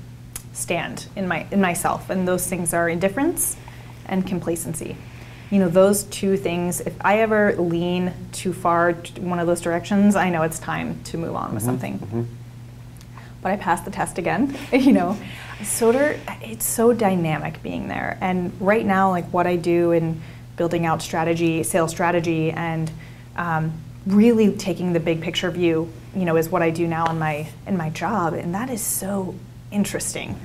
[0.53, 3.57] stand in my in myself, and those things are indifference
[4.05, 4.95] and complacency.
[5.51, 6.81] You know, those two things.
[6.81, 11.03] If I ever lean too far to one of those directions, I know it's time
[11.05, 12.27] to move on with something
[13.43, 14.57] but I passed the test again.
[14.73, 15.17] you know,
[15.61, 18.17] Soter, it's so dynamic being there.
[18.21, 20.21] And right now, like what I do in
[20.55, 22.89] building out strategy, sales strategy, and
[23.35, 23.73] um,
[24.05, 27.47] really taking the big picture view, you know, is what I do now in my
[27.67, 29.35] in my job, and that is so
[29.71, 30.39] interesting.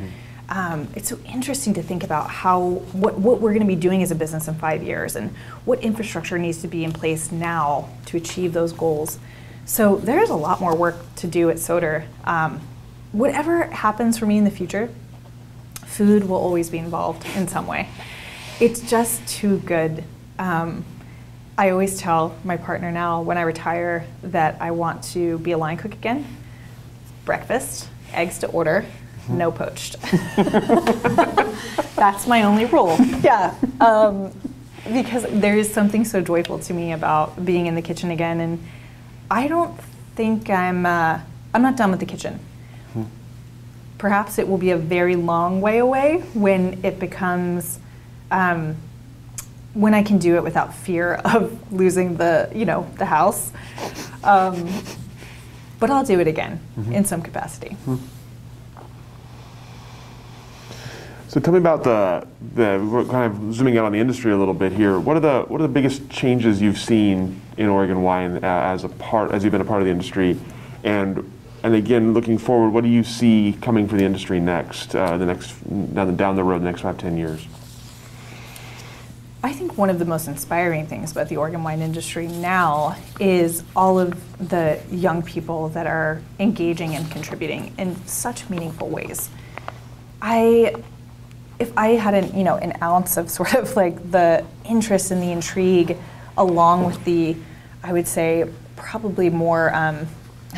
[0.48, 2.60] Um, it's so interesting to think about how
[2.92, 5.30] what, what we're going to be doing as a business in five years and
[5.66, 9.18] what infrastructure needs to be in place now to achieve those goals.
[9.66, 12.06] So there's a lot more work to do at Soter.
[12.24, 12.62] Um,
[13.12, 14.88] whatever happens for me in the future,
[15.84, 17.88] food will always be involved in some way.
[18.58, 20.02] It's just too good.
[20.38, 20.84] Um,
[21.58, 25.58] I always tell my partner now when I retire that I want to be a
[25.58, 26.24] line cook again.
[27.24, 28.86] Breakfast, eggs to order,
[29.28, 30.00] no poached.
[31.96, 32.96] That's my only rule.
[33.24, 33.56] Yeah.
[33.80, 34.32] Um,
[34.84, 38.38] because there is something so joyful to me about being in the kitchen again.
[38.38, 38.64] And
[39.28, 39.76] I don't
[40.14, 41.18] think I'm, uh,
[41.52, 42.38] I'm not done with the kitchen.
[43.98, 47.80] Perhaps it will be a very long way away when it becomes,
[48.30, 48.76] um,
[49.74, 53.52] when I can do it without fear of losing the, you know, the house.
[54.24, 54.68] Um,
[55.78, 57.76] but I'll do it again in some capacity.
[61.28, 64.36] So tell me about the, the we're kind of zooming out on the industry a
[64.36, 64.98] little bit here.
[64.98, 68.82] What are the what are the biggest changes you've seen in Oregon wine uh, as
[68.82, 70.40] a part as you've been a part of the industry,
[70.84, 71.30] and
[71.62, 75.26] and again looking forward, what do you see coming for the industry next uh, the
[75.26, 75.52] next
[75.94, 77.46] down the, down the road the next five ten years?
[79.42, 83.62] I think one of the most inspiring things about the Oregon wine industry now is
[83.76, 89.30] all of the young people that are engaging and contributing in such meaningful ways.
[90.20, 90.74] I
[91.60, 95.22] if I had an you know an ounce of sort of like the interest and
[95.22, 95.96] the intrigue,
[96.36, 97.36] along with the,
[97.82, 100.08] I would say probably more um,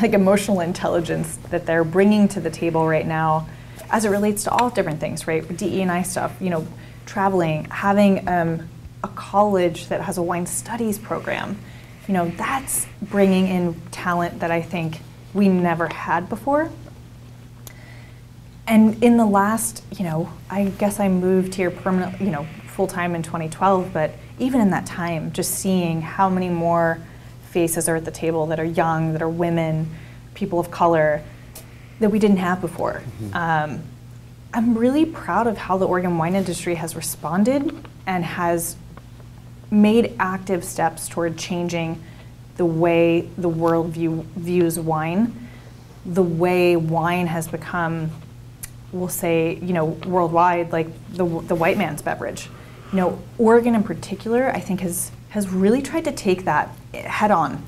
[0.01, 3.47] like emotional intelligence that they're bringing to the table right now,
[3.91, 5.47] as it relates to all different things, right?
[5.57, 6.67] DE and I stuff, you know,
[7.11, 8.69] traveling, having um,
[9.03, 11.57] a college that has a wine studies program,
[12.07, 15.01] you know, that's bringing in talent that I think
[15.33, 16.69] we never had before
[18.71, 22.87] and in the last, you know, I guess I moved here permanently, you know, full
[22.87, 26.97] time in 2012, but even in that time, just seeing how many more
[27.49, 29.93] faces are at the table that are young, that are women,
[30.35, 31.21] people of color,
[31.99, 33.03] that we didn't have before.
[33.21, 33.35] Mm-hmm.
[33.35, 33.83] Um,
[34.53, 37.73] I'm really proud of how the Oregon wine industry has responded
[38.05, 38.75] and has
[39.69, 42.03] made active steps toward changing
[42.57, 45.47] the way the world view, views wine,
[46.05, 48.11] the way wine has become
[48.91, 52.49] we'll say, you know, worldwide, like the, the white man's beverage.
[52.91, 57.31] You know, Oregon in particular, I think has has really tried to take that head
[57.31, 57.63] on.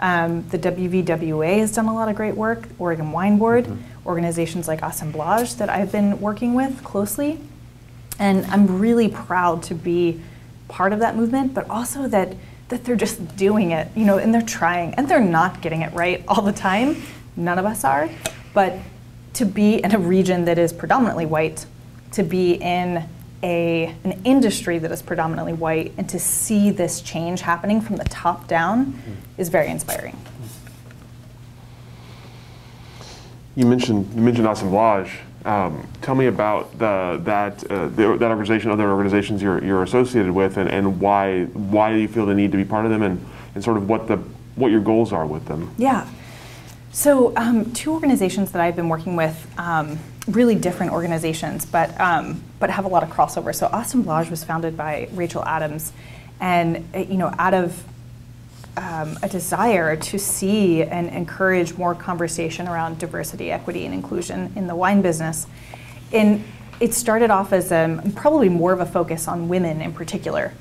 [0.00, 2.68] Um, the WVWA has done a lot of great work.
[2.78, 4.08] Oregon Wine Board, mm-hmm.
[4.08, 7.40] organizations like Assemblage that I've been working with closely,
[8.18, 10.20] and I'm really proud to be
[10.68, 11.54] part of that movement.
[11.54, 12.34] But also that
[12.68, 15.92] that they're just doing it, you know, and they're trying, and they're not getting it
[15.92, 17.02] right all the time.
[17.36, 18.08] None of us are,
[18.52, 18.74] but
[19.34, 21.66] to be in a region that is predominantly white,
[22.12, 23.04] to be in
[23.44, 28.04] a, an industry that is predominantly white, and to see this change happening from the
[28.04, 29.12] top down mm-hmm.
[29.36, 30.16] is very inspiring.
[33.54, 35.20] You mentioned you mentioned Assemblage.
[35.44, 40.32] Um, tell me about the, that uh, the, that organization, other organizations you're, you're associated
[40.32, 43.02] with, and, and why why do you feel the need to be part of them,
[43.02, 44.16] and, and sort of what the
[44.56, 45.70] what your goals are with them.
[45.76, 46.08] Yeah.
[46.94, 49.98] So, um, two organizations that I've been working with, um,
[50.28, 53.52] really different organizations, but um, but have a lot of crossover.
[53.52, 55.92] So, Assemblage was founded by Rachel Adams,
[56.38, 57.82] and uh, you know, out of
[58.76, 64.68] um, a desire to see and encourage more conversation around diversity, equity, and inclusion in
[64.68, 65.48] the wine business.
[66.12, 66.44] And
[66.78, 70.52] it started off as um, probably more of a focus on women in particular.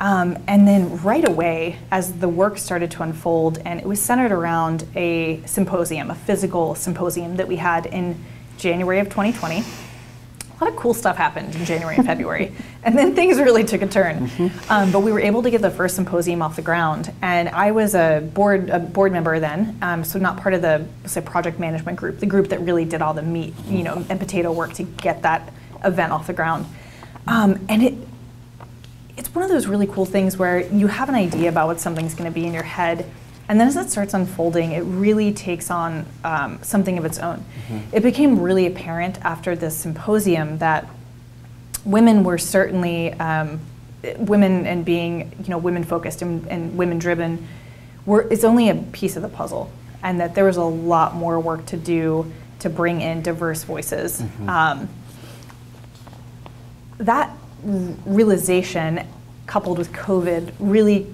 [0.00, 4.32] Um, and then right away, as the work started to unfold, and it was centered
[4.32, 8.22] around a symposium, a physical symposium that we had in
[8.58, 9.60] January of 2020.
[9.60, 12.52] A lot of cool stuff happened in January and February,
[12.82, 14.28] and then things really took a turn.
[14.28, 14.72] Mm-hmm.
[14.72, 17.70] Um, but we were able to get the first symposium off the ground, and I
[17.70, 21.58] was a board a board member then, um, so not part of the say project
[21.58, 24.72] management group, the group that really did all the meat, you know, and potato work
[24.74, 25.52] to get that
[25.84, 26.66] event off the ground.
[27.26, 27.94] Um, and it
[29.16, 32.14] it's one of those really cool things where you have an idea about what something's
[32.14, 33.06] going to be in your head,
[33.48, 37.38] and then as it starts unfolding, it really takes on um, something of its own.
[37.68, 37.96] Mm-hmm.
[37.96, 40.88] It became really apparent after this symposium that
[41.84, 43.60] women were certainly um,
[44.18, 47.46] women and being you know women focused and, and women driven
[48.06, 49.70] were is only a piece of the puzzle,
[50.02, 54.22] and that there was a lot more work to do to bring in diverse voices.
[54.22, 54.48] Mm-hmm.
[54.48, 54.88] Um,
[56.98, 59.06] that realization
[59.46, 61.06] coupled with COVID really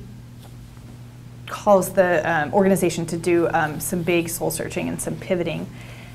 [1.47, 5.67] calls the um, organization to do um, some big soul searching and some pivoting.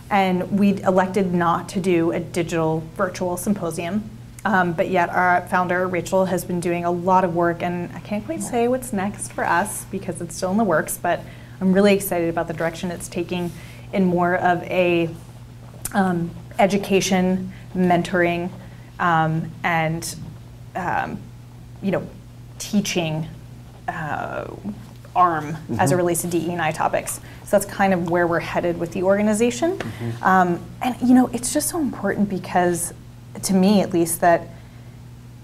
[0.09, 4.09] And we elected not to do a digital virtual symposium.
[4.45, 7.99] Um, but yet, our founder, Rachel, has been doing a lot of work, and I
[7.99, 11.21] can't quite say what's next for us because it's still in the works, but
[11.59, 13.51] I'm really excited about the direction it's taking
[13.91, 15.09] in more of a
[15.95, 16.29] um,
[16.59, 18.51] education, mentoring,
[18.99, 20.15] um, and
[20.75, 21.19] um,
[21.81, 22.07] you know,
[22.59, 23.27] teaching
[23.87, 24.47] uh,
[25.15, 25.79] arm mm-hmm.
[25.79, 26.01] as it mm-hmm.
[26.01, 27.19] relates to DE and I topics.
[27.43, 29.77] So that's kind of where we're headed with the organization.
[29.77, 30.23] Mm-hmm.
[30.23, 32.93] Um, and you know, it's just so important because,
[33.43, 34.47] to me at least, that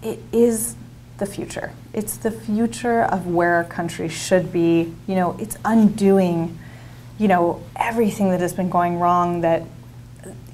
[0.01, 0.75] it is
[1.17, 1.71] the future.
[1.93, 4.93] It's the future of where our country should be.
[5.07, 6.57] You know, it's undoing,
[7.19, 9.41] you know, everything that has been going wrong.
[9.41, 9.63] That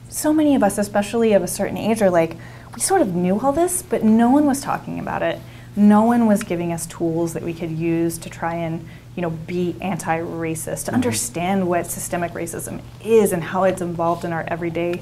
[0.09, 2.37] so many of us, especially of a certain age, are like,
[2.77, 5.39] we sort of knew all this, but no one was talking about it.
[5.75, 9.31] No one was giving us tools that we could use to try and you know,
[9.31, 10.93] be anti-racist, to mm-hmm.
[10.93, 15.01] understand what systemic racism is and how it's involved in our everyday,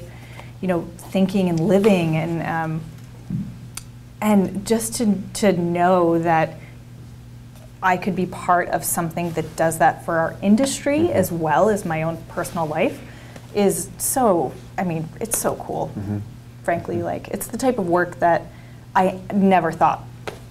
[0.62, 2.80] you know, thinking and living, and um,
[4.22, 6.54] and just to to know that
[7.82, 11.12] I could be part of something that does that for our industry mm-hmm.
[11.12, 12.98] as well as my own personal life
[13.54, 14.54] is so.
[14.78, 15.88] I mean, it's so cool.
[15.94, 16.18] Mm-hmm.
[16.66, 18.42] Frankly, like it's the type of work that
[18.92, 20.02] I never thought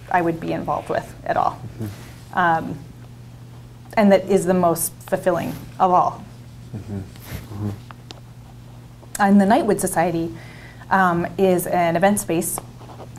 [0.09, 1.59] I would be involved with at all.
[1.59, 2.39] Mm-hmm.
[2.39, 2.79] Um,
[3.97, 6.23] and that is the most fulfilling of all.
[6.73, 6.99] Mm-hmm.
[6.99, 7.69] Mm-hmm.
[9.19, 10.33] And the Nightwood Society
[10.89, 12.57] um, is an event space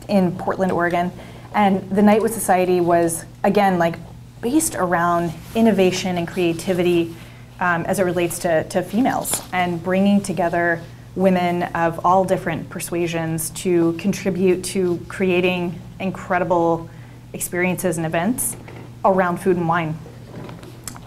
[0.09, 1.11] in Portland, Oregon.
[1.53, 3.99] And the Nightwood Society was, again, like
[4.41, 7.15] based around innovation and creativity
[7.59, 10.81] um, as it relates to, to females and bringing together
[11.17, 16.89] women of all different persuasions to contribute to creating incredible
[17.33, 18.55] experiences and events
[19.03, 19.97] around food and wine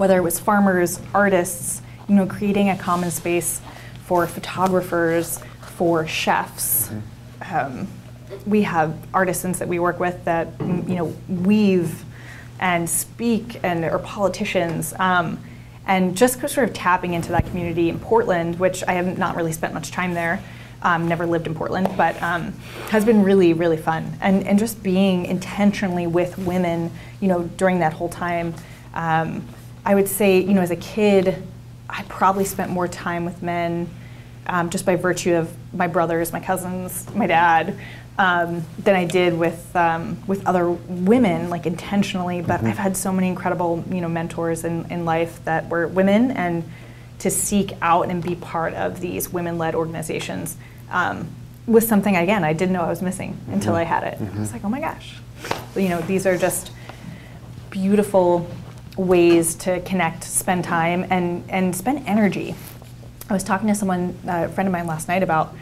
[0.01, 3.61] whether it was farmers, artists, you know, creating a common space
[4.07, 5.39] for photographers,
[5.77, 6.91] for chefs.
[7.51, 7.87] Um,
[8.47, 12.03] we have artisans that we work with that you know weave
[12.61, 14.95] and speak and are politicians.
[14.99, 15.39] Um,
[15.87, 19.53] and just sort of tapping into that community in Portland, which I have not really
[19.53, 20.43] spent much time there,
[20.83, 22.53] um, never lived in Portland, but um,
[22.91, 24.17] has been really, really fun.
[24.21, 26.91] And, and just being intentionally with women,
[27.21, 28.55] you know, during that whole time,
[28.95, 29.47] um,
[29.85, 31.43] I would say, you know, as a kid,
[31.89, 33.89] I probably spent more time with men
[34.47, 37.79] um, just by virtue of my brothers, my cousins, my dad,
[38.19, 42.43] um, than I did with um, with other women, like intentionally.
[42.43, 42.67] But mm-hmm.
[42.67, 46.65] I've had so many incredible, you know, mentors in, in life that were women, and
[47.21, 50.57] to seek out and be part of these women-led organizations
[50.91, 51.29] um,
[51.67, 53.55] was something again I didn't know I was missing mm-hmm.
[53.55, 54.19] until I had it.
[54.19, 54.37] Mm-hmm.
[54.37, 55.17] I was like, oh my gosh,
[55.77, 56.73] you know, these are just
[57.71, 58.51] beautiful
[58.97, 62.55] ways to connect, spend time, and, and spend energy.
[63.29, 65.55] I was talking to someone, a friend of mine last night, about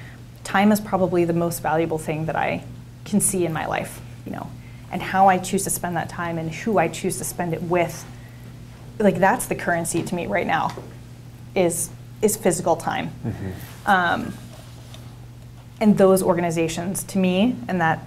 [0.49, 2.65] time is probably the most valuable thing that I
[3.05, 4.51] can see in my life, you know,
[4.91, 7.63] and how I choose to spend that time and who I choose to spend it
[7.63, 8.07] with.
[8.99, 10.75] Like that's the currency to me right now,
[11.55, 11.91] is
[12.23, 13.11] is physical time.
[13.25, 13.51] Mm-hmm.
[13.87, 14.35] Um,
[15.81, 18.01] and those organizations, to me, and that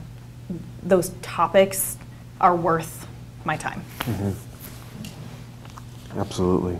[0.81, 1.95] those topics
[2.41, 3.07] are worth
[3.45, 3.83] my time.
[3.99, 4.31] Mm-hmm.
[6.19, 6.79] Absolutely.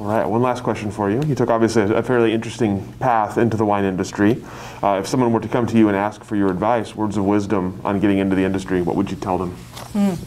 [0.00, 1.22] All right, one last question for you.
[1.26, 4.42] You took obviously a fairly interesting path into the wine industry.
[4.82, 7.26] Uh, if someone were to come to you and ask for your advice, words of
[7.26, 9.54] wisdom on getting into the industry, what would you tell them?
[9.92, 10.18] Mm.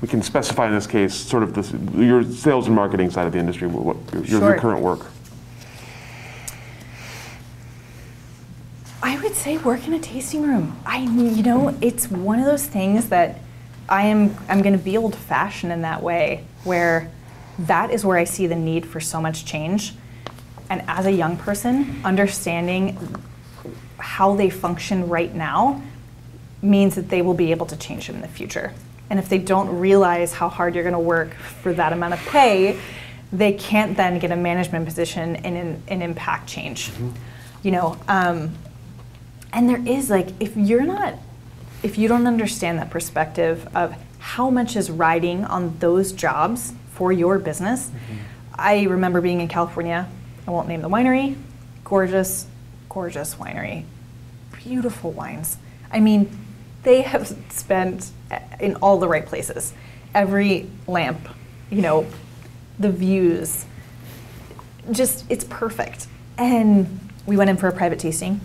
[0.00, 3.32] We can specify in this case sort of this, your sales and marketing side of
[3.32, 4.40] the industry, what, your, sure.
[4.40, 5.06] your current work.
[9.04, 10.76] I would say work in a tasting room.
[10.84, 13.38] I, you know, it's one of those things that
[13.88, 17.12] I am I'm going to be old fashioned in that way where
[17.58, 19.94] that is where I see the need for so much change.
[20.70, 22.98] And as a young person, understanding
[23.98, 25.82] how they function right now
[26.62, 28.72] means that they will be able to change in the future.
[29.10, 32.20] And if they don't realize how hard you're going to work for that amount of
[32.26, 32.78] pay,
[33.32, 36.90] they can't then get a management position and, an impact change.
[36.90, 37.10] Mm-hmm.
[37.62, 38.54] You know, um,
[39.52, 41.14] and there is like if you're not
[41.82, 47.12] if you don't understand that perspective of how much is riding on those jobs for
[47.12, 48.16] your business, mm-hmm.
[48.54, 50.08] I remember being in California.
[50.46, 51.36] I won't name the winery.
[51.84, 52.46] Gorgeous,
[52.88, 53.84] gorgeous winery.
[54.52, 55.56] Beautiful wines.
[55.92, 56.28] I mean,
[56.82, 58.10] they have spent
[58.58, 59.72] in all the right places.
[60.12, 61.20] Every lamp,
[61.70, 62.06] you know,
[62.80, 63.64] the views,
[64.90, 66.08] just it's perfect.
[66.36, 68.40] And we went in for a private tasting,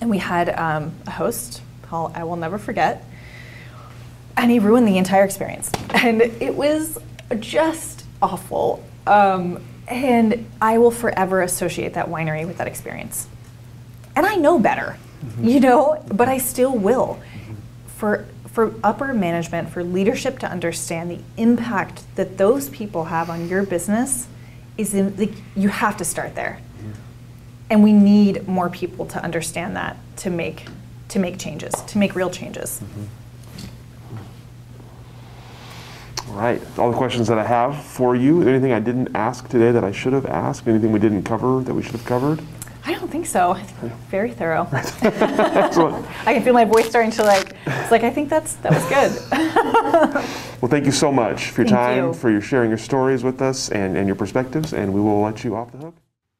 [0.00, 3.04] and we had um, a host Paul, I will never forget.
[4.36, 5.72] and he ruined the entire experience.
[5.94, 6.98] And it was
[7.34, 8.84] just awful.
[9.06, 13.28] Um, and I will forever associate that winery with that experience.
[14.14, 15.44] And I know better, mm-hmm.
[15.46, 17.20] you know, but I still will.
[17.34, 17.54] Mm-hmm.
[17.98, 23.50] For for upper management, for leadership to understand the impact that those people have on
[23.50, 24.28] your business,
[24.78, 26.58] is in, like, you have to start there.
[26.78, 26.92] Mm-hmm.
[27.68, 30.66] And we need more people to understand that to make
[31.08, 32.80] to make changes, to make real changes.
[32.82, 33.04] Mm-hmm.
[36.28, 38.42] All right, all the questions that I have for you.
[38.46, 40.66] Anything I didn't ask today that I should have asked?
[40.66, 42.40] Anything we didn't cover that we should have covered?
[42.84, 43.54] I don't think so.
[44.10, 44.68] Very thorough.
[44.72, 46.06] Excellent.
[46.26, 47.56] I can feel my voice starting to like.
[47.66, 49.30] It's like I think that's that was good.
[50.62, 52.12] well, thank you so much for your thank time, you.
[52.12, 55.42] for your sharing your stories with us and, and your perspectives, and we will let
[55.42, 55.94] you off the hook.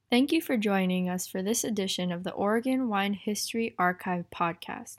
[0.08, 4.98] Thank you for joining us for this edition of the Oregon Wine History Archive podcast.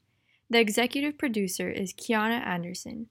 [0.51, 3.07] The executive producer is Kiana Anderson.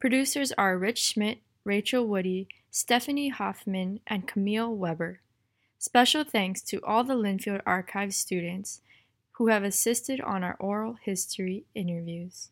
[0.00, 5.20] Producers are Rich Schmidt, Rachel Woody, Stephanie Hoffman, and Camille Weber.
[5.78, 8.80] Special thanks to all the Linfield Archive students
[9.34, 12.48] who have assisted on our oral history interviews.